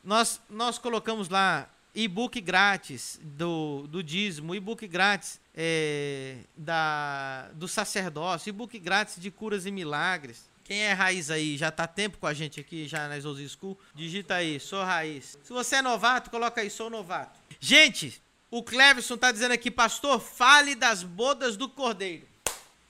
Nós, 0.03 0.41
nós 0.49 0.79
colocamos 0.79 1.29
lá 1.29 1.69
e-book 1.93 2.41
grátis 2.41 3.19
do, 3.21 3.85
do 3.87 4.01
dízimo, 4.01 4.55
e-book 4.55 4.87
grátis 4.87 5.39
é, 5.53 6.37
da, 6.57 7.51
do 7.53 7.67
sacerdócio, 7.67 8.49
e-book 8.49 8.79
grátis 8.79 9.21
de 9.21 9.29
curas 9.29 9.67
e 9.67 9.71
milagres. 9.71 10.49
Quem 10.63 10.79
é 10.81 10.93
raiz 10.93 11.29
aí, 11.29 11.57
já 11.57 11.67
está 11.67 11.85
tempo 11.85 12.17
com 12.17 12.25
a 12.25 12.33
gente 12.33 12.59
aqui 12.59 12.87
já 12.87 13.07
na 13.07 13.17
Exouzi 13.17 13.49
School, 13.49 13.77
digita 13.93 14.35
aí, 14.35 14.59
sou 14.59 14.83
raiz. 14.83 15.37
Se 15.43 15.51
você 15.51 15.77
é 15.77 15.81
novato, 15.81 16.29
coloca 16.29 16.61
aí, 16.61 16.69
sou 16.69 16.89
novato. 16.89 17.39
Gente, 17.59 18.21
o 18.49 18.63
Cleverson 18.63 19.15
está 19.15 19.31
dizendo 19.31 19.51
aqui, 19.51 19.69
pastor, 19.69 20.19
fale 20.19 20.73
das 20.73 21.03
bodas 21.03 21.57
do 21.57 21.67
cordeiro. 21.67 22.25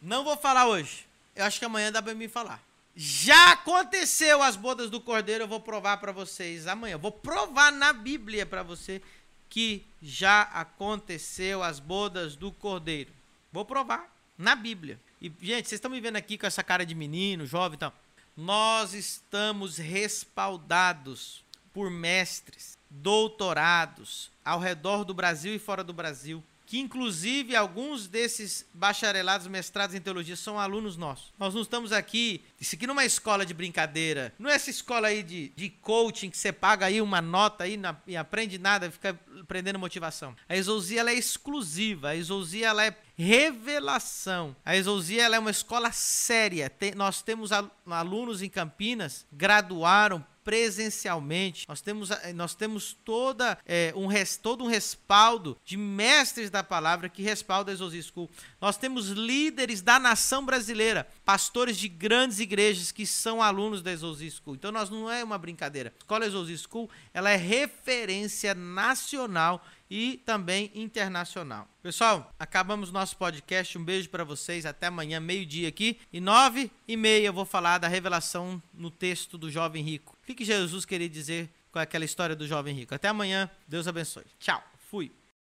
Não 0.02 0.24
vou 0.24 0.38
falar 0.38 0.68
hoje. 0.68 1.08
Eu 1.36 1.46
acho 1.46 1.58
que 1.58 1.66
amanhã 1.66 1.92
dá 1.92 2.02
para 2.02 2.14
me 2.14 2.28
falar. 2.28 2.62
Já 2.96 3.54
aconteceu 3.54 4.44
as 4.44 4.56
bodas 4.56 4.90
do 4.92 5.02
cordeiro, 5.02 5.46
eu 5.46 5.48
vou 5.48 5.60
provar 5.60 5.98
para 5.98 6.12
vocês 6.12 6.68
amanhã. 6.68 6.98
Vou 6.98 7.12
provar 7.12 7.72
na 7.72 7.92
Bíblia 7.92 8.46
para 8.46 8.62
você 8.62 9.02
que 9.50 9.84
já 10.02 10.44
aconteceu 10.44 11.64
as 11.64 11.80
bodas 11.80 12.36
do 12.36 12.52
cordeiro. 12.52 13.12
Vou 13.52 13.66
provar 13.66 14.12
na 14.38 14.56
Bíblia. 14.56 15.00
E 15.24 15.32
gente, 15.42 15.70
vocês 15.70 15.78
estão 15.78 15.90
me 15.90 16.02
vendo 16.02 16.18
aqui 16.18 16.38
com 16.38 16.46
essa 16.46 16.62
cara 16.62 16.86
de 16.86 16.94
menino, 16.94 17.46
jovem, 17.46 17.78
então. 17.78 17.94
Nós 18.36 18.94
estamos 18.94 19.78
respaldados 19.78 21.46
por 21.74 21.90
mestres, 21.90 22.78
doutorados 22.90 24.30
ao 24.44 24.60
redor 24.60 25.06
do 25.06 25.14
Brasil 25.14 25.56
e 25.56 25.60
fora 25.60 25.82
do 25.82 25.94
Brasil 25.94 26.44
que 26.74 26.80
inclusive 26.80 27.56
alguns 27.56 28.08
desses 28.08 28.66
bacharelados, 28.74 29.46
mestrados 29.46 29.96
em 29.96 30.02
teologia 30.02 30.36
são 30.36 30.60
alunos 30.60 30.98
nossos. 30.98 31.32
Nós 31.38 31.54
não 31.54 31.62
estamos 31.62 31.92
aqui, 31.92 32.42
isso 32.60 32.76
aqui 32.76 32.88
não 32.88 32.94
é 32.94 32.98
uma 32.98 33.06
escola 33.06 33.46
de 33.46 33.54
brincadeira, 33.54 34.34
não 34.40 34.50
é 34.50 34.56
essa 34.56 34.72
escola 34.72 35.10
aí 35.10 35.22
de, 35.22 35.50
de 35.50 35.70
coaching 35.70 36.32
que 36.32 36.38
você 36.38 36.52
paga 36.52 36.88
aí 36.88 37.00
uma 37.00 37.22
nota 37.22 37.66
aí 37.66 37.78
na, 37.78 37.96
e 38.08 38.18
aprende 38.18 38.58
nada, 38.58 38.90
fica 38.90 39.20
aprendendo 39.40 39.78
motivação. 39.78 40.36
A 40.50 40.56
exousia 40.56 41.02
ela 41.02 41.12
é 41.12 41.14
exclusiva, 41.14 42.10
a 42.10 42.16
exousia 42.16 42.68
ela 42.68 42.84
é 42.84 42.98
revelação. 43.16 44.56
A 44.66 44.76
exousia 44.76 45.24
é 45.24 45.40
uma 45.40 45.52
escola 45.52 45.92
séria. 45.92 46.70
Tem, 46.70 46.94
nós 46.96 47.22
temos 47.22 47.52
alunos 47.86 48.42
em 48.42 48.50
Campinas, 48.50 49.26
graduaram, 49.32 50.26
presencialmente. 50.44 51.66
Nós 51.68 51.82
temos, 51.82 52.12
eh, 52.12 52.34
nós 52.34 52.54
temos 52.54 52.94
toda, 53.06 53.58
é, 53.66 53.94
um 53.96 54.08
res, 54.08 54.38
todo 54.38 54.64
um 54.64 54.68
respaldo 54.68 55.58
de 55.64 55.78
mestres 55.78 56.50
da 56.50 56.64
palavra 56.64 57.10
que 57.10 57.24
respalda 57.24 57.72
a 57.72 57.74
Exousi 57.74 58.04
School. 58.04 58.30
Nós 58.60 58.78
temos 58.78 59.08
líderes 59.08 59.82
da 59.82 60.00
nação 60.00 60.46
brasileira, 60.46 61.08
pastores 61.26 61.78
de 61.78 61.88
grandes 61.88 62.40
igrejas 62.40 62.92
que 62.92 63.06
são 63.06 63.42
alunos 63.42 63.82
da 63.82 63.92
Exousi 63.92 64.30
School. 64.30 64.56
Então, 64.56 64.72
nós 64.72 64.90
não 64.90 65.10
é 65.10 65.24
uma 65.24 65.38
brincadeira. 65.38 65.94
A 65.96 66.00
Escola 66.00 66.26
Exousi 66.26 66.58
School 66.58 66.90
ela 67.14 67.30
é 67.30 67.38
referência 67.38 68.54
nacional 68.54 69.66
e 69.96 70.18
também 70.26 70.72
internacional. 70.74 71.68
Pessoal, 71.84 72.34
acabamos 72.40 72.92
nosso 72.92 73.16
podcast. 73.16 73.78
Um 73.78 73.86
beijo 73.86 74.10
para 74.10 74.24
vocês. 74.24 74.66
Até 74.66 74.88
amanhã, 74.88 75.20
meio-dia 75.20 75.70
aqui. 75.70 76.00
E 76.12 76.20
nove 76.20 76.72
e 76.88 76.98
meia 76.98 77.28
eu 77.28 77.34
vou 77.34 77.46
falar 77.46 77.78
da 77.78 77.88
revelação 77.88 78.60
no 78.74 78.90
texto 78.90 79.38
do 79.38 79.52
jovem 79.52 79.84
rico. 79.84 80.18
O 80.28 80.34
que 80.34 80.44
Jesus 80.44 80.84
queria 80.84 81.08
dizer 81.08 81.48
com 81.72 81.78
aquela 81.78 82.06
história 82.06 82.36
do 82.36 82.48
jovem 82.48 82.74
rico? 82.74 82.96
Até 82.96 83.08
amanhã. 83.08 83.48
Deus 83.68 83.88
abençoe. 83.88 84.26
Tchau. 84.40 84.64
Fui. 84.90 85.12